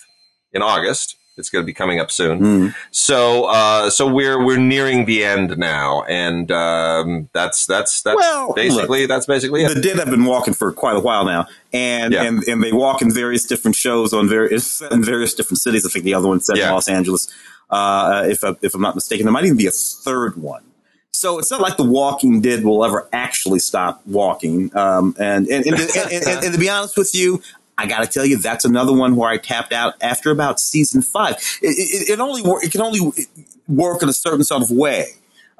[0.53, 1.17] in August.
[1.37, 2.39] It's going to be coming up soon.
[2.39, 2.75] Mm.
[2.93, 6.05] So, uh, so we're, we're nearing the end now.
[6.05, 9.75] And, um, that's, that's, that's Well, basically, that's basically it.
[9.75, 12.23] the dead have been walking for quite a while now, and Yeah.
[12.23, 15.85] and, and they walk in various different shows on various in various different cities.
[15.85, 16.69] I think the other one's set Yeah.
[16.69, 17.27] in Los Angeles,
[17.69, 19.27] uh, if I, if I'm not mistaken.
[19.27, 20.63] There might even be a third one.
[21.23, 24.77] So it's not like The Walking Dead will ever actually stop walking.
[24.77, 27.41] Um, and, and, and, and, and, to be honest with you,
[27.79, 31.01] I got to tell you, that's another one where I tapped out after about season
[31.01, 31.37] five.
[31.63, 33.13] It, it, it only it can only
[33.69, 35.13] work in a certain sort of way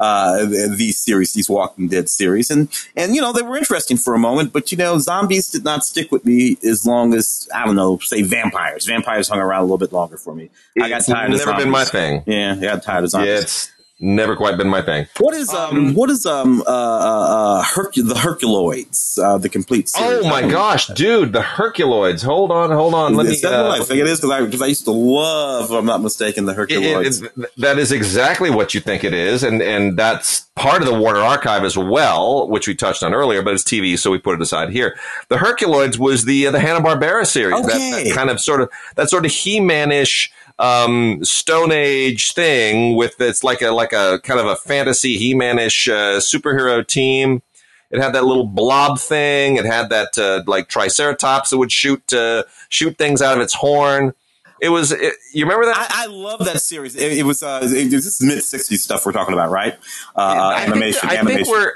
[0.03, 4.15] uh, these series, these Walking Dead series, and and you know they were interesting for
[4.15, 7.65] a moment, but you know zombies did not stick with me as long as I
[7.65, 8.85] don't know, say vampires.
[8.85, 10.51] Vampires hung around a little bit longer for me.
[10.81, 11.31] I got tired.
[11.31, 12.25] never of been my thing.
[12.27, 13.29] Yeah, I got tired of zombies.
[13.29, 13.72] Yeah, it's
[14.03, 15.07] never quite been my thing.
[15.19, 19.89] What is um, what is um uh uh, uh Hercu- the Herculoids uh the complete
[19.89, 20.25] series?
[20.27, 22.23] Oh my gosh, dude, the Herculoids.
[22.25, 23.15] Hold on, hold on.
[23.15, 24.21] Let me, is that uh, what I think it is?
[24.21, 27.23] Because I, 'cause I used to love, if I'm not mistaken, the Herculoids.
[27.23, 30.89] it- it- that is exactly what you think it is, and and that's part of
[30.89, 33.43] the Warner Archive as well, which we touched on earlier.
[33.43, 34.97] But it's TV, so we put it aside here.
[35.29, 38.05] The Herculoids was the uh, the Hanna Barbera series, Okay.
[38.09, 40.29] that kind of sort of that sort of He Manish
[40.63, 45.35] um, Stone Age thing with it's like a like a kind of a fantasy He
[45.35, 47.43] Manish uh, superhero team.
[47.91, 49.57] It had that little blob thing.
[49.57, 53.55] It had that uh, like Triceratops that would shoot uh, shoot things out of its
[53.55, 54.15] horn.
[54.61, 54.93] It was.
[54.93, 55.77] It, you remember that?
[55.91, 56.95] I, I love that series.
[56.95, 59.75] It, it was uh, it, this is mid '60s stuff we're talking about, right?
[60.15, 61.09] Uh, I think- animation.
[61.09, 61.51] Think, animation.
[61.51, 61.73] we're.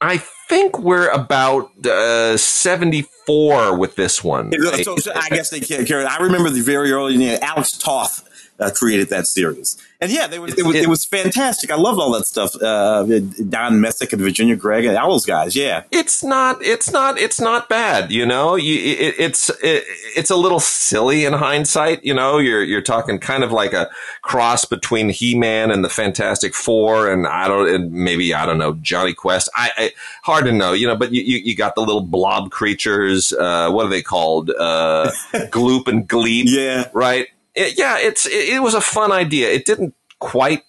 [0.00, 4.52] I think we're about uh, seventy-four with this one.
[4.82, 6.04] So, so I guess they can't carry.
[6.04, 7.16] I remember the very early.
[7.16, 8.28] Know, Alex Toth
[8.58, 11.70] uh, created that series, and yeah, they were, it, was, it was fantastic.
[11.70, 12.54] I loved all that stuff.
[12.60, 13.04] Uh,
[13.48, 15.56] Don Messick and Virginia Gregg and all those guys.
[15.56, 16.62] Yeah, it's not.
[16.62, 17.18] It's not.
[17.18, 18.12] It's not bad.
[18.12, 18.54] You know.
[18.54, 19.50] You, it, it's.
[19.62, 19.84] It,
[20.16, 22.04] it's a little silly in hindsight.
[22.04, 22.38] You know.
[22.38, 23.90] You're you're talking kind of like a
[24.22, 27.68] cross between He-Man and the Fantastic Four, and I don't.
[27.68, 29.48] And maybe I don't know Jonny Quest.
[29.54, 29.92] I, I
[30.22, 30.72] hard to know.
[30.72, 30.96] You know.
[30.96, 33.32] But you, you, you got the little blob creatures.
[33.32, 34.50] Uh, what are they called?
[34.50, 35.10] Uh,
[35.50, 36.44] Gloop and Gleep.
[36.46, 36.88] yeah.
[36.92, 37.28] right?
[37.54, 39.50] It- yeah, it's it, it was a fun idea.
[39.50, 40.62] It didn't quite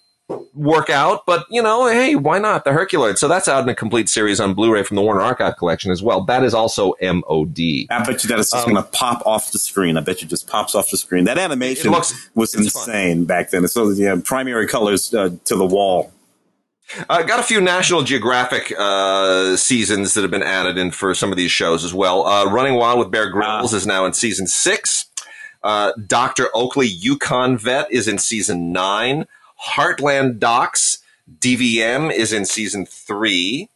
[0.54, 3.16] work out, but you know, hey, why not the Herculoid?
[3.16, 6.02] So that's out in a complete series on Blu-ray from the Warner Archive collection as
[6.02, 6.22] well.
[6.24, 7.58] That is also MOD.
[7.90, 9.96] I bet you that is just um, going to pop off the screen.
[9.96, 11.24] I bet you just pops off the screen.
[11.24, 13.24] That animation looks, was insane fun.
[13.26, 13.66] back then.
[13.68, 16.12] So yeah, primary colors uh, to the wall.
[17.10, 21.14] I uh, got a few National Geographic uh, seasons that have been added in for
[21.14, 22.24] some of these shows as well.
[22.24, 25.06] Uh, Running Wild with Bear Grylls uh, is now in season six.
[25.66, 26.46] Uh, Dr.
[26.54, 29.26] Oakley Yukon Vet is in season nine.
[29.70, 30.98] Heartland Docs
[31.40, 33.68] DVM is in season three.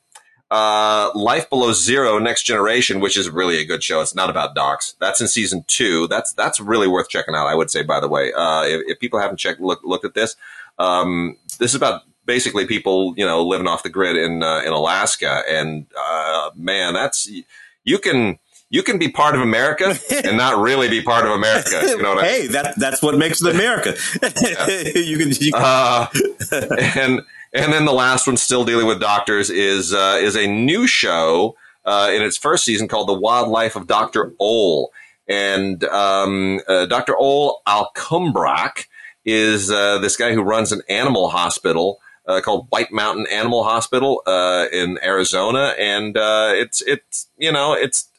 [0.53, 4.01] Uh, Life Below Zero Next Generation, which is really a good show.
[4.01, 4.95] It's not about docs.
[5.01, 6.07] That's in season two.
[6.07, 7.49] That's that's really worth checking out.
[7.49, 10.15] I would say, by the way, uh, if, if, people haven't checked look, looked at
[10.15, 10.37] this,
[10.79, 14.73] um, this is about basically people you know living off the grid in uh, in
[14.73, 17.29] Alaska, and uh, man, that's
[17.83, 18.39] you can
[18.71, 21.83] you can be part of America and not really be part of America.
[21.83, 22.53] You know hey, I mean?
[22.53, 23.97] that that's what makes it America.
[24.99, 25.55] you can, you can.
[25.55, 26.07] Uh,
[26.95, 30.87] and and then the last one, still dealing with doctors, is uh, is a new
[30.87, 34.93] show uh, in its first season called The Wildlife of Doctor Ole,
[35.29, 38.87] and um, uh, Doctor Ole Alcumbrac
[39.25, 42.01] is uh, this guy who runs an animal hospital.
[42.29, 44.23] Uh, called White Mountain Animal Hospital
[44.73, 48.10] in Arizona, and it's it's you know it's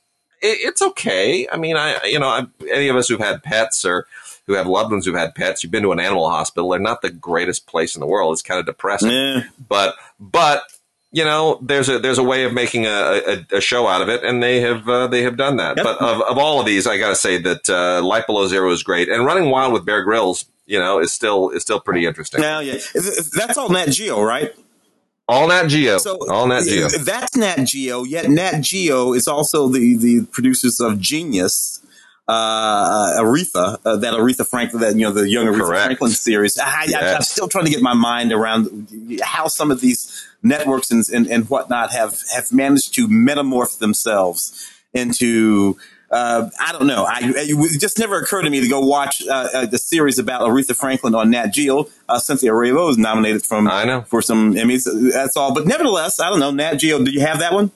[0.42, 1.48] it, it's okay.
[1.52, 4.08] I mean, I you know, I, any of us who've had pets or
[4.48, 6.70] who have loved ones who've had pets, you've been to an animal hospital.
[6.70, 8.34] They're not the greatest place in the world.
[8.34, 9.12] It's kind of depressing.
[9.12, 9.44] Yeah.
[9.68, 10.64] But but
[11.12, 14.10] you know, there's a there's a way of making a, a, a show out of
[14.10, 15.78] it, and they have uh, they have done that.
[15.78, 15.84] Yep.
[15.84, 18.72] But of, of all of these, I got to say that uh, Life Below Zero
[18.72, 22.06] is great, and Running Wild with Bear Grylls, you know, is still is still pretty
[22.06, 22.42] interesting.
[22.42, 22.78] Yeah, yeah,
[23.36, 24.54] that's all Nat Geo, right?
[25.32, 25.98] All Nat Geo.
[25.98, 26.90] So all Nat Geo.
[26.90, 28.04] That's Nat Geo.
[28.04, 31.78] Yet Nat Geo is also the the producers of Genius.
[32.28, 35.86] Uh, Aretha, uh, that Aretha Franklin, that you know the young Aretha Correct.
[35.86, 36.58] Franklin series.
[36.58, 41.04] I, am still trying to get my mind around how some of these networks and,
[41.14, 45.78] and, and whatnot have have managed to metamorph themselves into
[46.12, 47.06] uh, I don't know.
[47.06, 50.42] I, it just never occurred to me to go watch uh, uh, the series about
[50.42, 51.88] Aretha Franklin on Nat Geo.
[52.10, 54.88] Uh, Cynthia Erivo was nominated from I know for some Emmys.
[55.14, 55.54] That's all.
[55.54, 56.52] But nevertheless, I don't know.
[56.52, 57.04] Nat Geo.
[57.04, 57.72] Do you have that one?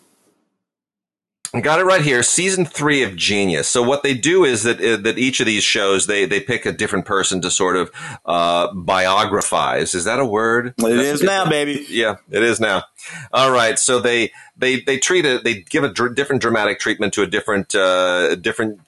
[1.55, 2.21] I got it right here.
[2.21, 3.69] Season three of Genius.
[3.69, 6.65] So what they do is that uh, that each of these shows they they pick
[6.65, 7.91] a different person to sort of
[8.25, 9.95] uh, biographize.
[9.95, 10.67] Is that a word?
[10.67, 11.85] It That's is now, baby.
[11.89, 12.83] Yeah, it is now.
[13.31, 13.79] All right.
[13.79, 15.45] So they they they treat it.
[15.45, 18.81] They give a dr- different dramatic treatment to a different uh, different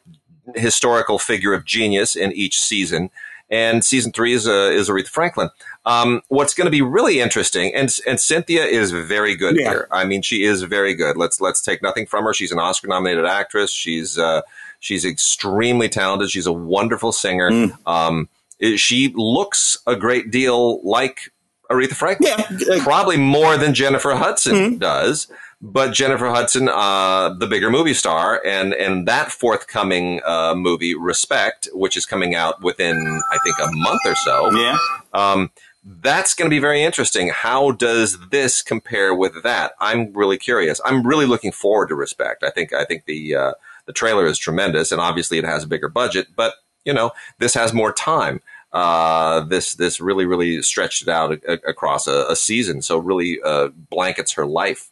[0.54, 3.12] historical figure of genius in each season.
[3.50, 5.52] And season three is uh, is Aretha Franklin.
[5.88, 9.70] Um, what's going to be really interesting, and and Cynthia is very good yeah.
[9.70, 9.88] here.
[9.90, 11.16] I mean, she is very good.
[11.16, 12.34] Let's let's take nothing from her.
[12.34, 13.72] She's an Oscar nominated actress.
[13.72, 14.42] She's uh,
[14.82, 16.30] she's extremely talented.
[16.30, 17.50] She's a wonderful singer.
[17.50, 17.88] Mm.
[17.88, 18.28] Um,
[18.76, 21.32] she looks a great deal like
[21.72, 22.34] Aretha Franklin.
[22.60, 22.84] Yeah.
[22.84, 24.80] Probably more than Jennifer Hudson mm.
[24.80, 25.32] does
[25.62, 31.68] but Jennifer Hudson, uh, the bigger movie star, and and that forthcoming uh, movie, Respect,
[31.74, 34.52] which is coming out within I think a month or so.
[34.52, 34.78] Yeah.
[35.14, 35.52] Um,
[35.88, 37.30] that's going to be very interesting.
[37.30, 39.72] How does this compare with that?
[39.80, 40.82] I'm really curious.
[40.84, 42.44] I'm really looking forward to Respect.
[42.44, 43.52] I think I think the uh,
[43.86, 47.54] the trailer is tremendous, and obviously it has a bigger budget, but you know this
[47.54, 48.42] has more time.
[48.74, 52.98] Uh, this this really really stretched it out a, a, across a, a, season, so
[52.98, 54.92] really uh, blankets her life.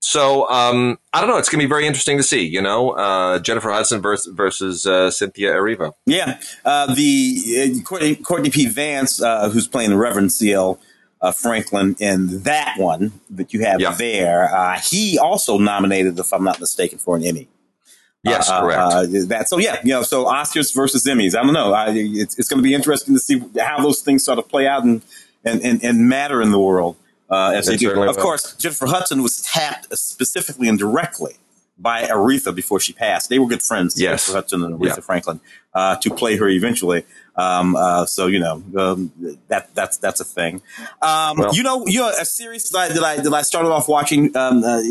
[0.00, 1.36] So um, I don't know.
[1.36, 2.42] It's going to be very interesting to see.
[2.42, 5.92] You know, uh, Jennifer Hudson versus, versus uh, Cynthia Erivo.
[6.06, 8.66] Yeah, uh, the uh, Courtney, Courtney, B.
[8.66, 10.80] Vance, uh, who's playing the Reverend C.L.
[11.20, 13.92] Uh, Franklin in that one that you have yeah.
[13.92, 14.78] there.
[14.82, 17.46] he also nominated, if I'm not mistaken, for an Emmy.
[18.22, 19.28] Yes, correct.
[19.28, 21.34] that so yeah, you know, so Oscars versus Emmys.
[21.34, 21.74] I don't know.
[21.74, 24.66] I, it's it's going to be interesting to see how those things sort of play
[24.66, 25.02] out and
[25.44, 26.96] and, and, and matter in the world
[27.30, 27.90] uh, as they do.
[27.90, 28.22] Of will.
[28.22, 31.36] course, Jennifer Hudson was tapped specifically and directly
[31.80, 33.30] by Aretha before she passed.
[33.30, 34.26] They were good friends, yes.
[34.26, 35.00] Jennifer Hudson and Aretha yeah.
[35.00, 35.40] Franklin,
[35.74, 37.04] uh, to play her eventually.
[37.36, 39.12] Um, uh, so you know um,
[39.48, 40.62] that that's that's a thing.
[41.00, 43.70] Um, well, you know, you know, a series that I that I, that I started
[43.70, 44.82] off watching um, uh,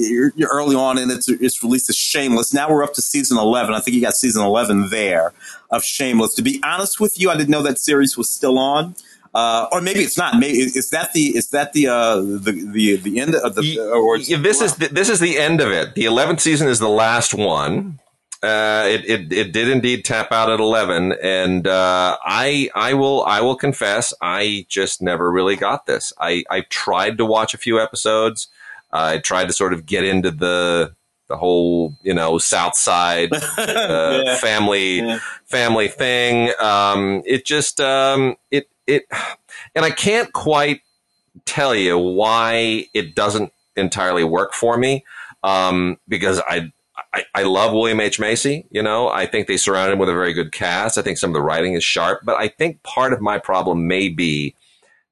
[0.49, 2.53] early on, and it's it's released as Shameless.
[2.53, 3.75] Now we're up to season eleven.
[3.75, 5.33] I think you got season eleven there
[5.69, 6.33] of Shameless.
[6.35, 8.95] To be honest with you, I didn't know that series was still on.
[9.33, 10.39] Uh, or maybe it's not.
[10.39, 13.79] Maybe is that the is that the uh, the the the end of the?
[13.79, 15.95] Or this is the, this is the end of it.
[15.95, 17.99] The eleventh season is the last one.
[18.41, 23.23] Uh, it, it it did indeed tap out at eleven, and uh, I I will
[23.25, 26.11] I will confess I just never really got this.
[26.19, 28.47] I I tried to watch a few episodes.
[28.91, 30.95] I tried to sort of get into the
[31.27, 34.35] the whole you know South Side uh, yeah.
[34.37, 35.19] family yeah.
[35.45, 36.51] family thing.
[36.59, 39.05] Um, it just um, it it,
[39.75, 40.81] and I can't quite
[41.45, 45.05] tell you why it doesn't entirely work for me.
[45.43, 46.71] Um, because I,
[47.13, 48.19] I, I love William H.
[48.19, 48.65] Macy.
[48.71, 50.97] You know, I think they surrounded him with a very good cast.
[50.97, 53.87] I think some of the writing is sharp, but I think part of my problem
[53.87, 54.53] may be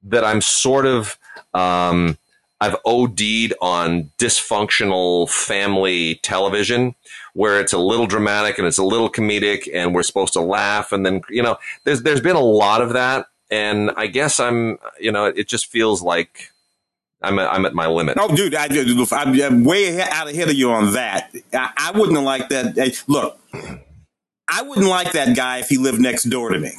[0.04, 1.18] that I'm sort of,
[1.54, 2.18] um,
[2.60, 6.96] I've OD'd on dysfunctional family television
[7.34, 10.92] where it's a little dramatic and it's a little comedic and we're supposed to laugh.
[10.92, 13.28] And then, you know, there's, there's been a lot of that.
[13.50, 16.52] And I guess I'm, you know, it just feels like
[17.22, 18.18] I'm, I'm at my limit.
[18.20, 18.68] Oh, dude, I,
[19.12, 21.34] I'm way out ahead of you on that.
[21.54, 23.04] I, I wouldn't like that.
[23.08, 23.40] Look,
[24.48, 26.72] I wouldn't like that guy if he lived next door to me.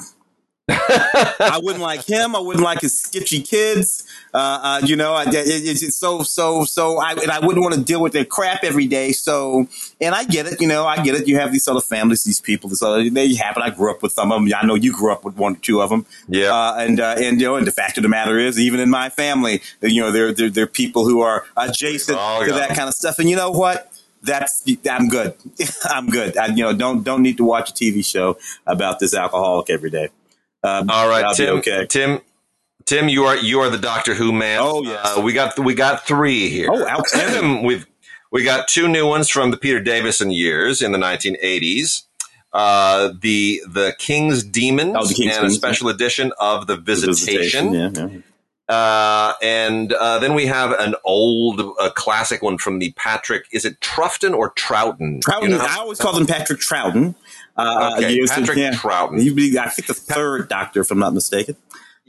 [0.68, 2.36] I wouldn't like him.
[2.36, 4.04] I wouldn't like his sketchy kids.
[4.34, 6.98] Uh, uh, you know, it, it's so so so.
[6.98, 9.12] I and I wouldn't want to deal with their crap every day.
[9.12, 9.66] So,
[10.00, 10.60] and I get it.
[10.60, 11.26] You know, I get it.
[11.26, 12.68] You have these other families, these people.
[12.68, 13.62] This other they happen.
[13.62, 14.52] I grew up with some of them.
[14.54, 16.04] I know you grew up with one or two of them.
[16.28, 16.52] Yeah.
[16.52, 18.90] Uh, and uh, and you know, and the fact of the matter is, even in
[18.90, 22.88] my family, you know, there there, there are people who are adjacent to that kind
[22.88, 23.18] of stuff.
[23.18, 23.92] And you know what?
[24.20, 25.34] that's I'm good.
[25.84, 26.36] I'm good.
[26.36, 29.90] I, you know, don't don't need to watch a TV show about this alcoholic every
[29.90, 30.08] day.
[30.62, 31.59] Um, All right, Tim.
[31.59, 31.86] Okay.
[31.86, 32.20] Tim.
[32.84, 34.61] Tim, you are you are the Doctor Who man.
[34.62, 35.18] Oh yes.
[35.18, 36.68] Uh, we got we got three here.
[36.70, 37.62] Oh, outstanding.
[37.66, 37.86] We've
[38.32, 42.04] we got two new ones from the Peter Davison years in the 1980s.
[42.52, 47.72] Uh, the the King's Demons oh, the King's and a special edition of the Visitation.
[47.72, 48.11] The visitation.
[48.11, 48.20] Yeah, yeah.
[48.68, 53.46] Uh, and uh, then we have an old uh, classic one from the Patrick.
[53.50, 55.20] Is it Troughton or Troughton?
[55.20, 55.42] Troughton.
[55.42, 55.66] You know?
[55.66, 57.14] I always call him Patrick Troughton.
[57.59, 58.70] Uh, okay, Patrick yeah.
[58.70, 59.20] Troughton.
[59.20, 61.56] He'd be, I think, the third Doctor, if I'm not mistaken.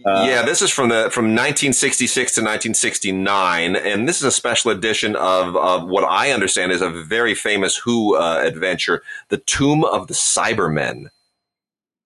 [0.05, 4.71] Uh, yeah, this is from the from 1966 to 1969, and this is a special
[4.71, 9.83] edition of, of what I understand is a very famous Who uh, adventure, "The Tomb
[9.83, 11.09] of the Cybermen."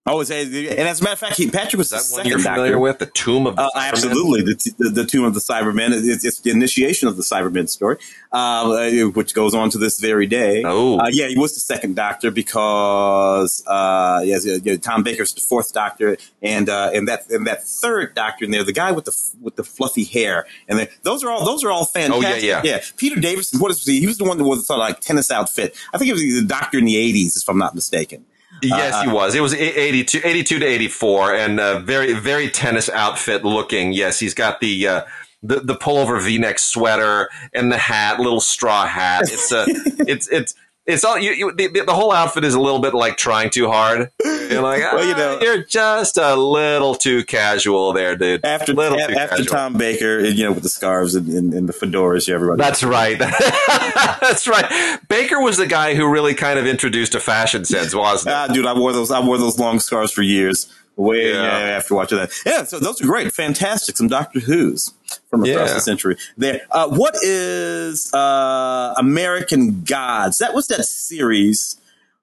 [0.06, 2.72] Oh, and as a matter of fact, he, Patrick was that the one you're familiar
[2.72, 2.78] doctor.
[2.78, 3.88] with, the Tomb of the uh, Cybermen?
[3.88, 5.92] absolutely the, the, the Tomb of the Cybermen.
[5.92, 7.96] It's, it's the initiation of the Cybermen story,
[8.30, 10.62] uh, which goes on to this very day.
[10.62, 15.40] Oh, uh, yeah, he was the second Doctor because uh, yes, yeah, Tom Baker's the
[15.40, 19.06] fourth Doctor, and uh, and that and that third Doctor in there, the guy with
[19.06, 22.26] the with the fluffy hair, and then, those are all those are all fantastic.
[22.26, 22.80] Oh yeah, yeah, yeah.
[22.98, 24.00] Peter Davison, what is he?
[24.00, 25.74] He was the one that was sort of like tennis outfit.
[25.94, 28.26] I think he was the Doctor in the '80s, if I'm not mistaken.
[28.68, 29.34] Yes, Uh, he was.
[29.34, 33.92] It was 82, 82 to 84 and uh, very, very tennis outfit looking.
[33.92, 35.02] Yes, he's got the, uh,
[35.42, 39.22] the, the pullover V-neck sweater and the hat, little straw hat.
[39.24, 39.64] It's a,
[40.08, 40.54] it's, it's,
[40.86, 43.68] it's all you, you the, the whole outfit is a little bit like trying too
[43.70, 44.10] hard.
[44.24, 48.44] You're like, Well, you "Ah, know- you're just a little too casual there, dude.
[48.44, 49.46] After little a- after casual.
[49.46, 52.60] Tom Baker, you know, with the scarves and, and, and the fedoras, yeah, everybody.
[52.60, 53.18] That's right.
[54.20, 54.98] That's right.
[55.08, 58.34] Baker was the guy who really kind of introduced a fashion sense, wasn't he?
[58.34, 59.10] Ah, dude, I wore those.
[59.10, 60.72] I wore those long scarves for years.
[60.96, 61.42] Way Yeah.
[61.42, 62.30] yeah, after watching that.
[62.46, 63.96] Yeah, so those are great, fantastic.
[63.96, 64.92] Some Doctor Who's
[65.28, 65.74] from across Yeah.
[65.74, 66.16] the century.
[66.36, 66.60] There.
[66.70, 70.38] Uh, what is uh, American Gods?
[70.38, 71.76] That was that series.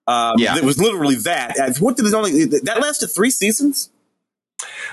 [0.07, 0.55] Um, Yeah.
[0.57, 1.59] It was literally that.
[1.59, 2.45] Uh, What did it only?
[2.45, 3.89] That lasted three seasons.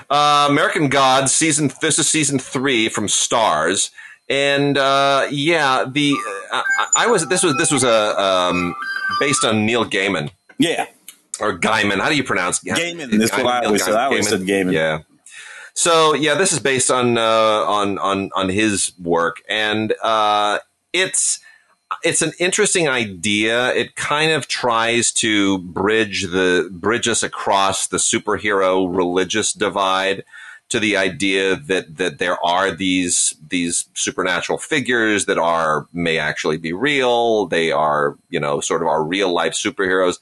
[0.09, 1.71] Uh, American Gods season.
[1.81, 3.91] This is season three from Starz,
[4.27, 6.15] and uh, yeah, the
[6.51, 8.75] uh, I, I was this was this was a um,
[9.19, 10.85] based on Neil Gaiman Yeah.
[11.39, 11.99] Or Gaiman.
[11.99, 13.17] How do you pronounce Gaiman.
[13.17, 13.95] That's what I always said.
[13.95, 14.73] I always said Gaiman.
[14.73, 14.99] Yeah.
[15.73, 20.59] So yeah, this is based on uh, on on on his work, and uh,
[20.91, 21.39] it's
[22.03, 23.73] it's an interesting idea.
[23.73, 30.23] It kind of tries to bridge the bridge us across the superhero religious divide
[30.69, 36.57] to the idea that that there are these these supernatural figures that are may actually
[36.57, 37.47] be real.
[37.47, 40.19] They are you know sort of our real life superheroes.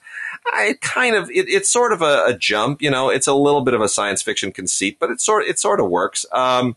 [0.54, 3.10] I kind of it, it's sort of a, a jump, you know.
[3.10, 5.90] It's a little bit of a science fiction conceit, but it sort it sort of
[5.90, 6.26] works.
[6.32, 6.76] Um,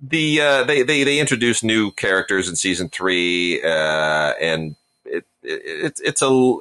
[0.00, 5.62] the uh, they they they introduce new characters in season three, uh, and it, it
[5.64, 6.58] it's it's a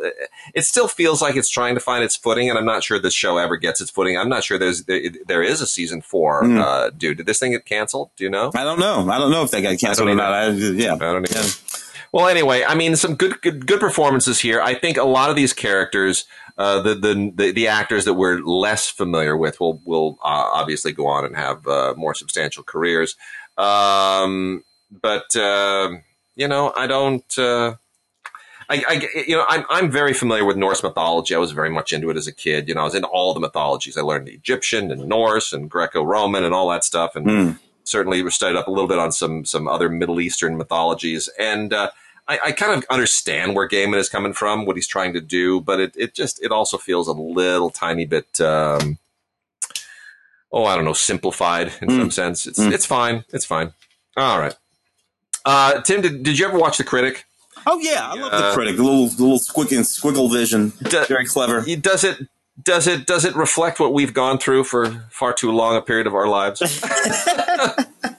[0.55, 3.13] it still feels like it's trying to find its footing, and I'm not sure this
[3.13, 4.17] show ever gets its footing.
[4.17, 6.43] I'm not sure there's there, there is a season four.
[6.43, 6.59] Mm.
[6.59, 8.09] Uh, dude, did this thing get canceled?
[8.17, 8.51] Do you know?
[8.55, 9.07] I don't know.
[9.09, 10.33] I don't know if they got canceled or not.
[10.33, 10.95] I, yeah.
[10.95, 11.43] I don't even.
[11.43, 11.49] Yeah.
[12.17, 14.59] Well, anyway, I mean, some good, good, good performances here.
[14.59, 16.25] I think a lot of these characters,
[16.57, 20.93] uh, the, the the the actors that we're less familiar with, will will uh, obviously
[20.93, 23.15] go on and have uh, more substantial careers.
[23.55, 25.91] Um, but uh,
[26.35, 27.37] you know, I don't.
[27.37, 27.75] Uh,
[28.67, 31.35] I, I, you know, I'm, I'm very familiar with Norse mythology.
[31.35, 32.67] I was very much into it as a kid.
[32.67, 33.95] You know, I was into all the mythologies.
[33.95, 37.15] I learned Egyptian and Norse and Greco-Roman and all that stuff.
[37.15, 37.59] And Mm.
[37.83, 41.91] certainly studied up a little bit on some some other Middle Eastern mythologies, and uh,
[42.27, 45.61] I, I kind of understand where Gaiman is coming from, what he's trying to do,
[45.61, 48.41] but it, it just it also feels a little tiny bit.
[48.41, 48.97] Um,
[50.51, 52.45] oh, I don't know, simplified in some sense.
[52.47, 53.23] It's it's fine.
[53.29, 53.73] It's fine.
[54.17, 54.55] All right.
[55.45, 57.23] Uh, Tim, did, did you ever watch The Critic?
[57.65, 58.75] Oh yeah, I love the Uh, critic.
[58.77, 60.73] The little the little squiggle squiggle vision.
[60.83, 61.61] Do- Very clever.
[61.75, 62.17] Does it
[62.61, 66.07] does it does it reflect what we've gone through for far too long a period
[66.07, 66.61] of our lives?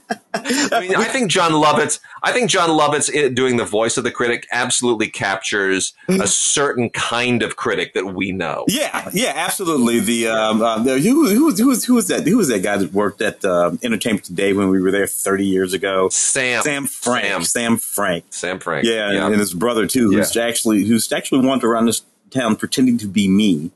[0.73, 2.01] I mean, I think Jon Lovitz.
[2.23, 7.43] I think Jon Lovitz doing the voice of the critic absolutely captures a certain kind
[7.43, 8.65] of critic that we know.
[8.69, 10.01] Yeah, yeah, absolutely.
[10.01, 12.27] The um, uh, the, who, who, was- who was who was that?
[12.27, 15.45] Who was that guy that worked at um Entertainment Today when we were there thirty
[15.47, 16.09] years ago?
[16.11, 17.25] Sam Sam Frank.
[17.27, 18.25] Sam, Sam Frank.
[18.31, 18.87] Sam Frank.
[18.87, 23.07] Yeah, and his brother too, who's actually who's actually wandered around this town pretending to
[23.07, 23.71] be me.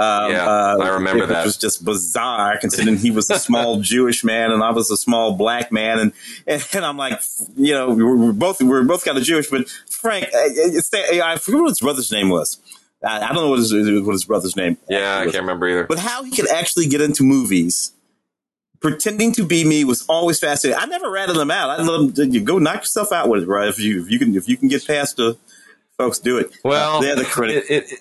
[0.00, 1.44] Um, Yeah, uh, I remember which that.
[1.44, 5.34] was just bizarre, considering he was a small Jewish man and I was a small
[5.36, 6.12] black man, and
[6.46, 7.20] and, and I'm like,
[7.56, 11.68] you know, we're, we're both we're both kind of Jewish, but Frank, I, forget what
[11.68, 12.58] his brother's name was.
[13.04, 14.78] I, I don't know what his what his brother's name.
[14.88, 15.84] yeah, I can't remember either.
[15.84, 17.92] But how he could actually get into movies,
[18.80, 20.80] pretending to be me, was always fascinating.
[20.82, 21.78] I never ratted him out.
[21.78, 23.68] I let him you go knock yourself out with it, right?
[23.68, 25.36] If you if you can if you can get past the
[25.98, 26.50] folks, do it.
[26.64, 27.64] Well, Uh, they're the critic.
[27.68, 28.00] It, it,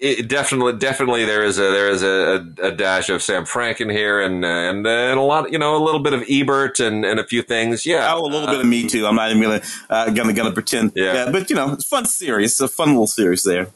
[0.00, 3.90] it definitely, definitely, there is a there is a, a, dash of Sam Frank in
[3.90, 6.80] here, and uh, and uh, and a lot, you know, a little bit of Ebert
[6.80, 7.84] and, and a few things.
[7.84, 9.06] Yeah, Oh, a little bit of me too.
[9.06, 10.92] I'm not even gonna uh, gonna gonna pretend.
[10.96, 11.30] Yeah.
[11.30, 12.52] but you know, it's a fun series.
[12.52, 13.68] It's a fun little series there.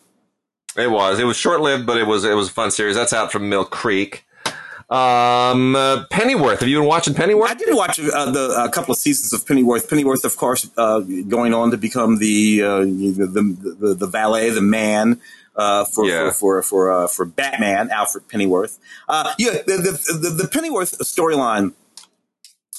[0.77, 1.21] It was.
[1.21, 2.97] It was short lived, but it was it was a fun series.
[2.97, 4.25] That's out from Mill Creek.
[4.89, 6.61] Um, uh, Pennyworth.
[6.61, 7.51] Have you been watching Pennyworth?
[7.51, 9.89] I did watch uh, the a couple of seasons of Pennyworth.
[9.91, 14.51] Pennyworth, of course, uh, going on to become the uh, the, the the the valet,
[14.51, 15.21] the man.
[15.57, 16.31] Uh, for, Yeah.
[16.31, 18.79] for for for uh, for Batman, Alfred Pennyworth.
[19.09, 21.75] Uh, yeah, the the, the, the Pennyworth storyline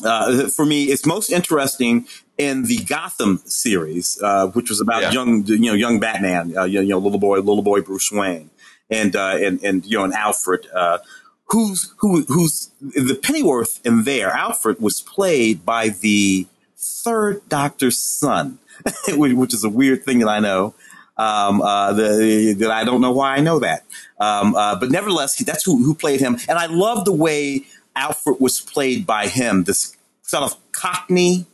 [0.03, 2.05] uh, for me is most interesting
[2.37, 5.11] in the Gotham series, uh, which was about Yeah.
[5.11, 8.49] young, you know, young Batman, uh, you, you know, little boy, little boy Bruce Wayne,
[8.89, 10.97] and uh, and and you know, and Alfred, uh,
[11.45, 14.31] who's who who's the Pennyworth in there.
[14.31, 16.45] Alfred was played by the
[16.77, 18.59] third Doctor's son,
[19.07, 20.75] which which is a weird thing that I know.
[21.17, 23.83] Um, uh, the, that I don't know why I know that.
[24.19, 26.37] Um, uh, but nevertheless, that's who, who played him.
[26.49, 27.61] And I love the way
[27.95, 31.45] Alfred was played by him, this sort of cockney,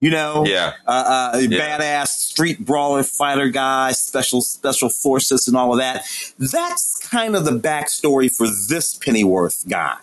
[0.00, 0.72] you know, Yeah.
[0.88, 1.78] uh, uh, Yeah.
[1.78, 6.04] badass street brawler fighter guy, special, special forces and all of that.
[6.38, 9.96] That's kind of the backstory for this Pennyworth guy,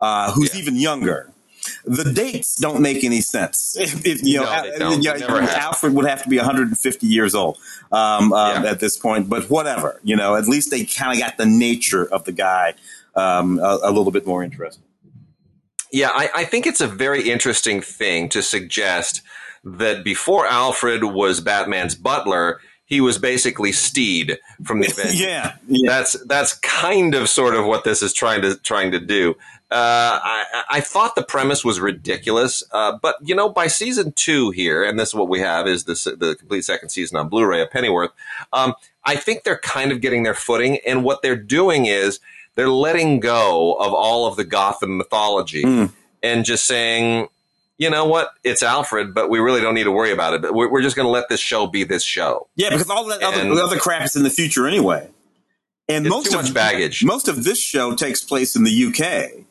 [0.00, 0.60] uh, who's Yeah.
[0.62, 1.28] even younger.
[1.84, 3.76] The dates don't make any sense.
[3.78, 5.02] If, if, you know, No, they Al- don't.
[5.02, 5.50] yeah, They never have.
[5.50, 7.58] Alfred would have to be 150 years old
[7.92, 8.70] um, um, Yeah.
[8.70, 10.00] at this point, but whatever.
[10.02, 12.74] You know, at least they kind of got the nature of the guy
[13.14, 14.84] um, a, a little bit more interesting.
[15.92, 19.22] Yeah, I, I think it's a very interesting thing to suggest
[19.64, 25.20] that before Alfred was Batman's butler, he was basically Steed from the Avengers.
[25.20, 25.88] Yeah, yeah.
[25.90, 29.36] That's that's kind of sort of what this is trying to trying to do.
[29.70, 34.50] Uh, I, I thought the premise was ridiculous, uh, but you know, by season two
[34.50, 37.60] here, and this is what we have is this the complete second season on Blu-ray
[37.62, 38.10] of Pennyworth.
[38.52, 42.18] Um, I think they're kind of getting their footing, and what they're doing is
[42.56, 45.62] they're letting go of all of the Gotham mythology
[46.22, 47.28] and just saying,
[47.78, 50.42] you know what, it's Alfred, but we really don't need to worry about it.
[50.42, 52.48] But we're, we're just going to let this show be this show.
[52.56, 55.08] Yeah, because all that other, And- the other crap is in the future anyway.
[55.88, 57.04] And most too of much baggage.
[57.04, 59.44] Most of this show takes place in the UK.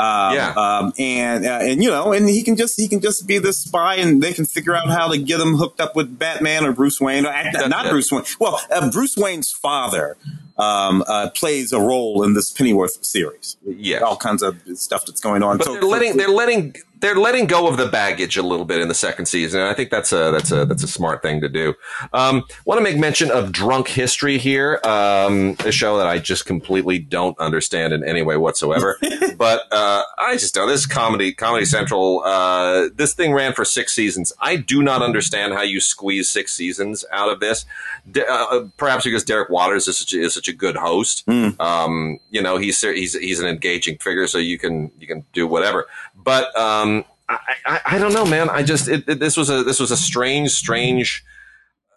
[0.00, 0.52] Um, Yeah.
[0.56, 3.58] um, and uh, and you know, and he can just he can just be this
[3.58, 6.72] spy, and they can figure out how to get him hooked up with Batman or
[6.72, 7.90] Bruce Wayne, or That's not it.
[7.90, 8.22] Bruce Wayne.
[8.38, 10.16] Well, uh, Bruce Wayne's father
[10.56, 13.56] um, uh, plays a role in this Pennyworth series.
[13.66, 14.02] Yes.
[14.02, 15.58] all kinds of stuff that's going on.
[15.58, 18.80] But So- they're letting they're letting they're letting go of the baggage a little bit
[18.80, 19.60] in the second season.
[19.60, 21.74] And I think that's a that's a that's a smart thing to do.
[22.12, 26.46] Um, Want to make mention of Drunk History here, um, a show that I just
[26.46, 28.98] completely don't understand in any way whatsoever.
[29.36, 32.22] but uh, I just know this is comedy Comedy Central.
[32.24, 34.32] Uh, this thing ran for six seasons.
[34.40, 37.64] I do not understand how you squeeze six seasons out of this.
[38.10, 41.24] De- uh, perhaps because Derek Waters is such a, is such a good host.
[41.60, 45.46] Um, you know, he's he's he's an engaging figure, so you can you can do
[45.46, 45.86] whatever.
[46.22, 48.50] But um, I, I I don't know, man.
[48.50, 51.24] I just it, it- this was a this was a strange strange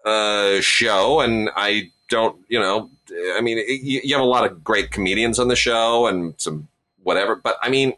[0.05, 2.89] uh, show, and I don't you know.
[3.35, 6.33] I mean, it, you, you have a lot of great comedians on the show and
[6.37, 6.67] some
[7.03, 7.93] whatever, but I mean.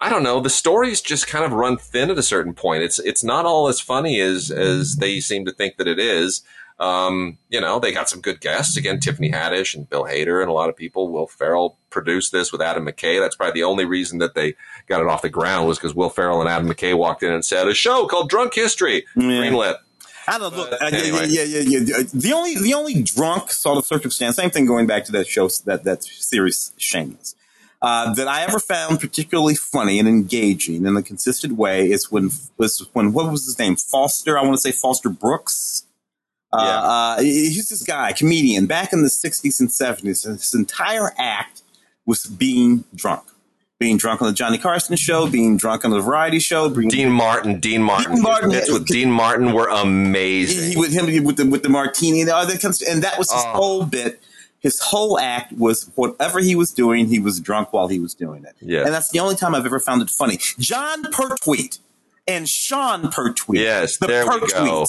[0.00, 0.38] I don't know.
[0.40, 2.82] The stories just kind of run thin at a certain point.
[2.82, 6.42] It's it's not all as funny as as they seem to think that it is.
[6.78, 10.50] Um, you know, they got some good guests again, Tiffany Haddish and Bill Hader and
[10.50, 11.08] a lot of people.
[11.08, 13.20] Will Ferrell produced this with Adam McKay.
[13.20, 14.54] That's probably the only reason that they
[14.88, 17.44] got it off the ground was because Will Ferrell and Adam McKay walked in and
[17.44, 19.76] said a show called Drunk History, greenlit.
[20.26, 20.64] I don't know.
[20.64, 21.26] Uh, yeah, anyway.
[21.28, 22.02] yeah, yeah, yeah, yeah.
[22.12, 24.36] The only, the only drunk sort of circumstance.
[24.36, 27.36] Same thing going back to that show, that that series, Shameless.
[27.82, 32.30] uh, that I ever found particularly funny and engaging in a consistent way is when
[32.56, 35.83] was when what was his name Foster I want to say Foster Brooks.
[36.58, 36.80] Uh, Yeah.
[36.80, 40.24] uh, he's this guy, comedian, back in the 60s and 70s.
[40.24, 41.62] And his entire act
[42.06, 43.22] was being drunk.
[43.80, 47.10] Being drunk on the Johnny Carson show, being drunk on the variety show, being Dean
[47.10, 48.14] Martin, Dean Martin.
[48.14, 50.70] Dean Martin His bits with Dean Martin were amazing.
[50.70, 52.76] he- with him with the with the martini and all that stuff.
[52.88, 53.48] And that was his Oh.
[53.52, 54.22] whole bit.
[54.60, 58.44] His whole act was whatever he was doing, he was drunk while he was doing
[58.44, 58.54] it.
[58.62, 58.84] Yeah.
[58.84, 60.38] And that's the only time I've ever found it funny.
[60.58, 61.70] Jon Pertwee
[62.26, 63.58] and Sean Pertwee.
[63.60, 64.86] Yes, the there we go.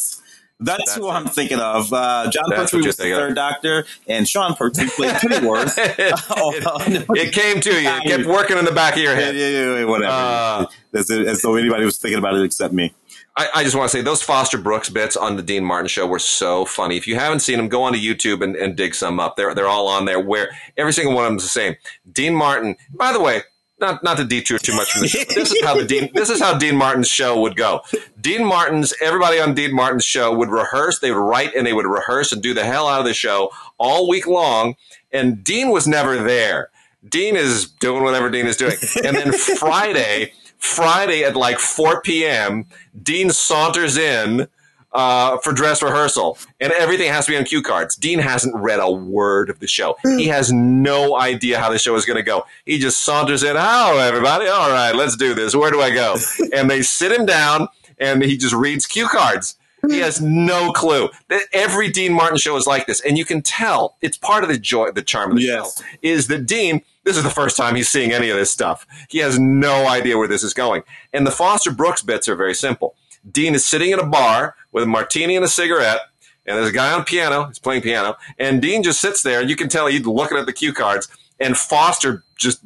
[0.59, 1.11] That's, That's who it.
[1.13, 1.91] I'm thinking of.
[1.91, 3.27] Uh, Jon That's Pertwee was the thinking of.
[3.27, 5.77] third doctor, and Sean Pertwee played Pennyworth.
[6.37, 6.53] Oh,
[6.87, 7.89] it, it came to you.
[7.89, 9.35] It kept working in the back of your Yeah, head.
[9.35, 10.11] yeah, yeah, whatever.
[10.11, 12.93] Uh, as, as though anybody was thinking about it except me.
[13.37, 16.07] I, I just want to say those Foster Brooks bits on the Dean Martin show
[16.07, 16.95] were so funny.
[16.95, 19.35] If you haven't seen them, go onto YouTube and, and dig some up.
[19.35, 20.21] They're they're all on there.
[20.21, 21.75] Where every single one of them is the same.
[22.09, 22.77] Dean Martin.
[22.93, 23.41] By the way,
[23.85, 25.23] not not to detour too much from the show.
[25.23, 26.09] This is how the Dean.
[26.13, 27.81] This is how Dean Martin's show would go.
[28.19, 30.99] Dean Martin's everybody on Dean Martin's show would rehearse.
[30.99, 33.51] They would write and they would rehearse and do the hell out of the show
[33.77, 34.75] all week long.
[35.11, 36.69] And Dean was never there.
[37.07, 38.75] Dean is doing whatever Dean is doing.
[39.03, 42.65] And then Friday, Friday at like 4 p.m.,
[43.01, 44.47] Dean saunters in
[44.95, 47.95] uh, for dress rehearsal, and everything has to be on cue cards.
[47.95, 49.97] Dean hasn't read a word of the show.
[50.03, 52.45] He has no idea how the show is going to go.
[52.65, 53.55] He just saunters in.
[53.55, 54.47] Hello, everybody.
[54.47, 55.55] All right, let's do this.
[55.55, 56.15] Where do I go?
[56.53, 57.67] And they sit him down,
[57.99, 59.57] and he just reads cue cards.
[59.89, 61.09] He has no clue.
[61.27, 64.49] That Every Dean Martin show is like this, and you can tell it's part of
[64.49, 65.77] the joy, the charm of the Yes.
[65.79, 65.85] show.
[66.01, 66.81] Is that Dean?
[67.03, 68.87] This is the first time he's seeing any of this stuff.
[69.09, 70.81] He has no idea where this is going.
[71.13, 72.95] And the Foster Brooks bits are very simple.
[73.31, 76.01] Dean is sitting in a bar with a martini and a cigarette,
[76.45, 77.45] and there's a guy on piano.
[77.45, 80.45] He's playing piano, and Dean just sits there, and you can tell he's looking at
[80.45, 81.07] the cue cards.
[81.39, 82.59] And Foster just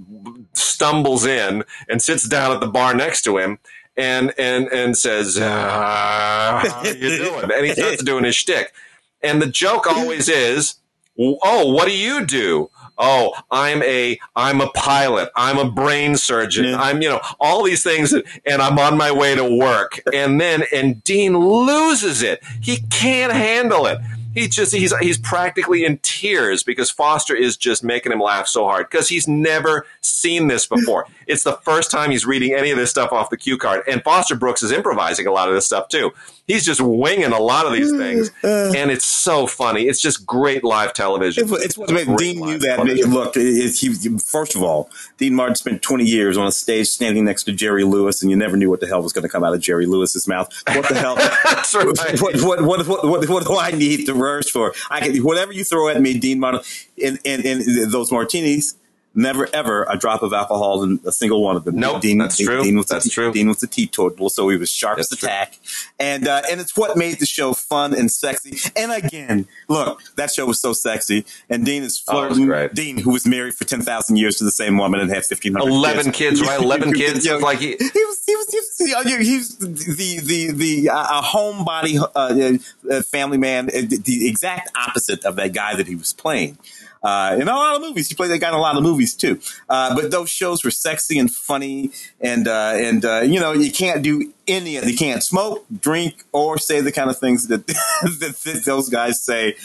[0.54, 3.60] stumbles in and sits down at the bar next to him,
[3.96, 8.74] and and and says, uh, "How you doing?" And he starts doing his shtick.
[9.22, 10.76] And the joke always is,
[11.18, 15.30] "Oh, what do you do?" Oh, I'm a I'm a pilot.
[15.36, 16.66] I'm a brain surgeon.
[16.66, 16.82] Yeah.
[16.82, 20.02] I'm you know all these things, and I'm on my way to work.
[20.20, 22.44] And then and Dean loses it.
[22.62, 24.00] He can't handle it.
[24.34, 28.66] He just he's he's practically in tears because Foster is just making him laugh so
[28.66, 31.06] hard because he's never seen this before.
[31.30, 34.04] It's the first time he's reading any of this stuff off the cue card, and
[34.04, 36.12] Foster Brooks is improvising a lot of this stuff too.
[36.50, 39.84] He's just winging a lot of these things, uh, and it's so funny.
[39.84, 41.44] It's just great live television.
[41.44, 42.78] It's, it's what made Dean knew that.
[42.78, 43.14] television.
[43.14, 44.90] Look, it, he, first of all,
[45.20, 48.36] Dean Martin spent 20 years on a stage standing next to Jerry Lewis, and you
[48.36, 50.52] never knew what the hell was going to come out of Jerry Lewis's mouth.
[50.68, 51.18] What the hell?
[51.72, 52.20] Right.
[52.22, 54.74] what, what, what, what, what, what do I need to rehearse for?
[54.90, 56.62] I can, whatever you throw at me, Dean Martin,
[57.04, 58.76] and, and, and those martinis,
[59.16, 61.76] never ever a drop of alcohol in a single one of them.
[61.76, 62.64] Nope, Dean, that's true.
[62.64, 63.32] Dean was That's a, true.
[63.32, 65.58] Dean was a teetotal, so he was sharp as a tack,
[66.00, 68.58] and uh, and it's what made the show fun and sexy.
[68.76, 72.46] And again, look, that show was so sexy, and Dean is Oh, flirting.
[72.46, 72.74] great.
[72.74, 75.54] Dean, who was married for ten thousand years to the same woman and had fifteen
[75.54, 76.60] hundred 11 kids, right?
[76.62, 77.26] 11 kids.
[77.28, 80.90] Like he- he was he was he was, he was, he was the the the
[80.90, 85.76] uh, a homebody uh, uh, family man, uh, the, the exact opposite of that guy
[85.76, 86.58] that he was playing.
[87.02, 89.14] Uh, in a lot of movies, he played that guy in a lot of movies
[89.16, 89.40] too.
[89.70, 93.72] Uh, but those shows were sexy and funny, and uh, and uh, you know you
[93.72, 97.66] can't do any of you can't smoke, drink, or say the kind of things that
[98.04, 99.56] that, those guys say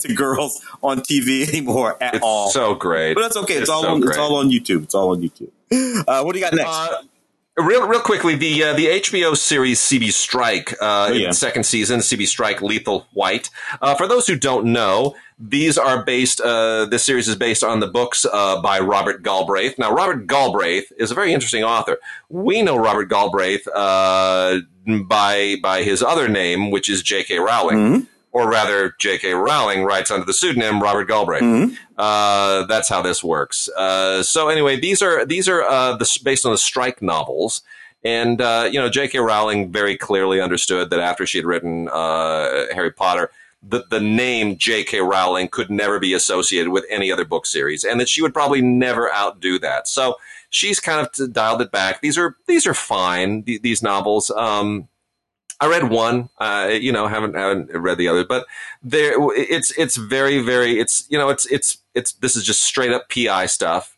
[0.00, 2.50] to girls on TV anymore at It's all.
[2.50, 3.14] so great.
[3.14, 3.54] but that's okay.
[3.54, 4.84] It's, all so on, it's all on YouTube.
[4.84, 5.50] It's all on YouTube.
[6.06, 6.68] Uh, what do you got next?
[6.70, 7.02] Uh,
[7.58, 11.28] Real, real quickly, the uh, the HBO series CB Strike, uh, Oh, yeah.
[11.28, 13.48] in second season, CB Strike Lethal White.
[13.80, 16.40] Uh, for those who don't know, these are based.
[16.40, 19.78] Uh, this series is based on the books uh, by Robert Galbraith.
[19.78, 21.98] Now, Robert Galbraith is a very interesting author.
[22.28, 24.60] We know Robert Galbraith uh,
[25.04, 27.38] by by his other name, which is J.K.
[27.38, 27.76] Rowling.
[27.76, 28.04] Mm-hmm.
[28.32, 29.32] Or rather, J.K.
[29.32, 31.42] Rowling writes under the pseudonym Robert Galbraith.
[31.42, 31.74] Mm-hmm.
[31.96, 33.66] Uh, that's how this works.
[33.70, 37.62] Uh, so anyway, these are these are uh, the, based on the strike novels,
[38.04, 39.18] and uh, you know, J.K.
[39.18, 43.30] Rowling very clearly understood that after she had written uh, Harry Potter,
[43.62, 45.00] the the name J.K.
[45.00, 48.60] Rowling could never be associated with any other book series, and that she would probably
[48.60, 49.88] never outdo that.
[49.88, 50.16] So
[50.50, 52.00] she's kind of dialed it back.
[52.00, 53.42] These are these are fine.
[53.42, 54.30] th- these novels.
[54.30, 54.88] Um,
[55.58, 58.46] I read one, uh, you know, haven't haven't read the other, but
[58.82, 62.92] there it's it's very very it's you know it's it's it's this is just straight
[62.92, 63.96] up PI stuff.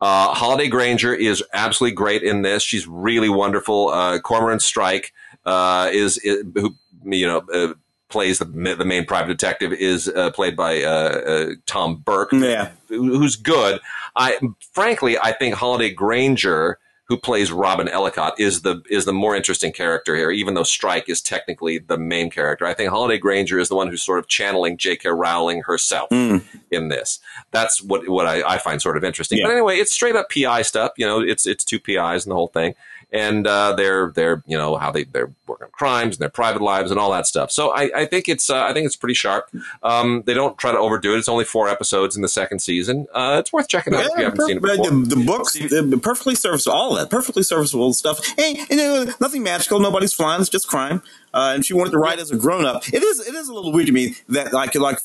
[0.00, 2.62] Uh, Holliday Grainger is absolutely great in this.
[2.62, 3.88] She's really wonderful.
[3.88, 5.12] Uh, Cormoran Strike
[5.44, 6.74] uh, is, is who
[7.04, 7.74] you know uh,
[8.10, 12.70] plays the the main private detective is uh, played by uh, uh, Tom Burke, Yeah.
[12.88, 13.80] who's good.
[14.16, 14.38] I
[14.72, 19.72] frankly, I think Holliday Grainger, who plays Robin Ellacott, is the is the more interesting
[19.72, 20.30] character here.
[20.30, 23.88] Even though Strike is technically the main character, I think Holliday Grainger is the one
[23.88, 25.08] who's sort of channeling J.K.
[25.08, 26.42] Rowling herself in
[26.88, 27.18] this.
[27.52, 29.38] That's what what I, I find sort of interesting.
[29.38, 29.46] Yeah.
[29.46, 30.92] But anyway, it's straight up PI stuff.
[30.96, 32.74] You know, it's it's two PIs and the whole thing,
[33.12, 36.62] and uh, they're they're you know how they they're working on crimes and their private
[36.62, 37.50] lives and all that stuff.
[37.50, 39.50] So I, I think it's uh, I think it's pretty sharp.
[39.82, 41.18] Um, they don't try to overdo it.
[41.18, 43.06] It's only four episodes in the second season.
[43.12, 44.90] Uh, it's worth checking out if you haven't seen it before.
[44.90, 45.56] the, the books,
[46.02, 48.24] perfectly serviceable, all that, perfectly serviceable stuff.
[48.36, 49.80] Hey, and, you know, nothing magical.
[49.80, 50.40] Nobody's flying.
[50.40, 51.02] It's just crime.
[51.32, 52.82] Uh, and she wanted to write as a grown up.
[52.92, 54.98] It is, it is a little weird to me that like, like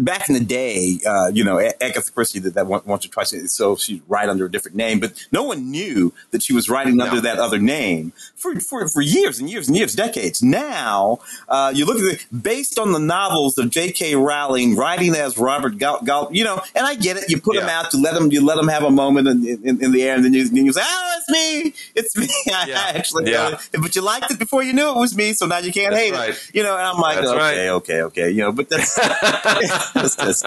[0.00, 3.34] back in the day, uh, you know, Agatha Christie did that once or twice.
[3.52, 6.98] So she'd write under a different name, but no one knew that she was writing
[6.98, 10.42] under that other name for, for, for years and years and years, decades.
[10.42, 14.14] Now, uh, you look at it based on the novels of J.K.
[14.16, 17.30] Rowling writing as Robert Gal, Gal you know, and I get it.
[17.30, 19.82] You put him out to let him, you let him have a moment in, in,
[19.84, 22.66] in the air, and then you, then you say, "Oh, it's me, it's me." I
[22.68, 22.92] Yeah.
[22.94, 23.58] actually, Yeah.
[23.74, 25.92] uh, but you liked it before you knew it was me, so now you can't
[25.92, 26.30] That's hate right.
[26.30, 26.50] it.
[26.52, 27.68] You know, and I'm like, That's okay, right.
[27.76, 28.94] okay, okay, you know, but that's,
[29.94, 30.42] that's, that's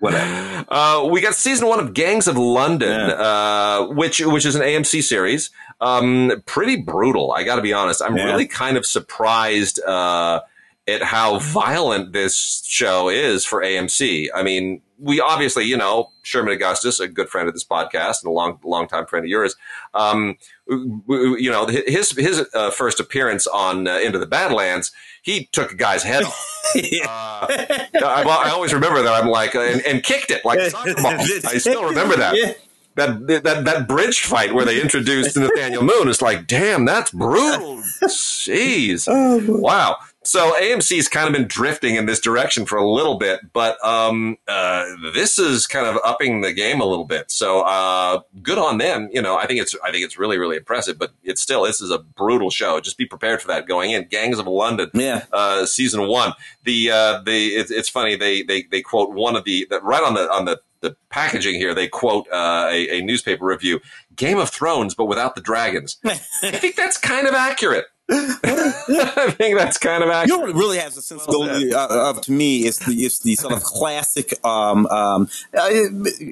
[0.00, 0.64] whatever.
[0.68, 3.14] Uh, we got season one of Gangs of London, Yeah.
[3.14, 5.50] uh, which which is an AMC series.
[5.80, 7.32] Um, pretty brutal.
[7.32, 8.02] I got to be honest.
[8.02, 8.24] I'm Yeah.
[8.24, 10.40] really kind of surprised uh,
[10.88, 14.28] at how violent this show is for AMC.
[14.34, 18.28] I mean, we obviously, you know, Sherman Augustus, a good friend of this podcast and
[18.28, 19.56] a long long time friend of yours.
[19.94, 20.36] Um,
[20.68, 25.48] w- w- you know, his his uh, first appearance on uh, Into the Badlands, he
[25.52, 26.46] took a guy's head off.
[26.72, 29.12] Uh, I, I always remember that.
[29.12, 31.06] I'm like, uh, and, and kicked it like a soccer ball.
[31.18, 32.36] I still remember that.
[32.36, 32.52] Yeah.
[32.94, 37.76] That, that that bridge fight where they introduced Nathaniel Moon is like, damn, that's brutal.
[38.04, 39.08] Jeez,
[39.48, 39.96] wow.
[40.22, 44.36] So AMC's kind of been drifting in this direction for a little bit, but um,
[44.46, 44.84] uh,
[45.14, 47.30] this is kind of upping the game a little bit.
[47.30, 49.08] So uh, good on them.
[49.12, 51.80] You know, I think it's I think it's really really impressive, but it's still this
[51.80, 52.80] is a brutal show.
[52.80, 54.04] Just be prepared for that going in.
[54.08, 55.24] Gangs of London, Yeah.
[55.32, 56.34] uh, season one.
[56.64, 60.02] The uh, the it's, it's funny they, they they quote one of the, the right
[60.02, 61.74] on the on the the packaging here.
[61.74, 63.80] They quote uh, a, a newspaper review:
[64.16, 65.96] Game of Thrones, but without the dragons.
[66.04, 67.86] I think that's kind of accurate.
[68.12, 70.40] I think that's kind of You accurate.
[70.40, 73.52] know what really has a sensibility uh, of to me is the it's the sort
[73.54, 75.68] of classic um, um, uh,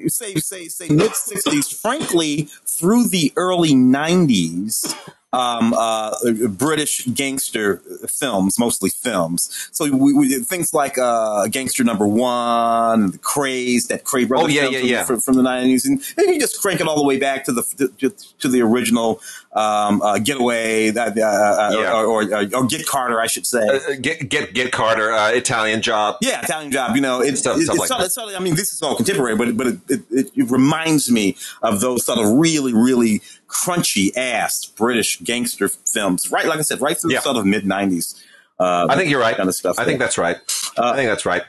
[0.07, 4.93] say say say mid sixties, frankly through the early nineties.
[5.31, 6.15] Um, uh,
[6.49, 7.77] British gangster
[8.07, 9.69] films, mostly films.
[9.71, 14.49] So we, we, things like uh, Gangster Number One, The Krays, that Kray Brothers Oh,
[14.49, 15.03] yeah, yeah, from, yeah.
[15.03, 17.51] from, from the nineties, and, and you just crank it all the way back to
[17.51, 17.61] the
[17.99, 19.21] to, to the original
[19.53, 21.93] um, uh, Getaway, that, uh, uh, Yeah.
[22.01, 23.61] or, or, or, or Get Carter, I should say.
[23.67, 26.17] Uh, get get get Carter, uh, Italian job.
[26.21, 26.95] Yeah, Italian job.
[26.95, 28.35] You know, it's, Stuff- it's, stuff it's like sort that.
[28.35, 31.35] of- I mean, this is all contemporary, but but it, it, it, it reminds me
[31.61, 36.29] of those sort of really, really crunchy ass British gangster films.
[36.31, 37.19] Right, like I said, right through Yeah.
[37.19, 38.15] the sort of mid nineties.
[38.59, 39.35] Uh, I think you're right.
[39.37, 40.37] Kind of stuff I think that's right.
[40.77, 41.43] I think that's right.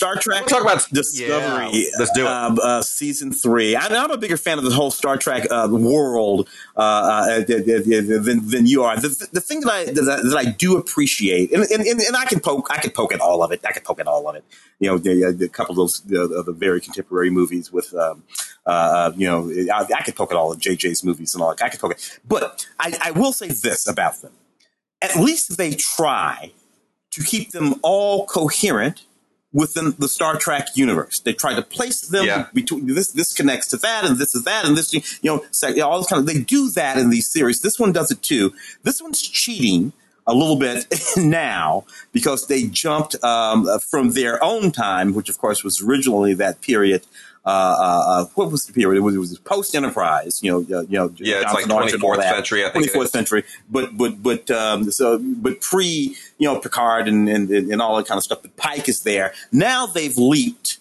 [0.00, 0.46] Star Trek.
[0.46, 1.68] Talk about- Discovery.
[1.74, 2.26] Yeah, let's do it.
[2.26, 3.76] Uh, uh, season three.
[3.76, 8.48] I, I'm a bigger fan of the whole Star Trek uh, world uh, uh, than,
[8.48, 8.96] than you are.
[8.98, 12.24] The, the thing that I that, I- that I do appreciate, and, and, and I
[12.24, 13.60] can poke, I can poke at all of it.
[13.66, 14.44] I can poke at all of it.
[14.78, 18.22] You know, the, the couple of those the, the very contemporary movies with, um,
[18.64, 21.54] uh, you know, I, I could poke at all of JJ's movies and all.
[21.54, 21.62] that.
[21.62, 24.32] I could poke it, but I, I will say this about them:
[25.02, 26.52] at least they try
[27.10, 29.04] to keep them all coherent
[29.52, 31.18] within the Star Trek universe.
[31.20, 32.46] They try to place them Yeah.
[32.54, 33.08] between this.
[33.08, 34.92] This connects to that, and this is that, and this.
[34.92, 36.26] You know, so, you know, all this kind of.
[36.26, 37.60] They do that in these series.
[37.60, 38.52] This one does it too.
[38.84, 39.92] This one's cheating
[40.26, 40.86] a little bit
[41.16, 46.60] now because they jumped um, from their own time, which of course was originally that
[46.60, 47.02] period.
[47.44, 48.98] Uh, uh, uh, what was the period?
[48.98, 50.42] It was, it was post Enterprise.
[50.42, 51.12] You know, uh, you know.
[51.16, 54.22] Yeah, it's like Jonathan Archer and all 24th century, I think 24th century, but but
[54.22, 58.24] but um, so but pre you know Picard and, and and all that kind of
[58.24, 58.42] stuff.
[58.42, 59.86] But Pike is there now.
[59.86, 60.78] They've leaped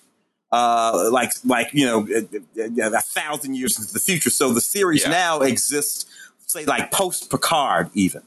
[0.52, 4.30] uh, like like you know a, a- a thousand years into the future.
[4.30, 5.12] So the series Yeah.
[5.12, 6.06] now exists,
[6.46, 8.24] say like post Picard even,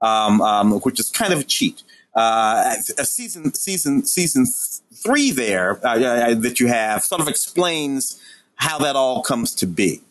[0.00, 1.82] um, um, which is kind of a cheat.
[2.16, 4.44] Uh, a season season season
[5.02, 8.20] three there uh, uh, that you have sort of explains
[8.56, 10.02] how that all comes to be.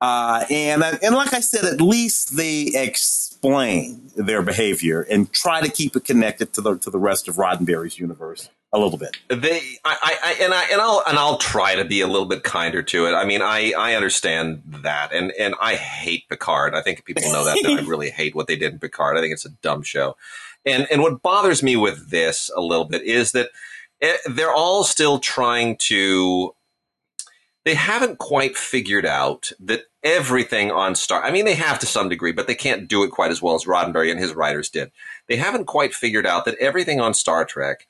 [0.00, 5.70] Uh, and and like I said, at least they explain their behavior and try to
[5.70, 9.16] keep it connected to the to the rest of Roddenberry's universe a little bit.
[9.28, 12.26] They, I, I, I, and I, and I'll, and I'll try to be a little
[12.26, 13.14] bit kinder to it.
[13.14, 16.74] I mean, I, I understand that, and, and I hate Picard.
[16.74, 19.16] I think people know that, that I really hate what they did in Picard.
[19.16, 20.16] I think it's a dumb show,
[20.64, 23.50] And and what bothers me with this a little bit is that
[24.00, 26.54] eh, they're all still trying to
[27.64, 32.08] they haven't quite figured out that everything on Star I mean they have to some
[32.08, 34.90] degree, but they can't do it quite as well as Roddenberry and his writers did.
[35.28, 37.86] They haven't quite figured out that everything on Star Trek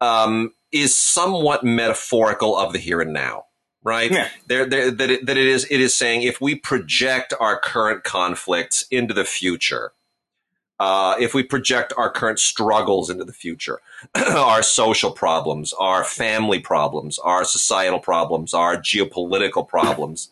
[0.00, 3.44] um, is somewhat metaphorical of the here and now
[3.82, 4.10] right?
[4.10, 4.28] Yeah.
[4.46, 8.04] There, there, that, it, that it is, it is saying if we project our current
[8.04, 9.92] conflicts into the future,
[10.80, 13.80] uh, if we project our current struggles into the future,
[14.14, 20.30] our social problems, our family problems, our societal problems, our geopolitical problems,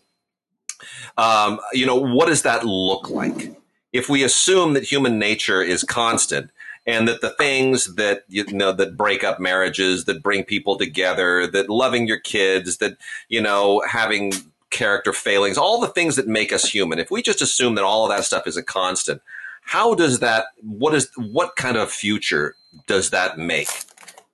[1.19, 3.55] um, you know, what does that look like?
[3.93, 6.51] If we assume that human nature is constant,
[6.87, 11.47] and that the things that you know that break up marriages, that bring people together,
[11.47, 12.97] that loving your kids, that
[13.29, 14.33] you know having
[14.71, 16.99] character failings, all the things that make us human.
[16.99, 19.21] If we just assume that all of that stuff is a constant,
[19.69, 20.47] how does that?
[20.63, 23.69] What is what kind of future does that make?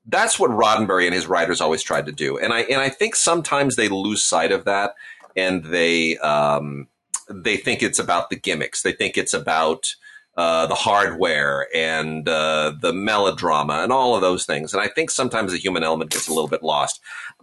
[0.07, 3.17] That's what Roddenberry and his writers always tried to do, and I and I think
[3.17, 4.95] sometimes they lose sight of that,
[5.37, 6.87] and they um,
[7.29, 8.83] they think it's about the gimmicks.
[8.83, 9.97] They think it's about
[10.37, 14.73] uh, the hardware and uh, the melodrama and all of those things.
[14.73, 17.01] And I think sometimes the human element gets a little bit lost.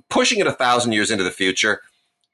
[0.10, 1.82] Pushing it a thousand years into the future,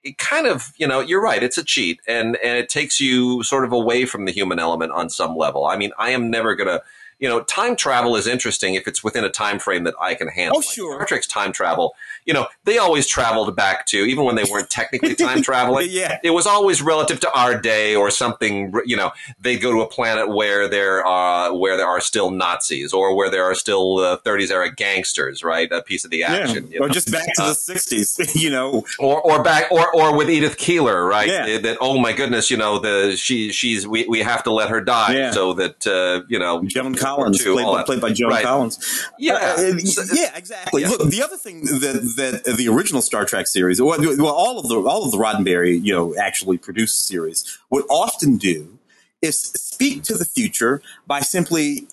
[0.07, 1.43] it kind of, you know, you're right.
[1.43, 4.91] It's a cheat, and and it takes you sort of away from the human element
[4.91, 5.65] on some level.
[5.65, 6.81] I mean, I am never gonna.
[7.19, 10.27] You know, time travel is interesting if it's within a time frame that I can
[10.27, 10.59] handle.
[10.59, 10.91] Oh, sure.
[10.91, 11.95] Like Star Trek's time travel
[12.27, 15.87] you know, they always traveled back to, even when they weren't technically time traveling.
[15.89, 16.19] Yeah.
[16.23, 19.87] It was always relative to our day or something, you know, they go to a
[19.87, 24.17] planet where there are, where there are still Nazis or where there are still uh,
[24.25, 25.71] 30s era gangsters, right?
[25.71, 26.69] A piece of the action.
[26.69, 28.83] you Or just back to Uh, the 60s, you know.
[28.99, 31.27] or or back or or with Edith Keeler, right?
[31.29, 31.57] Yeah.
[31.59, 34.81] That oh my goodness, you know the she she's we, we have to let her
[34.81, 35.31] die Yeah.
[35.31, 38.43] so that uh, you know Joan Collins, Two, played by, played by Joan Right.
[38.43, 38.75] Collins.
[39.17, 39.35] Yeah.
[39.35, 40.81] Uh, So- yeah, exactly.
[40.81, 40.89] Yeah.
[40.89, 44.75] Look, the other thing that that the original Star Trek series, well, all of the
[44.75, 48.77] all of the Roddenberry, you know, actually produced series would often do
[49.21, 51.87] is speak to the future by simply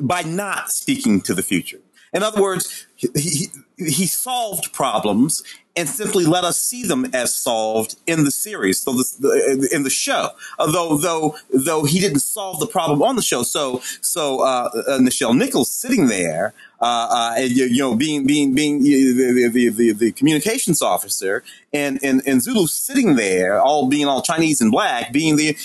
[0.00, 1.80] by not speaking to the future.
[2.12, 3.46] In other words, he, he,
[3.76, 5.42] he solved problems
[5.78, 9.82] and simply let us see them as solved in the series, so the, the, in
[9.84, 10.24] the show.
[10.58, 11.36] Although, though,
[11.66, 13.42] though he didn't solve the problem on the show.
[13.44, 16.46] So, so uh, uh, Nichelle Nichols sitting there,
[16.80, 21.34] uh, uh, and, you, you know, being being being the the, the, the communications officer,
[21.72, 25.56] and, and and Sulu sitting there, all being all Chinese and black, being the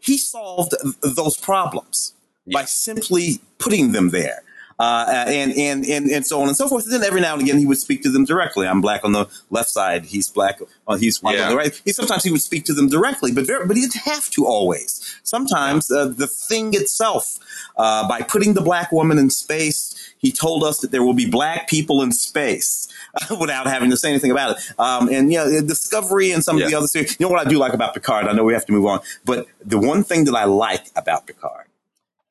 [0.00, 0.72] he solved
[1.02, 2.14] those problems
[2.52, 4.42] by simply putting them there.
[4.82, 6.84] Uh, and, and, and, and so on and so forth.
[6.86, 8.66] And then every now and again, he would speak to them directly.
[8.66, 10.06] I'm black on the left side.
[10.06, 10.58] He's black.
[10.88, 11.44] Uh, he's white Yeah.
[11.44, 11.80] on the right.
[11.84, 14.44] He, sometimes he would speak to them directly, but very, but he didn't have to
[14.44, 14.90] always.
[15.22, 17.38] Sometimes uh, the thing itself,
[17.76, 21.30] uh, by putting the black woman in space, he told us that there will be
[21.30, 22.88] black people in space
[23.40, 24.80] without having to say anything about it.
[24.80, 27.16] Um, and yeah, the Discovery and some of the other series.
[27.20, 28.26] You know what I do like about Picard?
[28.26, 31.26] I know we have to move on, but the one thing that I like about
[31.28, 31.66] Picard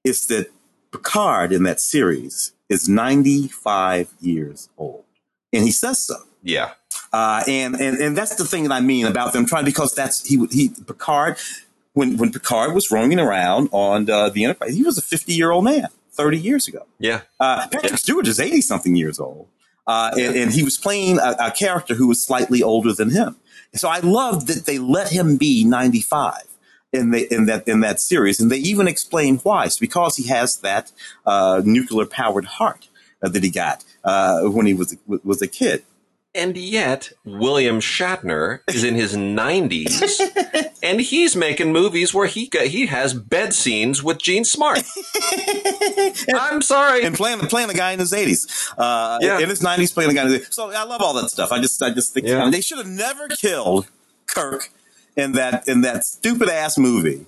[0.04, 0.48] is that
[0.92, 5.04] Picard in that series is 95 years old.
[5.54, 6.16] And he says so.
[6.44, 6.72] yeah
[7.14, 10.26] Uh, and, and, and that's the thing that I mean about them trying, because that's,
[10.28, 11.38] he, he, Picard,
[11.94, 15.52] when, when Picard was roaming around on uh, the Enterprise, he was a 50 year
[15.52, 16.86] old man 30 years ago.
[17.00, 17.96] yeah Uh, Patrick Yeah.
[17.98, 19.48] Stewart is 80 something years old.
[19.88, 23.36] Uh, and, and he was playing a, a character who was slightly older than him.
[23.74, 26.34] So I loved that they let him be 95
[26.94, 28.40] in the, in that, in that series.
[28.40, 29.66] And they even explain why.
[29.66, 30.92] It's because he has that,
[31.26, 32.88] uh, nuclear powered heart
[33.24, 35.84] uh, that he got, uh, when he was, was a kid.
[36.34, 40.22] and yet William Shatner is in his 90s
[40.84, 44.82] and he's making movies where he he has bed scenes with Jean Smart.
[46.34, 47.04] I'm sorry.
[47.04, 49.40] And playing, playing a guy in his 80s, uh, Yeah.
[49.40, 50.54] in his 90s, playing a guy in his 80s.
[50.54, 51.52] So I love all that stuff.
[51.52, 52.50] I just, I just think Yeah.
[52.50, 53.88] they should have never killed
[54.26, 54.70] Kirk
[55.16, 57.26] in that, in that stupid ass movie.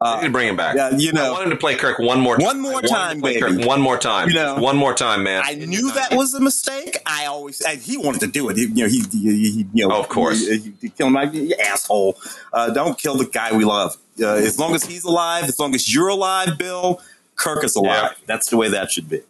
[0.00, 0.76] I need to bring him back.
[0.76, 1.24] yeah, you know.
[1.26, 2.46] I want him to play Kirk one more time.
[2.46, 3.40] One more I want him to time, baby.
[3.40, 4.28] Kirk one more time.
[4.28, 4.54] You know.
[4.60, 5.42] One more time, man.
[5.44, 6.98] I knew that was a mistake.
[7.04, 8.56] I always I, he wanted to do it.
[8.56, 10.46] He, you know, he, he, he you know, Oh, of course.
[10.46, 11.14] he, he, he kill him.
[11.14, 12.16] Like, you asshole!
[12.52, 13.96] Uh, don't kill the guy we love.
[14.22, 17.00] Uh, as long as he's alive, as long as you're alive, Bill,
[17.34, 18.12] Kirk is alive.
[18.12, 18.24] Yeah.
[18.26, 19.22] That's the way that should be.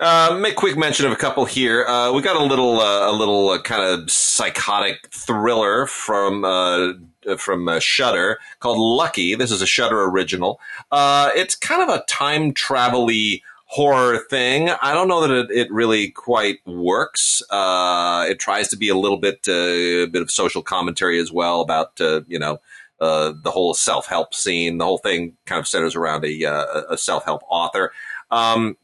[0.00, 1.84] Uh, make quick mention of a couple here.
[1.84, 6.92] Uh, we got a little, uh, a little uh, kind of psychotic thriller from uh,
[7.38, 9.34] from uh, Shudder called Lucky.
[9.34, 10.60] This is a Shudder original.
[10.92, 14.70] It's kind of a time travel-y horror thing.
[14.82, 17.42] I don't know that it, it really quite works.
[17.50, 21.92] It tries to be a little bit, a bit of social commentary as well about,
[22.26, 22.60] you know,
[22.98, 24.78] the whole self help scene.
[24.78, 26.44] The whole thing kind of centers around a,
[26.90, 27.92] a self help author.
[28.32, 28.76] Um,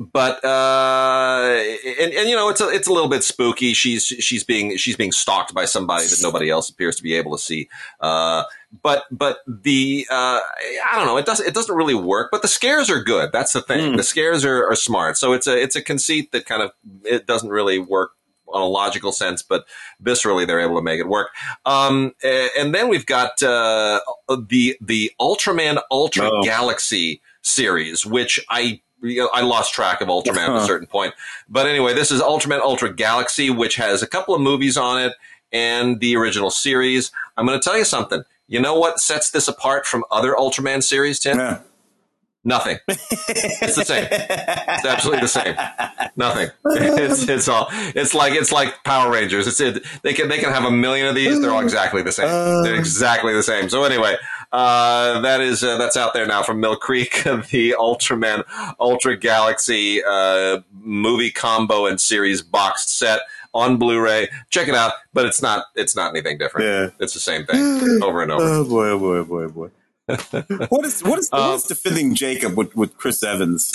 [0.00, 1.62] but uh,
[2.00, 3.74] and, and you know it's a it's a little bit spooky.
[3.74, 7.36] She's she's being she's being stalked by somebody that nobody else appears to be able
[7.36, 7.68] to see.
[8.00, 8.44] Uh,
[8.82, 12.30] but but the uh, I don't know it doesn't it doesn't really work.
[12.32, 13.30] But the scares are good.
[13.30, 13.92] That's the thing.
[13.92, 13.96] Mm.
[13.98, 15.18] The scares are, are smart.
[15.18, 16.72] So it's a it's a conceit that kind of
[17.04, 18.12] it doesn't really work
[18.48, 19.66] on a logical sense, but
[20.02, 21.28] viscerally they're able to make it work.
[21.66, 26.42] Um, and then we've got uh, the the Ultraman Ultra Oh.
[26.42, 31.14] Galaxy series, which I I lost track of Ultraman at a certain point.
[31.48, 35.14] But anyway, this is Ultraman Ultra Galaxy, which has a couple of movies on it
[35.52, 37.10] and the original series.
[37.36, 38.22] I'm going to tell you something.
[38.46, 41.38] You know what sets this apart from other Ultraman series, Tim?
[41.38, 41.60] Yeah.
[42.42, 42.78] Nothing.
[42.88, 44.08] It's the same.
[44.10, 45.54] It's absolutely the same.
[46.16, 46.48] Nothing.
[46.64, 47.68] It's it's all.
[47.70, 49.46] It's like it's like Power Rangers.
[49.46, 49.84] It's it.
[50.02, 51.40] They can they can have a million of these.
[51.40, 52.28] They're all exactly the same.
[52.62, 52.78] They're uh.
[52.78, 53.68] exactly the same.
[53.68, 54.16] So anyway,
[54.52, 58.44] uh, that is uh, that's out there now from Mill Creek, the Ultraman
[58.78, 63.20] Ultra Galaxy uh, movie combo and series boxed set
[63.54, 64.28] on Blu-ray.
[64.50, 64.92] Check it out.
[65.12, 66.66] But it's not it's not anything different.
[66.66, 67.04] Yeah.
[67.04, 67.58] It's the same thing
[68.02, 68.44] over and over.
[68.44, 69.70] Oh boy, oh boy, oh boy, oh boy.
[70.68, 73.72] what is what is Um, what is defending Jacob with, with Chris Evans?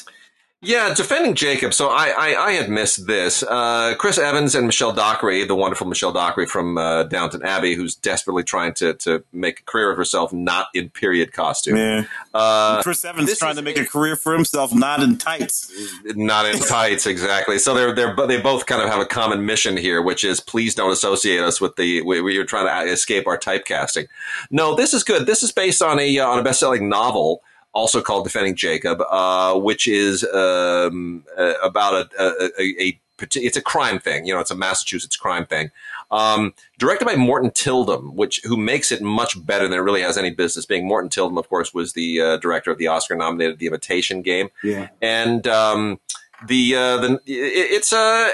[0.62, 1.76] Yeah, defending Jacob.
[1.76, 3.44] So I, I, I had missed this.
[3.44, 7.96] Uh, Chris Evans and Michelle Dockery, the wonderful Michelle Dockery from uh, Downton Abbey, who's
[7.96, 11.78] desperately trying to, to make a career of herself not in period costume.
[11.78, 12.06] Yeah.
[12.34, 15.72] Uh, Chris Evans trying to make a career for himself, not in tights.
[16.04, 17.60] not in tights, exactly.
[17.60, 20.40] So they're they're but they both kind of have a common mission here, which is
[20.40, 24.08] please don't associate us with the we, we are trying to escape our typecasting.
[24.50, 25.28] No, this is good.
[25.28, 27.44] This is based on a uh, on a best selling novel.
[27.76, 33.00] Also called Defending Jacob, uh, which is um, uh, about a, a, a, a
[33.36, 34.26] it's a crime thing.
[34.26, 35.70] You know, it's a Massachusetts crime thing.
[36.12, 40.18] Um, directed by Morten Tyldum, which who makes it much better than it really has
[40.18, 40.88] any business being.
[40.88, 44.90] Morten Tyldum, of course, was the uh, director of the Oscar-nominated The Imitation Game Yeah.
[45.02, 46.00] and um,
[46.48, 48.30] the uh, the it, it's a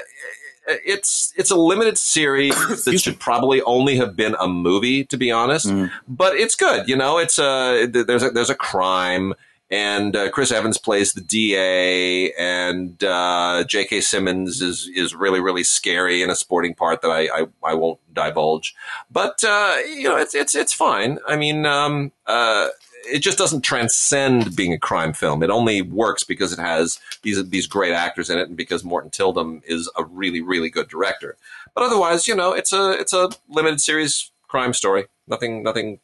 [0.67, 2.55] it's it's a limited series
[2.85, 5.67] that should probably only have been a movie, to be honest.
[5.67, 5.91] Mm.
[6.07, 7.17] But it's good, you know.
[7.17, 9.33] It's a there's a there's a crime.
[9.73, 14.01] And uh, Chris Evans plays the DA, and uh, J.K.
[14.01, 18.01] Simmons is is really really scary in a sporting part that I I, I won't
[18.13, 18.75] divulge.
[19.09, 21.19] But uh, you know, it's it's it's fine.
[21.25, 22.67] I mean, um, uh,
[23.05, 25.43] it just doesn't transcend being a crime film.
[25.43, 29.09] It only works because it has these these great actors in it, and because Morten
[29.11, 31.37] Tyldum is a really really good director.
[31.73, 35.05] But otherwise, you know, it's a it's a limited series crime story.
[35.27, 35.99] Nothing nothing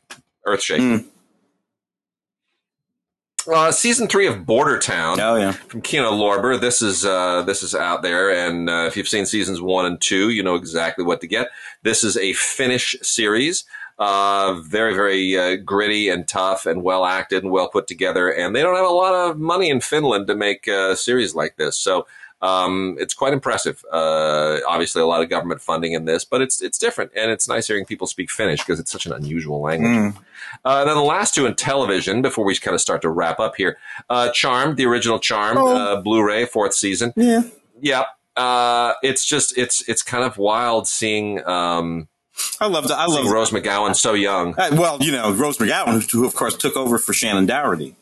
[0.46, 1.06] earth shaking.
[3.50, 5.54] Uh, season three of Border Town Oh yeah.
[5.54, 6.60] from Kino Lorber.
[6.60, 10.02] This is uh, this is out there, and uh, if you've seen seasons one and
[10.02, 11.48] two, you know exactly what to get.
[11.82, 13.64] This is a Finnish series,
[14.00, 18.30] uh, very very uh, gritty and tough, and well acted and well put together.
[18.30, 21.56] And they don't have a lot of money in Finland to make a series like
[21.58, 22.06] this, so
[22.42, 23.84] um, it's quite impressive.
[23.92, 27.48] Uh, obviously, a lot of government funding in this, but it's it's different, and it's
[27.48, 30.14] nice hearing people speak Finnish because it's such an unusual language.
[30.14, 30.18] Mm.
[30.64, 33.56] Uh, then the last two in television, before we kind of start to wrap up
[33.56, 33.78] here,
[34.10, 35.76] uh, Charmed, the original Charmed, Oh.
[35.76, 37.12] uh, Blu-ray, fourth season.
[37.16, 37.42] Yeah.
[37.82, 38.08] Yep.
[38.36, 42.08] Uh, it's just it's it's kind of wild seeing um,
[42.60, 42.94] I loved it.
[42.94, 44.54] I love Rose McGowan so young.
[44.58, 47.96] Uh, well, you know, Rose McGowan, who of course took over for Shannen Doherty,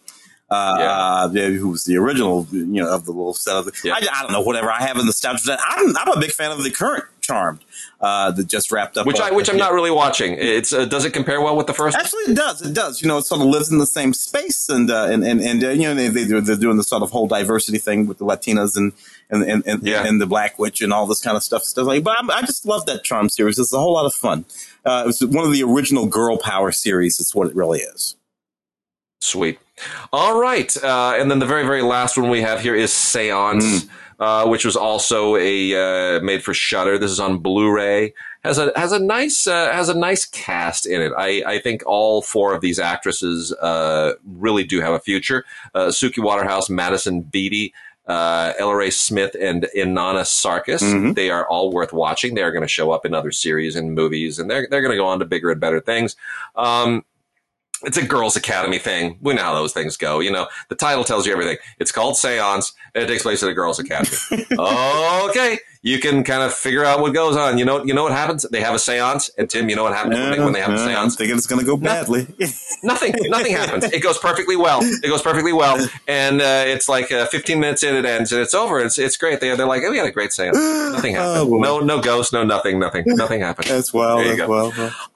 [0.49, 0.91] uh, Yeah.
[0.91, 3.93] uh, who was the original, you know, of the little set of the, Yeah.
[3.93, 5.57] I, I don't know, whatever I have in the nostalgia.
[5.65, 7.61] I'm, I'm a big fan of the current Charmed,
[8.01, 9.07] uh, that just wrapped up.
[9.07, 10.33] Which I which I'm not really watching.
[10.37, 11.97] It's uh, does it compare well with the first?
[11.97, 12.61] Actually, it does.
[12.61, 13.01] It does.
[13.01, 15.63] You know, it sort of lives in the same space, and uh, and and, and
[15.63, 18.77] uh, you know they, they're doing the sort of whole diversity thing with the Latinas
[18.77, 18.93] and
[19.29, 20.05] and and and, Yeah.
[20.05, 21.63] and the Black Witch and all this kind of stuff.
[21.63, 23.57] Stuff like, but I'm, I just love that Charm series.
[23.57, 24.45] It's a whole lot of fun.
[24.85, 27.19] Uh, it was one of the original girl power series.
[27.19, 28.15] It's what it really is.
[29.19, 29.57] Sweet.
[30.13, 30.75] All right.
[30.83, 33.87] Uh, and then the very, very last one we have here is Seance,
[34.19, 35.73] uh, which was also a
[36.17, 36.97] uh, made for Shudder.
[36.97, 38.13] This is on Blu-ray.
[38.43, 41.11] has a has a nice uh, has a nice cast in it.
[41.17, 45.45] I, I think all four of these actresses uh, really do have a future.
[45.73, 47.73] Uh, Suki Waterhouse, Madisen Beaty.
[48.07, 50.83] Uh, Ella-Rae Smith and Inanna Sarkis.
[50.83, 51.15] Mhm.
[51.15, 52.35] They are all worth watching.
[52.35, 54.91] They are going to show up in other series and movies, and they're they're going
[54.91, 56.15] to go on to bigger and better things.
[56.55, 57.03] Um,
[57.83, 59.17] it's a girls' academy thing.
[59.21, 60.19] We know how those things go.
[60.19, 61.57] You know, the title tells you everything.
[61.79, 64.17] It's called Seance, and it takes place at a girls' academy.
[64.59, 67.59] okay, you can kind of figure out what goes on.
[67.59, 68.41] You know, you know what happens?
[68.51, 70.71] They have a séance, and Tim, you know what happens when, they, when they have
[70.71, 71.15] a yeah, I'm séance?
[71.15, 72.25] thinking it's going to go badly.
[72.83, 73.85] Nothing, nothing happens.
[73.85, 74.79] It goes perfectly well.
[74.83, 78.41] It goes perfectly well, and uh, it's like uh, 15 minutes in, it ends, and
[78.41, 78.79] it's over.
[78.79, 79.39] It's it's great.
[79.39, 80.53] They they're like, oh, we had a great séance.
[80.91, 81.51] Nothing happened.
[81.53, 83.67] Oh, no no ghost, no nothing, nothing, nothing happened.
[83.67, 84.71] That's you That's well.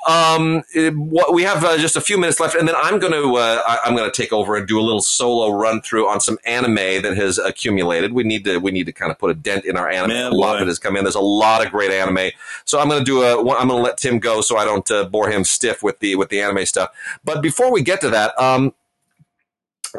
[0.07, 3.13] Um, it- what we have uh, just a few minutes left, and then I'm going
[3.13, 6.07] to uh, I- I'm going to take over and do a little solo run through
[6.07, 8.13] on some anime that has accumulated.
[8.13, 10.09] We need to we need to kind of put a dent in our anime.
[10.09, 10.63] Man, a lot boy.
[10.63, 11.03] of it has come in.
[11.03, 12.31] There's a lot of great anime,
[12.65, 13.39] so I'm going to do a.
[13.39, 16.15] I'm going to let Tim go so I don't uh, bore him stiff with the
[16.15, 16.89] with the anime stuff.
[17.23, 18.73] But before we get to that, um.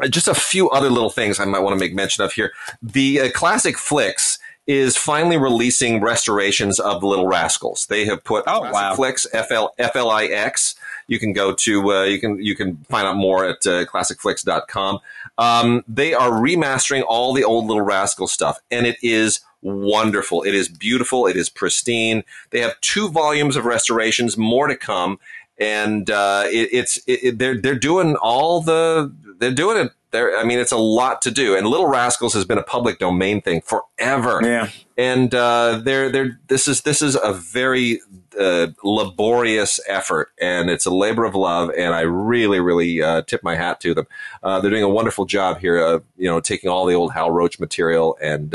[0.09, 2.53] Just a few other little things I might want to make mention of here.
[2.81, 7.87] The uh, classic flicks is finally releasing restorations of the Little Rascals.
[7.87, 8.95] They have put Oh, Classic wow.
[8.95, 10.75] Flicks FL, FLIX.
[11.07, 14.99] You can go to uh, you can you can find out more at uh, classicflix.com.
[15.37, 20.43] Um, they are remastering all the old Little Rascal stuff, and it is wonderful.
[20.43, 21.27] It is beautiful.
[21.27, 22.23] It is pristine.
[22.51, 25.19] They have two volumes of restorations, more to come,
[25.57, 29.91] and uh, it, it's it, it- they're they're doing all the they're doing it.
[30.11, 32.99] They're, I mean, it's a lot to do, and Little Rascals has been a public
[32.99, 34.67] domain thing forever Yeah.
[34.97, 38.01] and uh, they're they're this is this is a very
[38.37, 43.41] uh, laborious effort, and it's a labor of love, and I really really uh, tip
[43.41, 44.05] my hat to them.
[44.43, 47.31] Uh, they're doing a wonderful job here, of you know, taking all the old Hal
[47.31, 48.53] Roach material and.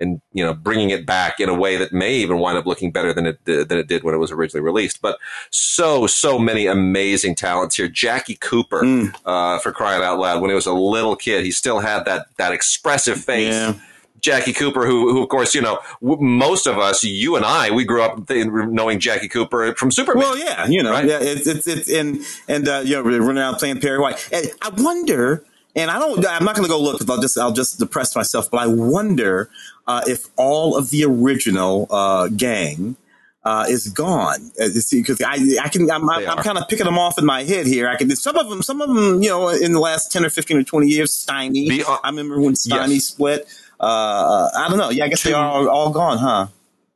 [0.00, 2.92] And you know, bringing it back in a way that may even wind up looking
[2.92, 5.02] better than it did, than it did when it was originally released.
[5.02, 5.18] But
[5.50, 7.88] so so many amazing talents here.
[7.88, 9.14] Jackie Cooper, Mm.
[9.24, 12.26] uh, for crying out loud, when he was a little kid, he still had that
[12.36, 13.54] that expressive face.
[13.54, 13.74] Yeah.
[14.20, 17.70] Jackie Cooper, who, who of course, you know, w- most of us, you and I,
[17.70, 20.18] we grew up th- knowing Jackie Cooper from Superman.
[20.24, 21.04] Well, yeah, you know, Right.
[21.06, 22.18] yeah, it's it's it's and
[22.48, 24.28] and uh, you know, running around playing Perry White.
[24.32, 25.44] And I wonder,
[25.78, 28.14] and I don't, I'm not going to go look because I'll just I'll just depress
[28.14, 28.50] myself.
[28.50, 29.50] But I wonder
[29.86, 32.96] uh, if all of the original uh, gang.
[33.44, 37.16] Uh, is gone because I I can I'm, I'm, I'm kind of picking them off
[37.16, 37.88] in my head here.
[37.88, 40.28] I can some of them some of them you know in the last ten or
[40.28, 41.66] fifteen or twenty years Stymie.
[41.70, 43.06] The, uh, I remember when Stymie yes.
[43.06, 43.48] split.
[43.80, 44.90] Uh, I don't know.
[44.90, 46.48] Yeah, I guess they are all, all gone, huh?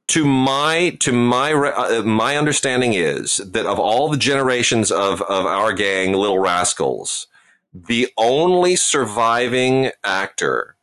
[0.08, 5.46] to my to my uh, my understanding is that of all the generations of of
[5.46, 7.28] our gang, Little Rascals,
[7.72, 10.76] the only surviving actor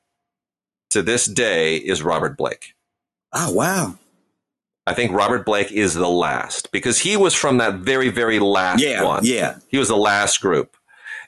[0.92, 2.74] to this day is Robert Blake.
[3.34, 3.96] Oh wow.
[4.88, 8.82] I think Robert Blake is the last because he was from that very very last
[8.82, 9.24] Yeah, one.
[9.24, 9.58] yeah.
[9.68, 10.76] He was the last group,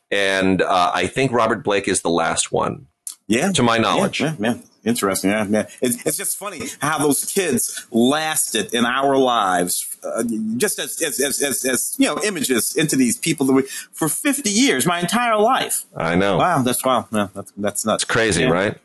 [0.09, 2.87] and uh, I think Robert Blake is the last one,
[3.27, 3.51] Yeah.
[3.51, 4.19] to my knowledge.
[4.19, 4.61] Yeah, yeah, yeah.
[4.83, 5.29] Interesting.
[5.29, 5.67] Yeah, yeah.
[5.81, 10.23] It's, it's just funny how those kids lasted in our lives, uh,
[10.57, 14.49] just as, as, as, as, you know, images into these people that we, for 50
[14.49, 15.85] years, my entire life.
[15.95, 16.37] I know.
[16.37, 16.63] Wow.
[16.63, 17.07] That's wow.
[17.11, 18.03] Yeah, that's, that's nuts.
[18.03, 18.49] It's crazy, Yeah.
[18.49, 18.77] right?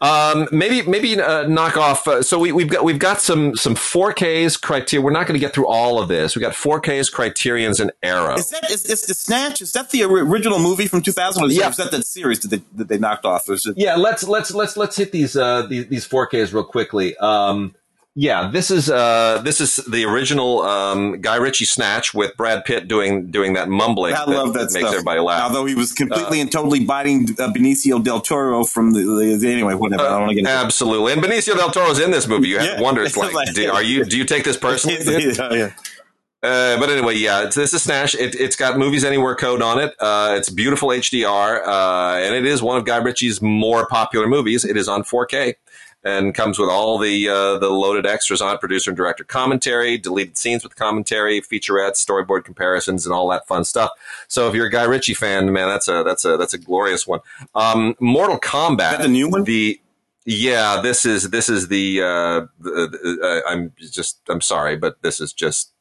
[0.00, 2.06] Um, maybe maybe uh, knock off.
[2.08, 5.04] Uh, so we, we've got we've got some some 4Ks criteria.
[5.04, 6.34] We're not going to get through all of this.
[6.36, 8.34] We got 4Ks criterions and Arrow.
[8.34, 11.56] Is that, is, is the Snatch, is that the original movie from 2000 or is,
[11.56, 11.68] Yeah.
[11.68, 13.48] is that the series that they, that they knocked off?
[13.48, 17.16] It, Yeah, let's let's let's let's hit these uh these, these 4Ks real quickly.
[17.18, 17.74] Um
[18.16, 22.88] yeah, this is uh this is the original um Guy Ritchie snatch with Brad Pitt
[22.88, 24.92] doing doing that mumbling I love that makes stuff.
[24.92, 25.44] everybody laugh.
[25.44, 29.74] Although he was completely and totally biting uh, Benicio del Toro from the, the anyway,
[29.74, 30.02] whatever.
[30.02, 31.12] I don't want to get into Absolutely.
[31.12, 32.48] And Benicio del Toro's in this movie.
[32.48, 32.76] You have Yeah.
[32.76, 34.98] to wonder it's It's like, like- do, are you do you take this personally?
[35.04, 35.70] yeah, yeah.
[36.42, 38.14] Uh, but anyway, yeah, it's, this is Snatch.
[38.14, 39.92] It, it's got Movies Anywhere code on it.
[40.00, 44.64] Uh, it's beautiful HDR, uh, and it is one of Guy Ritchie's more popular movies.
[44.64, 45.56] It is on 4K
[46.02, 49.98] and comes with all the uh, the loaded extras on it: producer and director commentary,
[49.98, 53.90] deleted scenes with commentary, featurettes, storyboard comparisons, and all that fun stuff.
[54.28, 57.06] So if you're a Guy Ritchie fan, man, that's a that's a that's a glorious
[57.06, 57.20] one.
[57.54, 59.44] Um, Mortal Kombat, Is that the new one?
[59.44, 59.80] the
[60.26, 65.20] yeah, this is this is the, uh, the uh, I'm just I'm sorry, but this
[65.20, 65.72] is just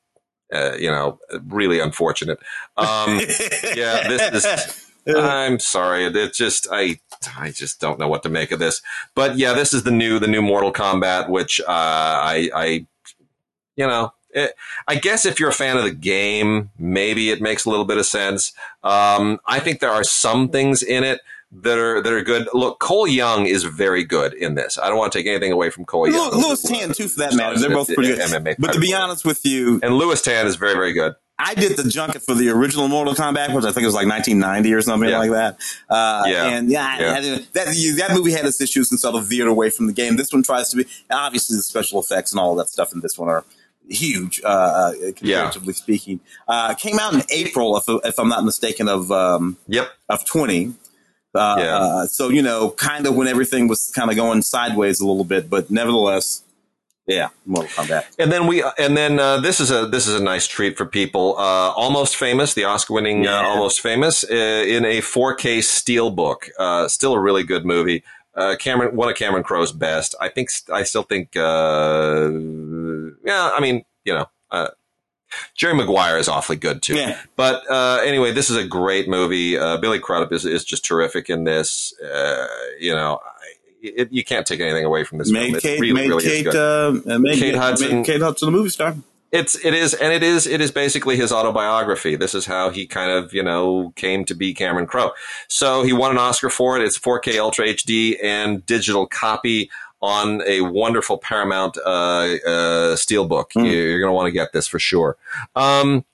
[0.54, 2.40] uh, you know really unfortunate.
[2.78, 3.20] Um,
[3.76, 4.86] yeah, this is.
[5.18, 6.06] I'm sorry.
[6.06, 7.00] It's just I
[7.38, 8.82] I just don't know what to make of this.
[9.16, 12.86] But yeah, this is the new the new Mortal Kombat, which uh, I I
[13.76, 14.14] you know.
[14.32, 14.54] It,
[14.88, 17.98] I guess if you're a fan of the game, maybe it makes a little bit
[17.98, 18.54] of sense.
[18.84, 21.22] Um, I think there are some things in it
[21.52, 22.48] that are that are good.
[22.54, 24.78] Look, Cole Young is very good in this.
[24.78, 26.32] I don't want to take anything away from Cole Young.
[26.32, 27.58] Lewis Tan too, for that matter.
[27.60, 28.20] They're both pretty good.
[28.20, 31.16] MMA But to be honest with you, and Lewis Tan is very very good.
[31.42, 34.74] I did the junket for the original Mortal Kombat, which I think was like 1990
[34.74, 35.18] or something Yeah.
[35.20, 35.58] like that.
[35.90, 36.46] Uh, Yeah.
[36.48, 37.14] And yeah, Yeah.
[37.14, 37.68] I didn't- that
[37.98, 40.18] that movie had its issues and sort of veered away from the game.
[40.18, 43.18] This one tries to be obviously the special effects and all that stuff in this
[43.18, 43.46] one are
[43.88, 46.20] huge, uh, uh, comparatively speaking.
[46.48, 49.90] Uh, came out in April, if, if I'm not mistaken, of um, Yep.
[50.10, 50.74] of 20.
[51.34, 51.78] Uh, Yeah.
[51.78, 55.24] uh, so you know, kind of when everything was kind of going sideways a little
[55.24, 56.42] bit, but nevertheless,
[57.10, 58.04] Yeah, Mortal Kombat.
[58.20, 60.86] And then we, and then uh, this is a this is a nice treat for
[60.86, 61.36] people.
[61.38, 63.40] Uh, Almost Famous, the Oscar-winning Yeah.
[63.40, 64.36] uh, Almost Famous, uh,
[64.76, 66.50] in a 4K steelbook.
[66.60, 68.04] Uh, still a really good movie.
[68.36, 70.14] Uh, Cameron, one of Cameron Crowe's best.
[70.22, 70.50] I think.
[70.72, 71.36] I still think.
[71.36, 72.30] Uh,
[73.26, 74.30] yeah, I mean, you know.
[74.52, 74.68] Uh,
[75.54, 76.96] Jerry Maguire is awfully good too.
[76.96, 77.20] Yeah.
[77.36, 79.58] But uh, anyway, this is a great movie.
[79.60, 81.94] Uh, Billy Crudup is, is just terrific in this.
[82.02, 82.48] Uh,
[82.80, 83.39] you know, I-
[83.82, 85.44] it, you can't take anything away from this film.
[85.44, 87.98] Made It Kate, really, made really Kate, uh, made, Kate Hudson.
[87.98, 88.96] made Kate Hudson, the movie star.
[89.32, 92.16] It's it is and it is it is basically his autobiography.
[92.16, 95.12] This is how he kind of you know came to be Cameron Crowe.
[95.48, 96.84] So he won an Oscar for it.
[96.84, 99.70] It's 4K Ultra HD and digital copy
[100.02, 103.54] on a wonderful Paramount uh, uh, steelbook.
[103.54, 105.16] You- You're going to want to get this for sure.
[105.56, 106.06] Um,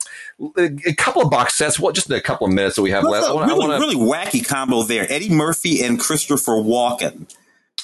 [0.58, 1.80] a couple of box sets.
[1.80, 3.30] What just in a couple of minutes that we have left.
[3.30, 5.06] A really, wanna- really wacky combo there.
[5.10, 7.28] Eddie Murphy and Christopher Walken.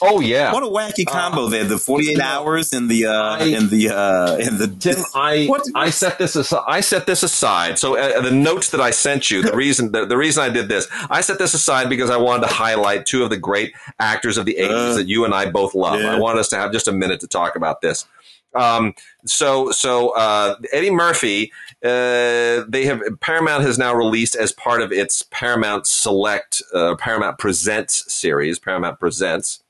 [0.01, 1.63] Oh yeah, What a wacky combo there.
[1.63, 5.45] The 48 know, hours and the, uh, I- and the, uh, and the, Tim, I
[5.45, 6.63] What- I set this aside.
[6.67, 7.77] I set this aside.
[7.79, 10.67] So uh, the notes that I sent you, the reason the, the reason I did
[10.69, 14.37] this, I set this aside because I wanted to highlight two of the great actors
[14.37, 15.99] of the '80s Uh, that you and I both love.
[16.01, 16.15] yeah.
[16.15, 18.05] I wanted us to have just a minute to talk about this.
[18.53, 18.93] Um,
[19.25, 21.53] so so uh, Eddie Murphy,
[21.85, 27.37] uh, they have Paramount has now released as part of its Paramount Select, uh, Paramount
[27.37, 28.59] Presents series.
[28.59, 29.63] Paramount Presents.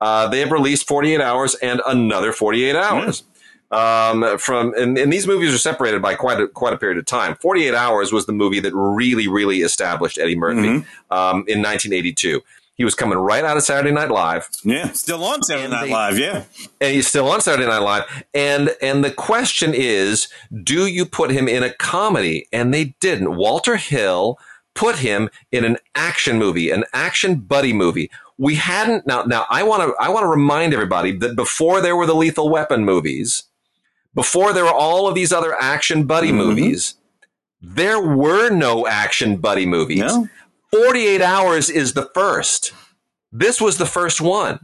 [0.00, 3.22] Uh, they have released 48 hours and another 48 hours.
[3.70, 7.04] Um, from and, and these movies are separated by quite a quite a period of
[7.04, 7.34] time.
[7.36, 12.40] 48 Hours was the movie that really really established Eddie Murphy um, in 1982.
[12.76, 15.86] He was coming right out of Saturday Night Live yeah, still on Saturday And Night
[15.88, 16.18] they- Live.
[16.18, 16.44] Yeah.
[16.80, 18.24] and he's still on Saturday Night Live.
[18.32, 20.28] And and the question is,
[20.62, 22.46] do you put him in a comedy?
[22.54, 23.36] And they didn't.
[23.36, 24.38] Walter Hill
[24.78, 28.10] put him in an action movie, an action buddy movie.
[28.38, 29.24] We hadn't now.
[29.24, 32.48] Now I want to I want to remind everybody that before there were the Lethal
[32.48, 33.42] Weapon movies,
[34.14, 36.36] before there were all of these other action buddy Mhm.
[36.36, 36.94] movies,
[37.60, 39.98] there were no action buddy movies.
[39.98, 40.28] No.
[40.70, 42.72] 48 Hours is the first.
[43.32, 44.60] This was the first one.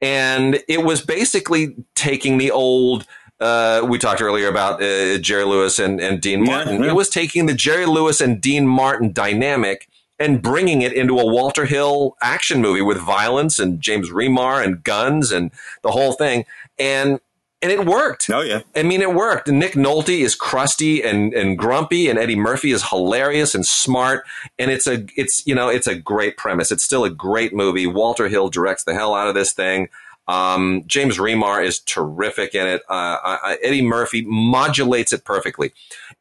[0.00, 3.06] And it was basically taking the old,
[3.40, 6.82] uh, we talked earlier about uh, Jerry Lewis and, and Dean Yeah, Martin.
[6.82, 6.90] yeah.
[6.90, 9.88] It was taking the Jerry Lewis and Dean Martin dynamic
[10.18, 14.82] and bringing it into a Walter Hill action movie with violence and James Remar and
[14.82, 15.50] guns and
[15.82, 16.46] the whole thing.
[16.78, 17.20] And,
[17.60, 18.30] and it worked.
[18.30, 18.60] Oh, yeah.
[18.74, 19.48] I mean, it worked.
[19.48, 24.24] Nick Nolte is crusty and, and grumpy, and Eddie Murphy is hilarious and smart.
[24.58, 26.70] And it's a, it's, you know, it's a great premise.
[26.72, 27.86] It's still a great movie.
[27.86, 29.88] Walter Hill directs the hell out of this thing.
[30.28, 32.82] Um, James Remar is terrific in it.
[32.88, 32.92] Uh,
[33.22, 35.72] I, I, Eddie Murphy modulates it perfectly.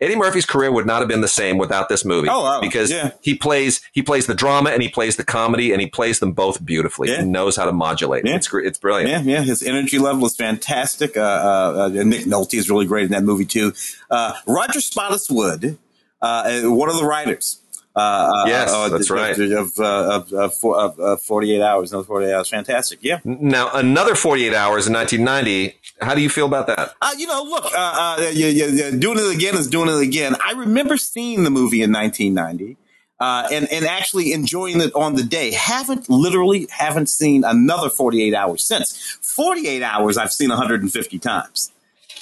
[0.01, 2.61] Eddie Murphy's career would not have been the same without this movie Oh, wow.
[2.61, 3.11] because Yeah.
[3.21, 6.33] he plays he plays the drama and he plays the comedy and he plays them
[6.33, 7.09] both beautifully.
[7.09, 7.21] Yeah.
[7.21, 8.25] He knows how to modulate.
[8.25, 8.35] Yeah.
[8.35, 9.09] It's it's brilliant.
[9.09, 9.41] Yeah, yeah.
[9.43, 11.15] His energy level is fantastic.
[11.17, 13.73] Uh, uh, uh, Nick Nolte is really great in that movie too.
[14.11, 15.77] Uh, Roger Spottiswoode,
[16.21, 16.25] uh,
[16.65, 17.59] uh, one of the writers.
[17.95, 19.39] Uh, uh, Yes, uh, that's of, right.
[19.39, 19.83] Of, uh,
[20.29, 21.91] of, of, of, of 48 hours.
[21.93, 22.49] Another 48 hours.
[22.49, 22.99] Fantastic.
[23.01, 23.19] Yeah.
[23.23, 25.77] Now another 48 hours in 1990.
[26.01, 26.93] How do you feel about that?
[27.01, 30.01] Uh, you know, look, uh, uh, yeah, yeah, yeah, doing it again is doing it
[30.01, 30.35] again.
[30.45, 32.77] I remember seeing the movie in 1990.
[33.17, 35.51] Uh, and, and actually enjoying it on the day.
[35.53, 39.17] Haven't literally haven't seen another 48 hours since.
[39.21, 41.71] 48 hours I've seen 150 times.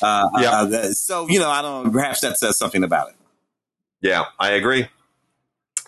[0.04, 0.52] Uh, Yeah.
[0.52, 3.16] uh, so, you know, I don't, perhaps that says something about it.
[4.02, 4.88] Yeah, I agree.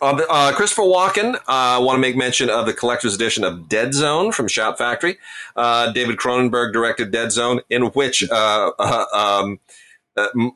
[0.02, 3.70] Uh, uh, Christopher Walken, I uh, want to make mention of the collector's edition of
[3.70, 5.18] Dead Zone from Shout Factory.
[5.56, 9.60] Uh, David Cronenberg directed Dead Zone, in which uh, uh, um,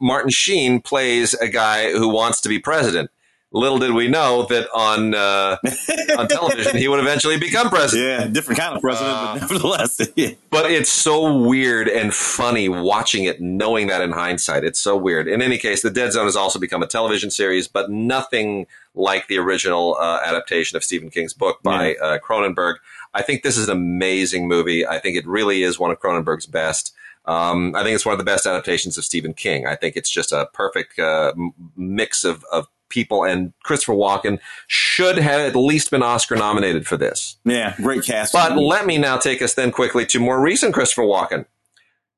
[0.01, 3.11] Martin Sheen plays a guy who wants to be president.
[3.51, 5.57] Little did we know that on uh,
[6.19, 8.07] on television he would eventually become president.
[8.07, 10.31] Yeah, different kind of president, Uh, but nevertheless, yeah.
[10.51, 14.63] But it's so weird and funny watching it, knowing that in hindsight.
[14.63, 15.27] It's so weird.
[15.27, 19.27] In any case, The Dead Zone has also become a television series, but nothing like
[19.27, 22.75] the original uh, adaptation of Stephen King's book by uh, Cronenberg.
[23.15, 24.85] I think this is an amazing movie.
[24.85, 26.93] I think it really is one of Cronenberg's best.
[27.25, 29.65] Um, I think it's one of the best adaptations of Stephen King.
[29.65, 34.39] I think it's just a perfect uh, m- mix of, of people, and Christopher Walken
[34.67, 37.37] should have at least been Oscar nominated for this.
[37.45, 38.33] yeah, great cast.
[38.33, 41.45] But let me now take us then quickly to more recent Christopher Walken.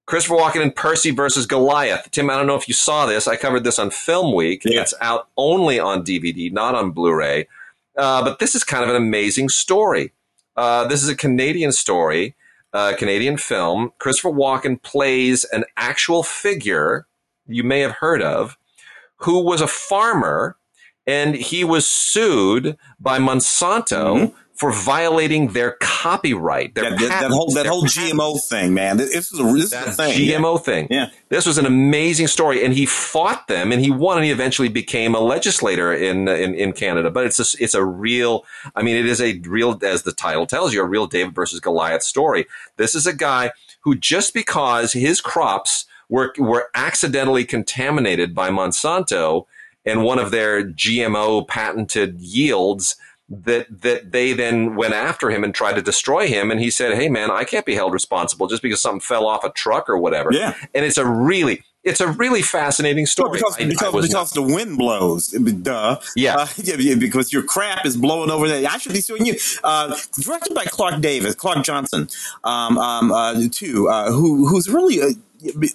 [0.05, 2.09] Christopher Walken in Percy versus Goliath.
[2.11, 3.27] Tim, I don't know if you saw this.
[3.27, 4.63] I covered this on Film Week.
[4.65, 4.81] Yeah.
[4.81, 7.47] It's out only on DVD, not on Blu-ray.
[7.95, 10.11] Uh, but this is kind of an amazing story.
[10.57, 12.35] Uh, this is a Canadian story,
[12.73, 13.93] uh, Canadian film.
[13.99, 17.05] Christopher Walken plays an actual figure
[17.47, 18.57] you may have heard of,
[19.17, 20.57] who was a farmer
[21.07, 24.35] and he was sued by Monsanto Mm-hmm.
[24.53, 26.75] for violating their copyright.
[26.75, 28.13] Their That, that, that whole that whole patents.
[28.13, 28.97] GMO thing, man.
[28.97, 30.19] This is a, this is That a thing.
[30.19, 30.87] GMO thing.
[30.91, 31.07] Yeah.
[31.29, 34.69] This was an amazing story, and he fought them, and he won, and he eventually
[34.69, 37.09] became a legislator in in, in Canada.
[37.09, 38.45] But it's a, it's a real,
[38.75, 41.59] I mean, it is a real, as the title tells you, a real David versus
[41.59, 42.45] Goliath story.
[42.77, 43.51] This is a guy
[43.81, 49.45] who just because his crops were were accidentally contaminated by Monsanto
[49.85, 52.95] and one of their GMO patented yields
[53.29, 56.93] that that they then went after him and tried to destroy him and he said
[56.95, 59.97] hey man i can't be held responsible just because something fell off a truck or
[59.97, 60.53] whatever Yeah.
[60.75, 64.07] and it's a really it's a really fascinating Well, story because I- I because, was
[64.09, 65.99] because the wind blows, duh.
[66.15, 66.35] Yeah.
[66.35, 68.67] Uh, yeah, yeah, because your crap is blowing over there.
[68.69, 69.35] I should be suing you.
[69.63, 72.07] Uh, directed by Clark Davis, Clark Johnson,
[72.43, 75.07] um, um, uh, too, uh, who who's really uh,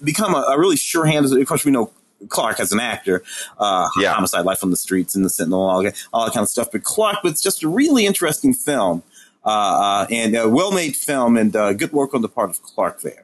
[0.03, 1.25] become a, a really sure hand.
[1.25, 1.91] Of course, we know.
[2.29, 3.23] Clark as an actor,
[3.59, 4.13] uh, Yeah.
[4.13, 6.69] homicide, life on the streets, and the Sentinel, all, that- all that kind of stuff.
[6.71, 9.03] But Clark, it's just a really interesting film,
[9.45, 13.01] uh, uh, and a well-made film, and uh, good work on the part of Clark
[13.01, 13.23] there.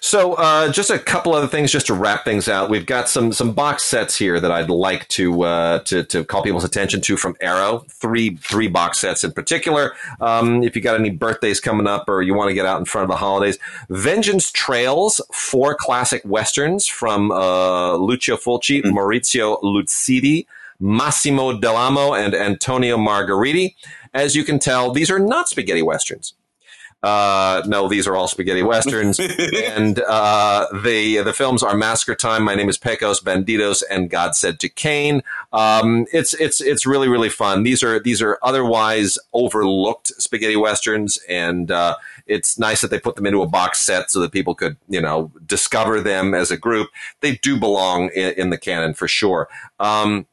[0.00, 2.70] So, uh, just a couple other things, just to wrap things out.
[2.70, 6.42] We've got some some box sets here that I'd like to uh, to to call
[6.42, 7.84] people's attention to from Arrow.
[7.88, 9.94] Three three box sets in particular.
[10.20, 12.84] Um, if you got any birthdays coming up, or you want to get out in
[12.84, 13.58] front of the holidays,
[13.88, 20.46] Vengeance Trails, four classic westerns from uh, Lucio Fulci, Maurizio Lucidi.
[20.84, 23.76] Massimo Dallamano and Antonio Margheriti.
[24.12, 26.34] As you can tell, these are not spaghetti westerns.
[27.02, 29.18] Uh, no, these are all spaghetti westerns,
[29.66, 32.44] and uh, the the films are Massacre Time.
[32.44, 35.24] My name is Pecos Bandidos, and God Said to Cain.
[35.52, 37.64] Um, it's it's it's really really fun.
[37.64, 41.96] These are these are otherwise overlooked spaghetti westerns, and uh,
[42.26, 45.00] it's nice that they put them into a box set so that people could you
[45.00, 46.88] know discover them as a group.
[47.20, 49.48] They do belong in, in the canon for sure.
[49.80, 50.26] Um,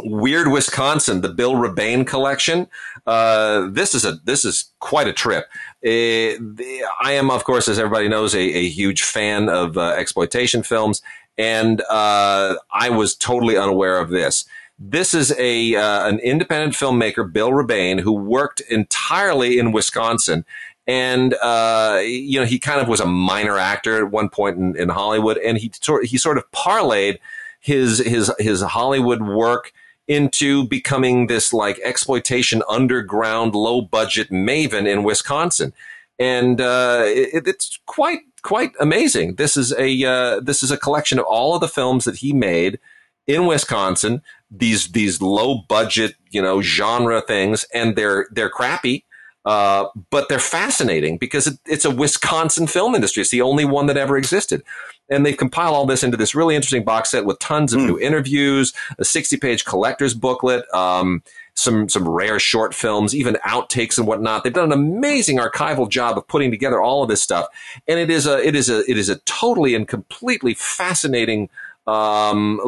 [0.00, 2.68] Weird Wisconsin, the Bill Rebane collection.
[3.06, 5.46] Uh, this is a this is quite a trip.
[5.84, 9.90] Uh, the, I am, of course, as everybody knows, a, a huge fan of uh,
[9.90, 11.02] exploitation films,
[11.36, 14.44] and uh, I was totally unaware of this.
[14.78, 20.44] This is a uh, an independent filmmaker, Bill Rebane, who worked entirely in Wisconsin.
[20.86, 24.76] And uh, you know, he kind of was a minor actor at one point in,
[24.76, 27.18] in Hollywood, and he sort he sort of parlayed
[27.60, 29.72] his his his Hollywood work
[30.08, 35.72] into becoming this like exploitation underground low budget maven in Wisconsin.
[36.18, 39.36] And uh, it, it's quite quite amazing.
[39.36, 42.32] This is a uh, this is a collection of all of the films that he
[42.32, 42.80] made
[43.26, 44.22] in Wisconsin.
[44.50, 49.04] These these low budget you know genre things, and they're they're crappy.
[49.48, 53.22] Uh, but they're fascinating because it, it's a Wisconsin film industry.
[53.22, 54.62] It's the only one that ever existed.
[55.08, 57.98] And they compile all this into this really interesting box set with tons of new
[57.98, 61.22] interviews, a 60 page collector's booklet, um,
[61.54, 64.44] some, some rare short films, even outtakes and whatnot.
[64.44, 67.46] They've done an amazing archival job of putting together all of this stuff.
[67.88, 71.48] And it is a, it is a, it is a totally and completely fascinating,
[71.88, 72.60] um,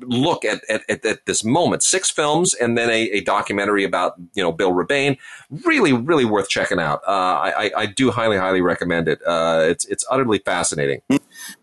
[0.00, 1.82] look at, at, at, this moment.
[1.82, 5.18] Six films and then a, a documentary about, you know, Bill Rebane.
[5.64, 7.00] Really, really worth checking out.
[7.06, 9.20] Uh, I, I, I do highly, highly recommend it.
[9.26, 11.02] Uh, it's, it's utterly fascinating.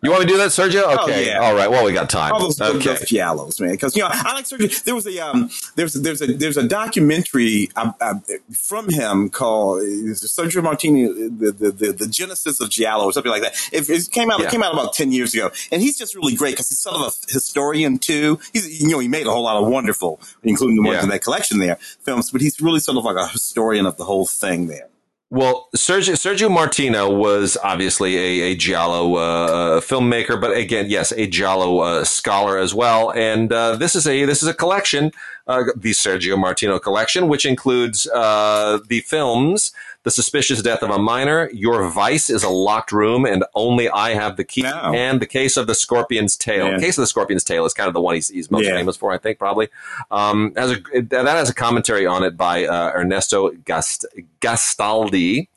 [0.01, 0.83] You want to do that, Sergio?
[0.85, 1.27] Oh, Okay.
[1.27, 1.39] yeah.
[1.39, 1.69] All right.
[1.69, 2.33] Well, we got time.
[2.33, 2.77] all those, okay.
[2.79, 3.71] those giallos, man.
[3.71, 4.83] Because you know, I like Sergio.
[4.83, 8.15] There was a um, there's there's a there's a documentary uh, uh,
[8.53, 13.41] from him called Sergio Martino, the, the the the genesis of giallo or something like
[13.43, 13.53] that.
[13.71, 14.47] It, it came out Yeah.
[14.47, 16.95] it came out about ten years ago, and he's just really great because he's sort
[16.95, 18.39] of a historian too.
[18.53, 21.03] He's you know he made a whole lot of wonderful, including the ones Yeah.
[21.03, 22.31] in that collection there, films.
[22.31, 24.87] But he's really sort of like a historian of the whole thing there.
[25.33, 31.25] Well, Sergio, Sergio Martino was obviously a, a Giallo uh, filmmaker, but again, yes, a
[31.25, 33.13] Giallo uh, scholar as well.
[33.13, 35.13] And uh, this is a this is a collection,
[35.47, 39.71] uh, the Sergio Martino collection, which includes uh, the films
[40.03, 44.13] "The Suspicious Death of a Minor," "Your Vice is a Locked Room," and "Only I
[44.15, 44.93] Have the Key," Wow.
[44.93, 46.75] and "The Case of the Scorpion's Tail." Yeah.
[46.77, 48.75] The Case of the Scorpion's Tail is kind of the one he's, he's most Yeah.
[48.75, 49.69] famous for, I think, probably.
[50.09, 54.05] Um, has a, that has a commentary on it by uh, Ernesto Gast-
[54.41, 55.47] Gastaldi.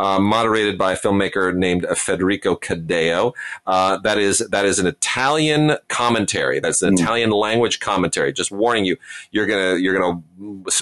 [0.00, 3.34] Uh, moderated by a filmmaker named Federico Caddeo.
[3.66, 6.58] Uh, that is that is an Italian commentary.
[6.58, 8.32] That's an Italian language commentary.
[8.32, 8.96] Just warning you,
[9.30, 10.22] you're gonna you're gonna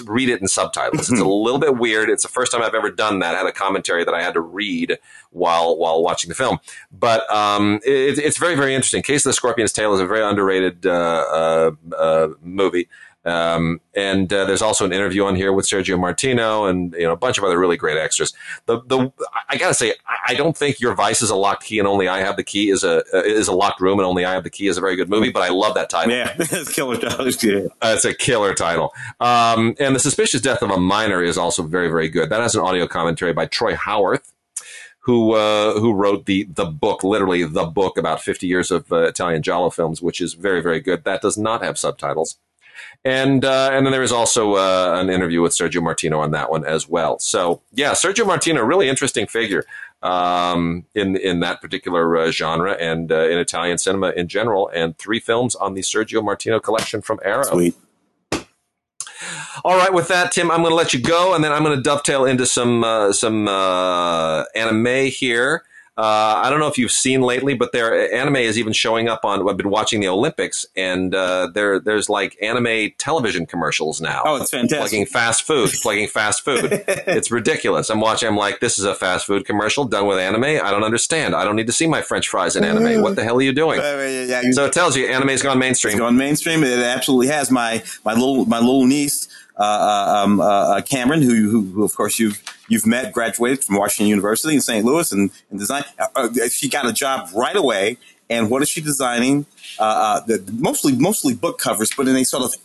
[0.05, 1.09] read it in subtitles.
[1.11, 2.09] It's a little bit weird.
[2.09, 3.35] It's the first time I've ever done that.
[3.35, 4.97] I had a commentary that I had to read
[5.31, 6.59] while while watching the film,
[6.89, 9.03] but um, it, it's very very interesting.
[9.03, 12.87] Case of the Scorpion's Tail is a very underrated uh, uh, uh, movie.
[13.29, 17.13] Um, and uh, there's also an interview on here with Sergio Martino and you know
[17.13, 18.33] a bunch of other really great extras.
[18.65, 19.11] The the
[19.47, 19.93] I gotta say
[20.27, 22.69] I don't think Your Vice is a locked key and only I have the key
[22.69, 24.81] is a uh, is a locked room and only I have the key is a
[24.81, 25.31] very good movie.
[25.31, 26.13] But I love that title.
[26.13, 27.27] Yeah, it's killer title.
[27.27, 27.67] Yeah.
[27.81, 28.93] Uh, it's a killer title.
[29.19, 32.29] Um, and the suspicious death of a minor is also very very good.
[32.29, 34.33] That has an audio commentary by Troy Howarth
[35.01, 39.03] who uh, who wrote the the book, literally the book about 50 years of uh,
[39.03, 41.03] Italian giallo films, which is very very good.
[41.03, 42.37] That does not have subtitles.
[43.05, 46.49] And uh, and then there is also uh, an interview with Sergio Martino on that
[46.49, 47.17] one as well.
[47.19, 49.63] So yeah, Sergio Martino, really interesting figure
[50.01, 54.69] um, in in that particular uh, genre and uh, in Italian cinema in general.
[54.73, 57.43] And three films on the Sergio Martino collection from Arrow.
[57.43, 57.75] Sweet.
[59.65, 61.75] All right, with that, Tim, I'm going to let you go, and then I'm going
[61.75, 65.63] to dovetail into some uh, some uh, anime here.
[65.99, 69.25] Uh, I don't know if you've seen lately, but their anime is even showing up
[69.25, 69.47] on.
[69.49, 74.21] I've been watching the Olympics, and uh, there there's like anime television commercials now.
[74.23, 74.77] Oh, it's fantastic!
[74.79, 76.71] Plugging fast food, plugging fast food.
[76.87, 77.89] it's ridiculous.
[77.89, 78.29] I'm watching.
[78.29, 80.45] I'm like, this is a fast food commercial done with anime.
[80.45, 81.35] I don't understand.
[81.35, 83.01] I don't need to see my French fries in anime.
[83.01, 83.81] What the hell are you doing?
[83.81, 85.95] yeah, so it tells you anime's gone mainstream.
[85.95, 86.63] It's gone mainstream.
[86.63, 87.51] It absolutely has.
[87.51, 89.27] My my little my little niece
[89.59, 93.63] uh, uh, um, uh, uh, Cameron, who, who, who, of course you've you've met, graduated
[93.63, 94.85] from Washington University in St.
[94.85, 95.83] Louis, and, and design.
[96.15, 97.97] Uh, she got a job right away.
[98.31, 99.47] And what is she designing?
[99.79, 102.55] The, mostly mostly book covers, but in a sort of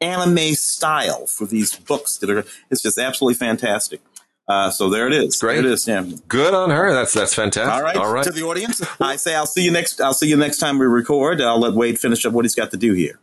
[0.00, 2.44] anime style for these books that are.
[2.70, 4.00] It's just absolutely fantastic.
[4.46, 5.40] Uh, so there it is.
[5.40, 5.62] Great.
[5.62, 5.88] There it is.
[5.88, 6.04] Yeah.
[6.28, 6.92] Good on her.
[6.92, 7.72] That's that's fantastic.
[7.72, 7.96] All right.
[7.96, 8.24] All right.
[8.24, 10.00] To the audience, I say I'll see you next.
[10.00, 11.40] I'll see you next time we record.
[11.40, 13.18] I'll let Wade finish up what he's got to do here.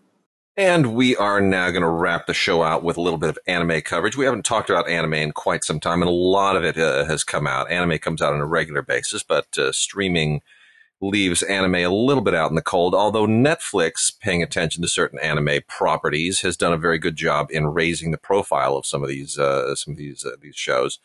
[0.57, 3.40] And we are now going to wrap the show out with a little bit of
[3.48, 4.18] anime coverage.
[4.18, 7.06] We haven't talked about anime in quite some time, and a lot of it uh,
[7.06, 7.72] has come out.
[7.72, 10.41] Anime comes out on a regular basis, but uh, streaming
[10.99, 12.94] leaves anime a little bit out in the cold.
[12.94, 17.68] Although Netflix, paying attention to certain anime properties, has done a very good job in
[17.68, 20.99] raising the profile of some of these uh, some of these uh, these shows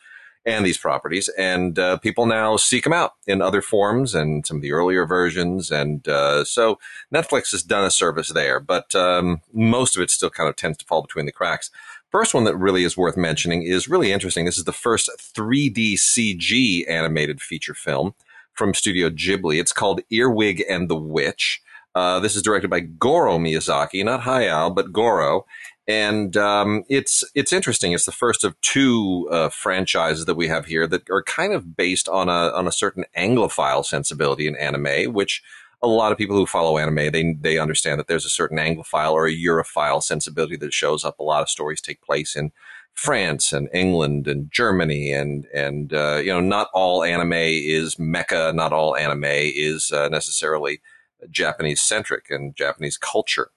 [0.47, 1.29] and these properties.
[1.37, 5.05] And uh, people now seek them out in other forms and some of the earlier
[5.05, 5.73] versions.
[5.73, 6.79] And uh, so
[7.13, 10.79] Netflix has done a service there, but um, most of it still kind of tends
[10.79, 11.71] to fall between the cracks.
[12.13, 14.45] First one that really is worth mentioning is really interesting.
[14.45, 18.15] This is the first 3D CG animated feature film
[18.53, 19.61] from Studio Ghibli.
[19.61, 21.61] It's called Earwig and the Witch.
[21.97, 25.47] Uh, this is directed by Goro Miyazaki, not Hayao, but Goro
[25.89, 27.93] and um, it's it's interesting.
[27.93, 31.77] It's the first of two uh, franchises that we have here that are kind of
[31.77, 35.43] based on a on a certain Anglophile sensibility in anime, which
[35.83, 39.13] a lot of people who follow anime they they understand that there's a certain Anglophile
[39.13, 41.19] or a Europhile sensibility that shows up.
[41.19, 42.51] A lot of stories take place in
[42.95, 48.55] France and England and Germany, and and uh, you know not all anime is mecha,
[48.55, 50.81] not all anime is uh, necessarily
[51.31, 53.51] Japanese centric and Japanese culture.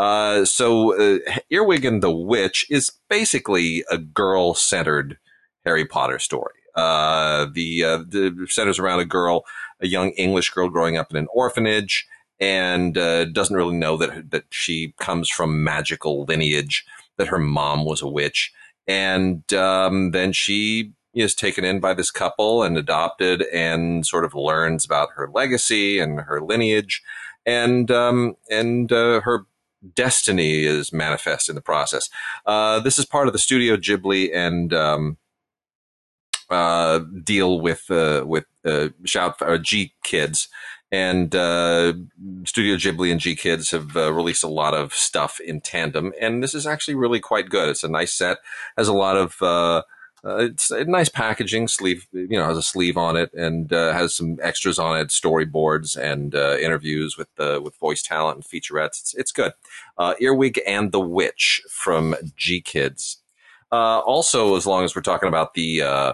[0.00, 1.18] Uh, so uh,
[1.50, 5.18] Earwig and the Witch is basically a girl centered
[5.66, 6.54] Harry Potter story.
[6.74, 9.44] Uh, the, uh, the centers around a girl,
[9.78, 12.06] a young English girl growing up in an orphanage,
[12.40, 16.86] and uh, doesn't really know that that she comes from magical lineage.
[17.18, 18.54] That her mom was a witch,
[18.86, 24.34] and um, then she is taken in by this couple and adopted, and sort of
[24.34, 27.02] learns about her legacy and her lineage,
[27.44, 29.44] and um, and uh, her
[29.94, 32.08] destiny is manifest in the process.
[32.46, 35.16] Uh, this is part of the Studio Ghibli and um,
[36.50, 40.48] uh, deal with uh, with uh, shout or GKIDS.
[40.92, 41.92] And uh,
[42.44, 46.52] Studio Ghibli and GKIDS have uh, released a lot of stuff in tandem, and this
[46.52, 47.68] is actually really quite good.
[47.68, 48.38] It's a nice set,
[48.76, 49.84] has a lot of
[50.24, 53.92] uh, it's a nice packaging sleeve, you know, has a sleeve on it and uh,
[53.92, 57.28] has some extras on it, storyboards and uh, interviews with
[57.62, 59.00] with voice talent and featurettes.
[59.00, 59.52] It's, it's good.
[59.96, 63.16] Uh, Earwig and the Witch from GKIDS.
[63.72, 66.12] Uh, also, as long as we're talking about the uh,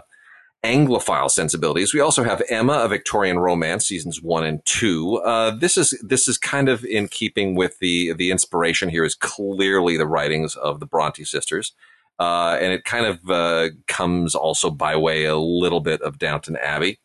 [0.63, 5.21] Anglophile sensibilities, we also have Emma, a Victorian romance, seasons one and two.
[5.59, 9.97] this is this is kind of in keeping with the the inspiration here is clearly
[9.97, 11.73] the writings of the Bronte sisters.
[12.19, 16.57] Uh, and it kind of uh, comes also by way a little bit of Downton
[16.57, 16.99] Abbey.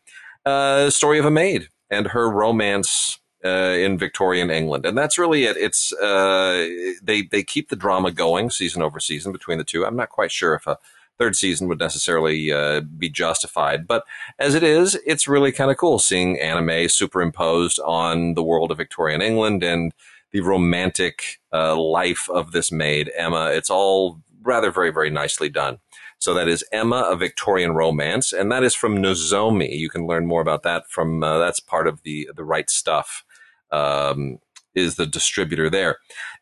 [0.46, 5.44] Uh, story of a maid and her romance uh, in Victorian England, and that's really
[5.44, 5.58] it.
[5.58, 6.68] It's uh,
[7.04, 9.86] they they keep the drama going season over season between the two.
[9.86, 10.78] I'm not quite sure if a
[11.20, 14.04] third season would necessarily uh, be justified, but
[14.40, 18.78] as it is, it's really kind of cool seeing anime superimposed on the world of
[18.78, 19.94] Victorian England and
[20.32, 23.52] the romantic life of this maid Emma.
[23.52, 25.80] It's all rather very, very nicely done.
[26.20, 29.78] So that is Emma, a Victorian romance, and that is from Nozomi.
[29.78, 33.24] You can learn more about that from uh, that's part of the the Right Stuf
[33.72, 34.40] um,
[34.76, 35.98] is the distributor there.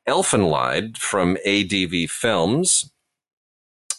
[0.08, 2.92] Elfen Lied from ADV Films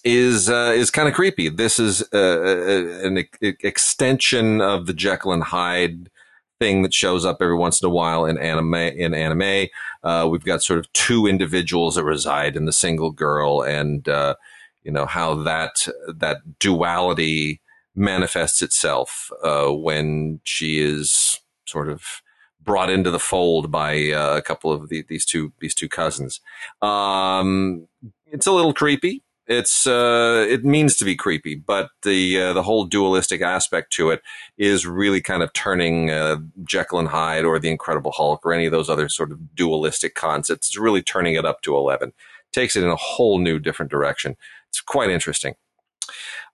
[0.04, 1.48] is uh, is kind of creepy.
[1.48, 6.10] This is uh, uh an extension of the Jekyll and Hyde
[6.58, 8.74] thing that shows up every once in a while in anime.
[8.74, 9.68] In anime,
[10.02, 14.34] uh, we've got sort of two individuals that reside in the single girl, and uh,
[14.82, 17.60] you know how that that duality
[17.94, 22.22] manifests itself uh, when she is sort of
[22.62, 26.40] brought into the fold by uh, a couple of the, these two these two cousins.
[26.82, 27.88] Um,
[28.26, 29.22] it's a little creepy.
[29.52, 34.10] It's uh, it means to be creepy, but the uh, the whole dualistic aspect to
[34.10, 34.22] it
[34.56, 38.66] is really kind of turning uh, Jekyll and Hyde or the Incredible Hulk or any
[38.66, 40.68] of those other sort of dualistic concepts.
[40.68, 42.12] It's really turning it up to eleven.
[42.52, 44.36] Takes it in a whole new different direction.
[44.68, 45.54] It's quite interesting.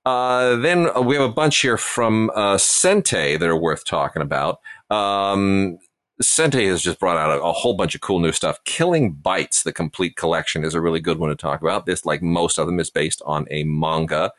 [0.06, 4.60] Uh, then we have a bunch here from uh, Sentai that are worth talking about.
[4.89, 5.78] Um,
[6.22, 8.62] Sentai has just brought out a, a, whole bunch of cool new stuff.
[8.64, 11.84] Killing Bites, the complete collection, is a really good one to talk about.
[11.84, 14.32] This, like most of them, is based on a manga,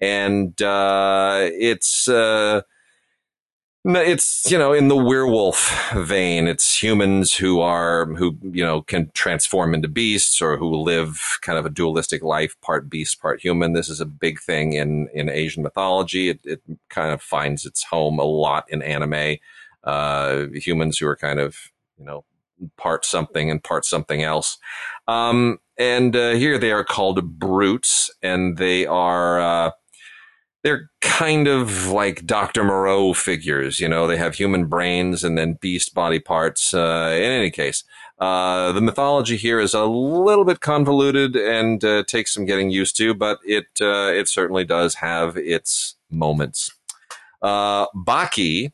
[0.00, 2.62] and uh, it's uh,
[3.84, 6.46] it's you know in the werewolf vein.
[6.46, 11.58] It's humans who are who you know can transform into beasts or who live kind
[11.58, 13.72] of a dualistic life, part beast, part human.
[13.72, 16.28] This is a big thing in in Asian mythology.
[16.28, 19.38] It, it kind of finds its home a lot in anime
[19.86, 21.56] uh, humans who are kind of,
[21.96, 22.24] you know,
[22.76, 24.58] part something and part something else.
[25.08, 29.70] Um, and uh, here they are called brutes, and they are uh,
[30.62, 33.78] they're kind of like Doctor Moreau figures.
[33.78, 36.72] You know, they have human brains and then beast body parts.
[36.72, 37.84] Uh, in any case,
[38.18, 42.96] uh, the mythology here is a little bit convoluted and uh, takes some getting used
[42.96, 46.70] to, but it uh, it certainly does have its moments.
[47.42, 48.72] Baki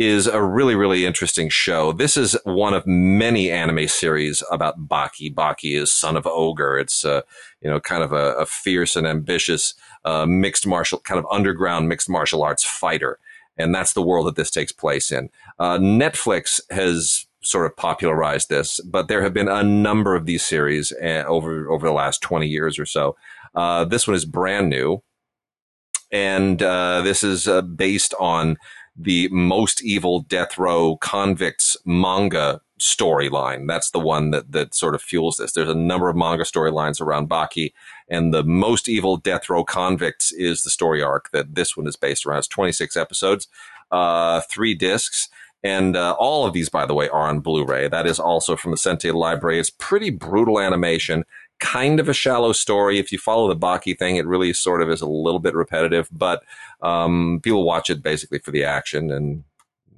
[0.00, 1.92] is a really, really interesting show.
[1.92, 5.34] This is one of many anime series about Baki.
[5.34, 6.78] Baki is son of ogre.
[6.78, 7.20] It's, uh,
[7.60, 9.74] you know, kind of a, a fierce and ambitious,
[10.06, 13.18] uh, mixed martial, kind of underground mixed martial arts fighter.
[13.58, 15.28] And that's the world that this takes place in.
[15.58, 20.46] Uh, Netflix has sort of popularized this, but there have been a number of these
[20.46, 23.16] series uh, over, over the last 20 years or so.
[23.54, 25.02] Uh, this one is brand new.
[26.10, 27.46] And, uh, this is,
[27.76, 28.56] based on,
[29.02, 33.66] the most evil death row convicts manga storyline.
[33.66, 35.52] That's the one that, that sort of fuels this.
[35.52, 37.72] There's a number of manga storylines around Baki,
[38.08, 41.96] and the most evil death row convicts is the story arc that this one is
[41.96, 42.38] based around.
[42.38, 43.48] It's 26 episodes,
[43.90, 45.28] uh, three discs.
[45.62, 47.88] And uh, all of these, by the way, are on Blu-ray.
[47.88, 49.60] That is also from the Sentai Library.
[49.60, 51.24] It's pretty brutal animation
[51.60, 52.98] kind of a shallow story.
[52.98, 56.08] If you follow the Baki thing, it really sort of is a little bit repetitive,
[56.10, 56.42] but
[56.82, 59.44] um, people watch it basically for the action, and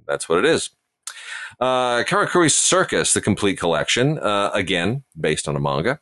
[0.07, 0.71] that's what it is.
[1.61, 6.01] Uh, Karakuri Circus, the complete collection, uh, again, based on a manga.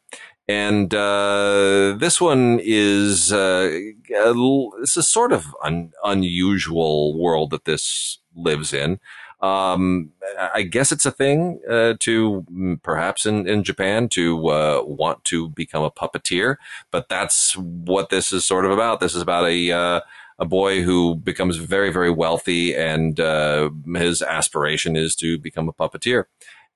[0.49, 8.19] And uh, this one is uh, it's a sort of un- unusual world that this
[8.35, 8.99] lives in.
[9.41, 10.11] Um,
[10.53, 15.25] I guess it's a thing uh, to mm, perhaps in, in Japan to uh, want
[15.25, 16.57] to become a puppeteer,
[16.91, 19.01] but that's what this is sort of about.
[19.01, 20.01] This is about a uh,
[20.41, 25.73] a boy who becomes very very wealthy, and uh, his aspiration is to become a
[25.73, 26.25] puppeteer.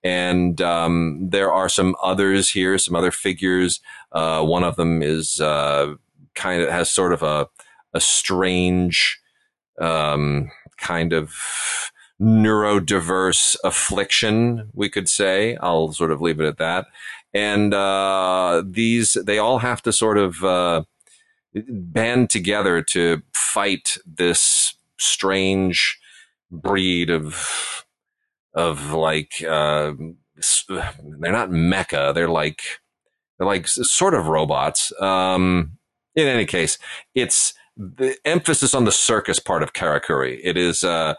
[0.04, 3.80] And um, there are some others here, some other figures.
[4.12, 5.94] Uh, one of them is uh,
[6.34, 7.48] kind of has sort of a
[7.94, 9.20] a strange
[9.80, 11.34] um, kind of
[12.20, 15.56] neurodiverse affliction, we could say.
[15.56, 16.86] I'll sort of leave it at that.
[17.32, 20.84] And uh, these, they all have to sort of uh,
[21.68, 25.98] band together to fight this strange
[26.50, 27.84] breed of
[28.54, 29.92] of like uh,
[30.68, 32.14] they're not mecha.
[32.14, 32.62] They're like
[33.38, 34.92] they're like sort of robots.
[35.00, 35.78] Um,
[36.14, 36.78] in any case,
[37.14, 40.40] it's the emphasis on the circus part of Karakuri.
[40.42, 41.14] It is uh,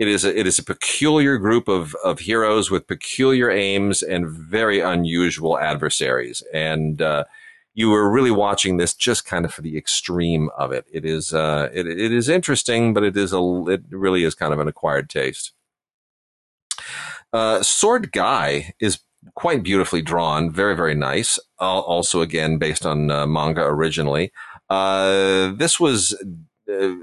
[0.00, 4.26] it is a, it is a peculiar group of, of heroes with peculiar aims and
[4.26, 6.42] very unusual adversaries.
[6.54, 7.24] And, uh,
[7.74, 10.86] you were really watching this just kind of for the extreme of it.
[10.92, 14.52] It is, uh, it, it is interesting, but it is a, it really is kind
[14.52, 15.52] of an acquired taste.
[17.32, 19.00] Uh, Sword Gai is
[19.34, 21.38] quite beautifully drawn, very, very nice.
[21.58, 24.32] also, again, based on uh, manga originally.
[24.68, 26.14] Uh, this was
[26.72, 26.94] uh,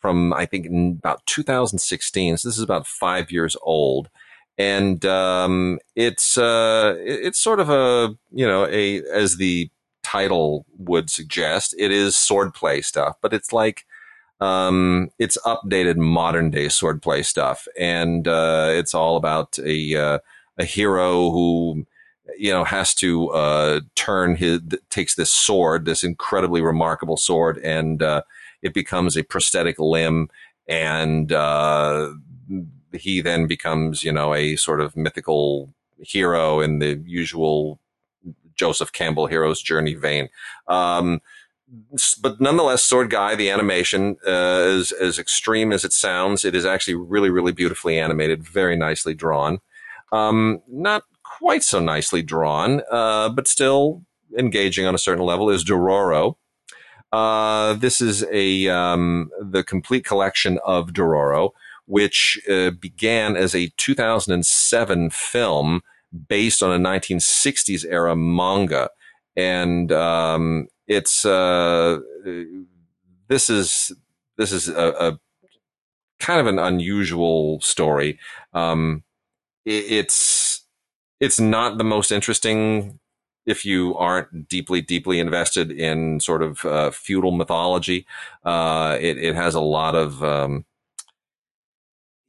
[0.00, 0.66] from I think
[0.98, 2.36] about 2016.
[2.36, 4.10] So this is about five years old,
[4.58, 9.70] and um, it's uh, it's sort of a you know a as the
[10.02, 13.84] title would suggest, it is swordplay stuff, but it's like
[14.42, 20.18] um, it's updated modern day swordplay stuff, and uh, it's all about a uh,
[20.58, 21.86] a hero who
[22.36, 24.60] you know has to uh, turn his
[24.90, 28.22] takes this sword, this incredibly remarkable sword, and uh,
[28.62, 30.28] it becomes a prosthetic limb,
[30.66, 32.12] and uh,
[32.92, 37.78] he then becomes you know a sort of mythical hero in the usual
[38.56, 40.28] Joseph Campbell hero's journey vein.
[40.68, 41.20] Um,
[42.20, 46.44] but nonetheless, Sword Gai, the animation uh, is as extreme as it sounds.
[46.44, 49.58] It is actually really, really beautifully animated, very nicely drawn.
[50.12, 54.02] Um, not quite so nicely drawn, uh, but still
[54.38, 55.48] engaging on a certain level.
[55.48, 56.36] Is Dororo.
[57.10, 61.50] Uh, this is a um, the complete collection of Dororo,
[61.86, 65.82] which uh, began as a 2007 film
[66.28, 68.90] based on a 1960s era manga,
[69.36, 71.98] and um, it's uh,
[73.28, 73.92] this is
[74.36, 75.18] this is a, a,
[76.20, 78.18] kind of an unusual story.
[78.52, 79.02] Um,
[79.64, 80.64] it, it's
[81.20, 82.98] it's not the most interesting
[83.46, 88.06] if you aren't deeply, deeply invested in sort of uh, feudal mythology.
[88.44, 90.64] Uh, it, it, has a lot of um,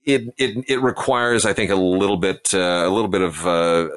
[0.06, 3.88] it, it it requires, I think, a little bit uh, a little bit of uh,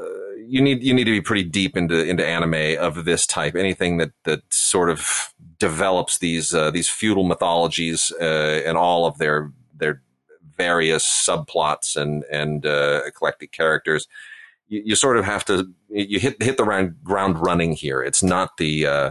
[0.46, 3.56] you need you need to be pretty deep into into anime of this type.
[3.56, 9.18] Anything that that sort of develops these uh, these feudal mythologies uh, and all of
[9.18, 10.02] their their
[10.56, 14.06] various subplots and and uh, eclectic characters.
[14.68, 18.02] You, you, sort of have to you hit hit the ground ground running here.
[18.02, 19.10] It's not the uh,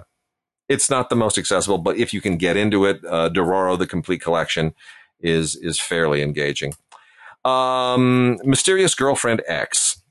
[0.68, 3.88] it's not the most accessible, but if you can get into it, uh, Dororo, the
[3.88, 4.74] complete collection,
[5.20, 6.74] is is fairly engaging.
[7.46, 10.02] Um, Mysterious Girlfriend X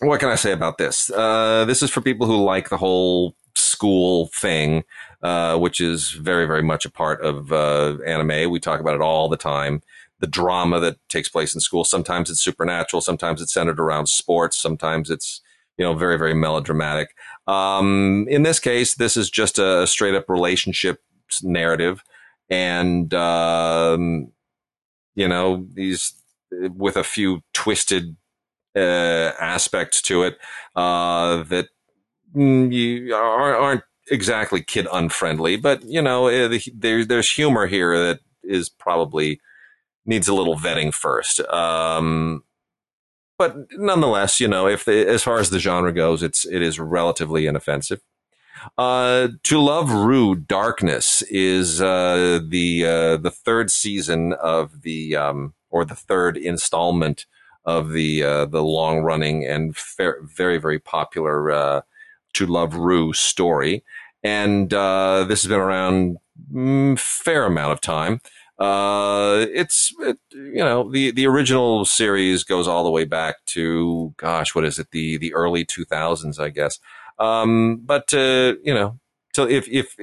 [0.00, 1.10] what can I say about this?
[1.10, 4.84] Uh, this is for people who like the whole school thing,
[5.22, 8.50] uh, which is very, very much a part of uh, anime.
[8.50, 9.82] We talk about it all the time.
[10.20, 11.84] The drama that takes place in school.
[11.84, 13.00] Sometimes it's supernatural.
[13.00, 14.60] Sometimes it's centered around sports.
[14.60, 15.40] Sometimes it's
[15.76, 17.14] you know very, very melodramatic.
[17.46, 21.02] Um, in this case, this is just a straight up relationship
[21.42, 22.02] narrative,
[22.50, 24.32] and um,
[25.20, 26.14] you know these
[26.50, 28.16] with a few twisted
[28.76, 30.38] uh, aspects to it
[30.76, 31.68] uh, that
[32.34, 38.20] mm, you aren't exactly kid unfriendly, but you know, uh, there, there's humor here that
[38.42, 39.40] is probably
[40.06, 41.40] needs a little vetting first.
[41.40, 42.42] Um,
[43.38, 46.78] but nonetheless, you know, if the, as far as the genre goes, it's it is
[46.80, 48.00] relatively inoffensive.
[48.78, 55.54] Uh, to Love Ru Darkness is uh, the uh, the third season of the um,
[55.70, 57.26] or the third installment
[57.64, 59.76] of the uh, the long running and
[60.36, 61.80] very very popular uh,
[62.34, 63.84] To Love Ru story,
[64.22, 66.18] and uh, this has been around
[66.52, 68.20] mm, fair amount of time.
[68.58, 74.12] Uh, it's it, you know the the original series goes all the way back to
[74.18, 76.78] gosh what is it the the early two thousands I guess.
[77.20, 78.98] Um, but uh, you know
[79.34, 79.96] so if if,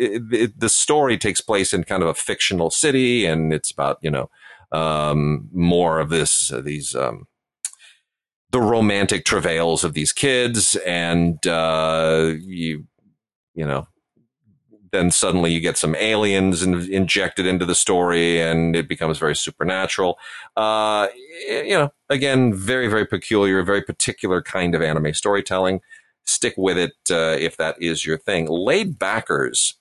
[0.58, 4.30] the story takes place in kind of a fictional city and it's about you know
[4.72, 7.28] um, more of this uh, these um,
[8.52, 12.86] the romantic travails of these kids and uh, you
[13.54, 13.88] you know
[14.92, 19.36] then suddenly you get some aliens in, injected into the story and it becomes very
[19.36, 20.18] supernatural.
[20.56, 21.08] Uh,
[21.50, 25.82] you know again very very peculiar very particular kind of anime storytelling
[26.28, 28.48] stick with it uh, if that is your thing.
[28.48, 29.74] Laidbackers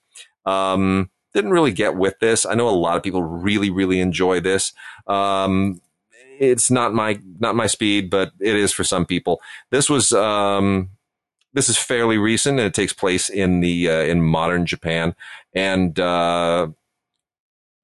[0.44, 2.46] um, didn't really get with this.
[2.46, 4.72] I know a lot of people really really enjoy this.
[5.06, 5.80] Um,
[6.38, 9.40] it's not my not my speed, but it is for some people.
[9.70, 10.90] This was um,
[11.52, 15.14] this is fairly recent, and it takes place in the uh, in modern Japan,
[15.54, 16.68] and uh,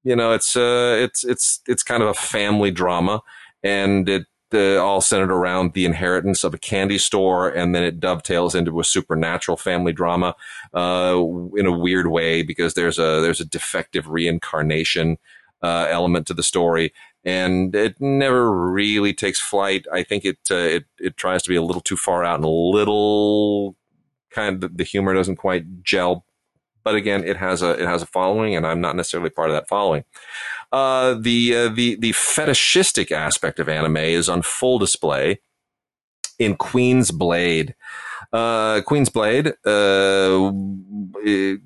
[0.03, 3.21] you know it's uh, it's it's it's kind of a family drama,
[3.63, 7.99] and it uh, all centered around the inheritance of a candy store, and then it
[7.99, 10.35] dovetails into a supernatural family drama
[10.73, 11.21] uh,
[11.55, 15.17] in a weird way because there's a there's a defective reincarnation
[15.61, 16.93] uh, element to the story,
[17.23, 19.85] and it never really takes flight.
[19.91, 22.45] I think it uh, it it tries to be a little too far out and
[22.45, 23.75] a little
[24.31, 26.25] kind of the humor doesn't quite gel.
[26.83, 29.55] But again, it has a it has a following, and I'm not necessarily part of
[29.55, 30.03] that following.
[30.73, 35.39] Uh, the uh, the the fetishistic aspect of anime is on full display
[36.39, 37.75] in Queen's Blade.
[38.33, 40.51] Uh, Queen's Blade uh,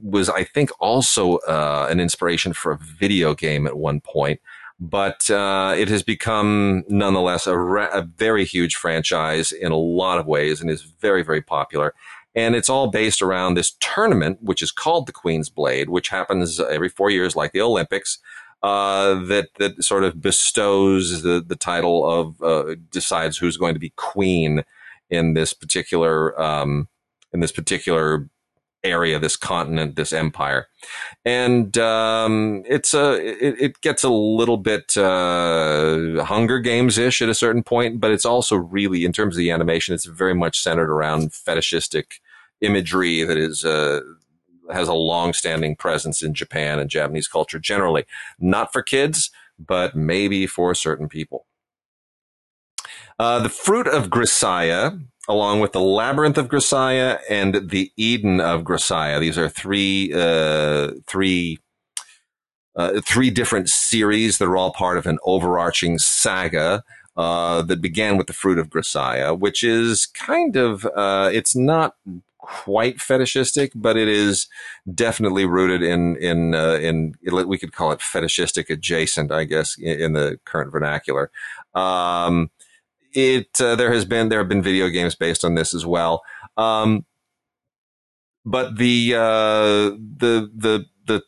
[0.03, 4.41] was, I think, also uh, an inspiration for a video game at one point
[4.79, 10.27] but uh, it has become nonetheless a, a, very huge franchise in a lot of
[10.27, 11.95] ways and is very, very popular.
[12.35, 16.59] And it's all based around this tournament, which is called the Queen's Blade, which happens
[16.59, 18.19] every four years, like the Olympics.
[18.63, 23.79] Uh, that that sort of bestows the the title of uh, decides who's going to
[23.79, 24.63] be queen
[25.09, 26.87] in this particular um,
[27.33, 28.29] in this particular
[28.83, 30.67] area, this continent, this empire,
[31.23, 37.29] and um, it's a it, it, gets a little bit uh, Hunger Games ish at
[37.29, 40.59] a certain point, but it's also really in terms of the animation, it's very much
[40.59, 42.21] centered around fetishistic
[42.61, 43.63] imagery that is.
[43.63, 44.01] Uh,
[44.71, 48.05] has a long-standing presence in Japan and Japanese culture generally.
[48.39, 51.45] Not for kids, but maybe for certain people.
[53.19, 58.63] Uh, the fruit of Grisaia along with the Labyrinth of Grisaia and the Eden of
[58.63, 59.19] Grisaia.
[59.19, 61.59] These are three, uh, three,
[62.75, 66.83] uh, three different series that are all part of an overarching saga.
[67.15, 71.95] Uh, that began with the fruit of Grisaia, which is kind of, uh, it's not
[72.47, 74.47] quite fetishistic, but it is
[74.93, 80.13] definitely rooted in, in, uh, in, we could call it fetishistic adjacent, I guess, in,
[80.13, 81.29] the current vernacular.
[81.75, 82.49] Um,
[83.13, 86.23] it uh, there has been there have been video games based on this as well.
[86.55, 87.05] Um,
[88.45, 91.23] but the uh, the the the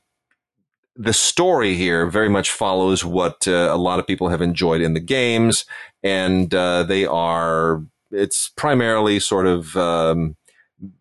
[0.95, 4.93] the story here very much follows what uh, a lot of people have enjoyed in
[4.93, 5.65] the games,
[6.03, 10.35] and uh, they are it's primarily sort of um,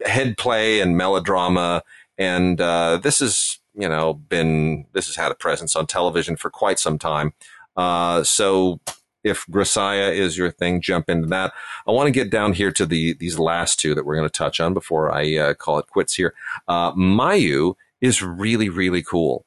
[0.04, 1.82] head play and melodrama,
[2.16, 6.50] and uh, this has you know been this has had a presence on television for
[6.50, 7.32] quite some time.
[7.76, 8.80] Uh, so
[9.24, 11.52] if Grisaia is your thing, jump into that.
[11.86, 14.32] I want to get down here to the these last two that we're going to
[14.32, 16.34] touch on before I uh, call it quits here.
[16.66, 19.44] Uh, Maoyu is really really cool.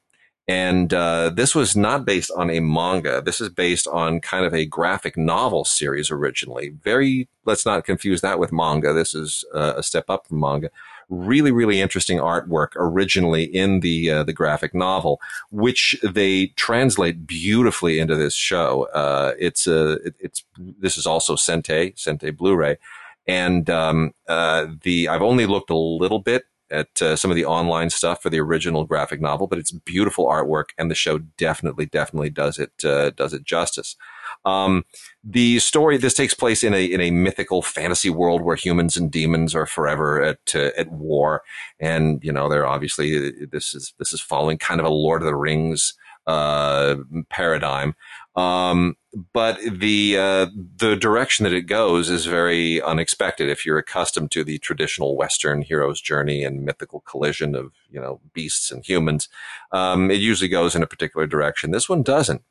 [0.48, 3.22] And uh, this was not based on a manga.
[3.22, 6.70] This is based on kind of a graphic novel series originally.
[6.82, 8.92] Very, let's not confuse that with manga.
[8.92, 10.70] This is uh, a step up from manga
[11.12, 15.20] really, really interesting artwork originally in the uh, the graphic novel,
[15.50, 18.88] which they translate beautifully into this show.
[18.94, 22.78] Uh, it's a uh, it, it's this is also Sentai Sentai Blu-ray,
[23.26, 27.44] and um, uh, the I've only looked a little bit at uh, some of the
[27.44, 31.86] online stuff for the original graphic novel, but it's beautiful artwork, and the show definitely,
[31.86, 33.96] definitely does it uh, does it justice.
[34.44, 34.84] Um,
[35.22, 39.10] the story this takes place in a in a mythical fantasy world where humans and
[39.10, 41.42] demons are forever at uh, at war,
[41.78, 45.26] and you know they're obviously this is this is following kind of a Lord of
[45.26, 45.94] the Rings
[46.26, 46.96] uh,
[47.30, 47.94] paradigm.
[48.34, 48.96] Um,
[49.34, 50.46] but the uh,
[50.76, 53.50] the direction that it goes is very unexpected.
[53.50, 58.20] If you're accustomed to the traditional Western hero's journey and mythical collision of you know
[58.32, 59.28] beasts and humans,
[59.70, 61.72] um, it usually goes in a particular direction.
[61.72, 62.42] This one doesn't,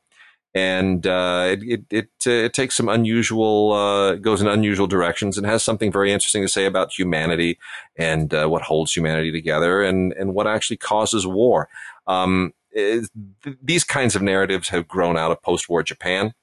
[0.53, 5.35] and uh, it it it, uh, it, takes some unusual uh, goes in unusual directions
[5.35, 7.57] and has something very interesting to say about humanity
[7.97, 11.69] and uh, what holds humanity together and and what actually causes war.
[12.05, 16.33] Um, th- these kinds of narratives have grown out of post-war Japan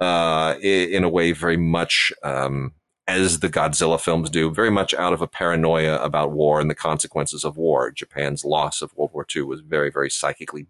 [0.00, 2.72] uh, in a way very much um,
[3.06, 6.74] as the Godzilla films do, very much out of a paranoia about war and the
[6.74, 7.90] consequences of war.
[7.90, 10.66] Japan's loss of World War II was very, very psychically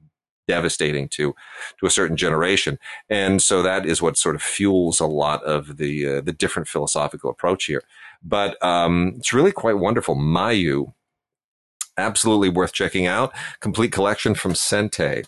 [0.49, 1.35] devastating to
[1.79, 2.79] to a certain generation,
[3.09, 6.69] and so that is what sort of fuels a lot of the uh, the different
[6.69, 7.83] philosophical approach here.
[8.23, 10.17] But um, it's really quite wonderful.
[10.17, 10.93] Maoyu
[11.97, 13.33] absolutely worth checking out.
[13.61, 15.27] Complete collection from Sentai.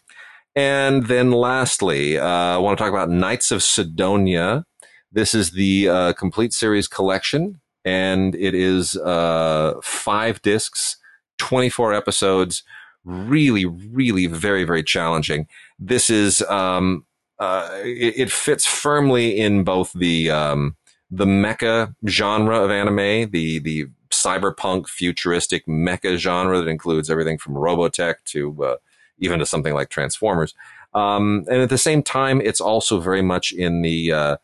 [0.57, 4.65] And then lastly, uh, I want to talk about Knights of Sidonia.
[5.11, 10.97] This is the uh, complete series collection, and it is uh, five discs,
[11.39, 12.63] 24 episodes.
[13.05, 15.47] Really, really very, very challenging.
[15.79, 17.05] This is, um,
[17.39, 20.77] uh, it, it, fits firmly in both the, um,
[21.11, 27.55] the mecha genre of anime, the, the cyberpunk futuristic mecha genre that includes everything from
[27.55, 28.77] Robotech to uh,
[29.19, 30.55] even to something like Transformers.
[30.93, 34.37] Um, and at the same time, it's also very much in the uh,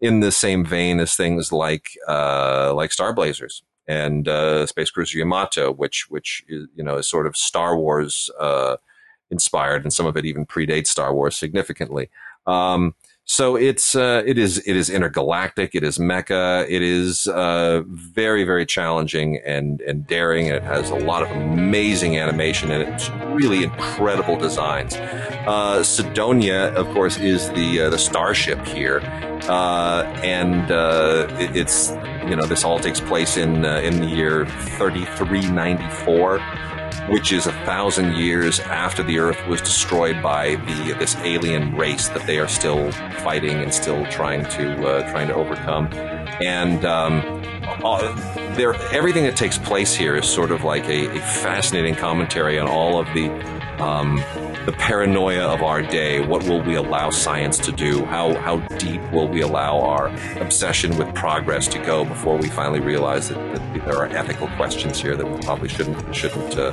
[0.00, 5.18] in the same vein as things like uh, like Star Blazers and uh, Space Cruiser
[5.18, 8.76] Yamato, which which is, you know is sort of Star Wars uh,
[9.30, 12.08] inspired, and some of it even predates Star Wars significantly.
[12.46, 12.94] Um,
[13.30, 15.74] so it's uh, it is it is intergalactic.
[15.74, 16.64] It is mecha.
[16.66, 20.46] It is uh, very very challenging and and daring.
[20.46, 24.96] And it has a lot of amazing animation and it's really incredible designs.
[24.96, 29.00] Uh, Sidonia, of course, is the uh, the starship here,
[29.48, 31.90] uh, and uh, it, it's
[32.26, 34.46] you know this all takes place in in the year
[34.78, 36.38] thirty three ninety four
[37.08, 42.08] which is a thousand years after the Earth was destroyed by the this alien race
[42.08, 45.86] that they are still fighting and still trying to uh, trying to overcome.
[46.40, 47.20] And um,
[48.54, 52.68] there, everything that takes place here is sort of like a, a fascinating commentary on
[52.68, 53.28] all of the
[53.82, 54.18] um,
[54.68, 56.20] the paranoia of our day.
[56.20, 58.04] What will we allow science to do?
[58.04, 60.08] How how deep will we allow our
[60.42, 65.00] obsession with progress to go before we finally realize that, that there are ethical questions
[65.00, 66.72] here that we probably shouldn't shouldn't uh,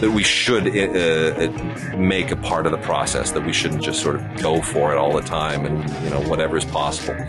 [0.00, 3.32] that we should uh, uh, make a part of the process.
[3.32, 6.20] That we shouldn't just sort of go for it all the time and you know
[6.30, 7.20] whatever is possible.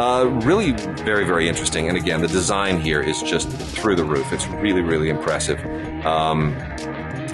[0.00, 0.72] Uh, really,
[1.04, 1.88] very very interesting.
[1.88, 4.32] And again, the design here is just through the roof.
[4.32, 5.64] It's really really impressive.
[6.04, 6.56] Um,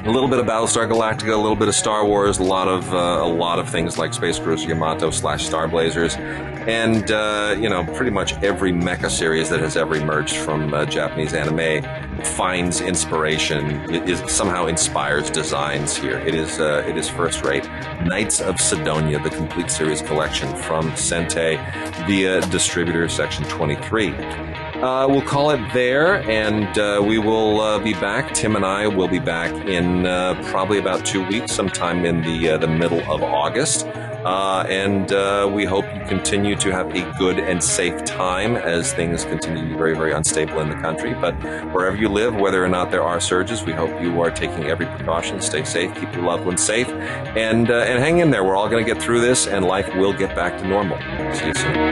[0.05, 2.93] a little bit of Battlestar Galactica, a little bit of Star Wars, a lot of
[2.93, 7.69] uh, a lot of things like Space Cruiser Yamato slash Star Blazers, and uh, you
[7.69, 11.85] know pretty much every mecha series that has ever emerged from uh, Japanese anime
[12.25, 13.67] finds inspiration.
[13.93, 16.19] It is somehow inspires designs here.
[16.19, 17.69] It is uh, it is first rate.
[18.03, 21.59] Knights of Sidonia, the complete series collection from Sentai
[22.07, 24.15] via distributor section twenty three.
[24.83, 28.33] Uh, we'll call it there, and uh, we will uh, be back.
[28.33, 32.53] Tim and I will be back in uh, probably about two weeks, sometime in the
[32.53, 33.87] uh, the middle of August.
[34.25, 38.93] Uh, and uh, we hope you continue to have a good and safe time as
[38.93, 41.15] things continue to be very, very unstable in the country.
[41.15, 41.35] But
[41.73, 44.87] wherever you live, whether or not there are surges, we hope you are taking every
[44.87, 45.41] precaution.
[45.41, 48.45] Stay safe, keep your loved ones safe, and, uh, and hang in there.
[48.45, 50.99] We're all going to get through this, and life will get back to normal.
[51.35, 51.91] See you soon.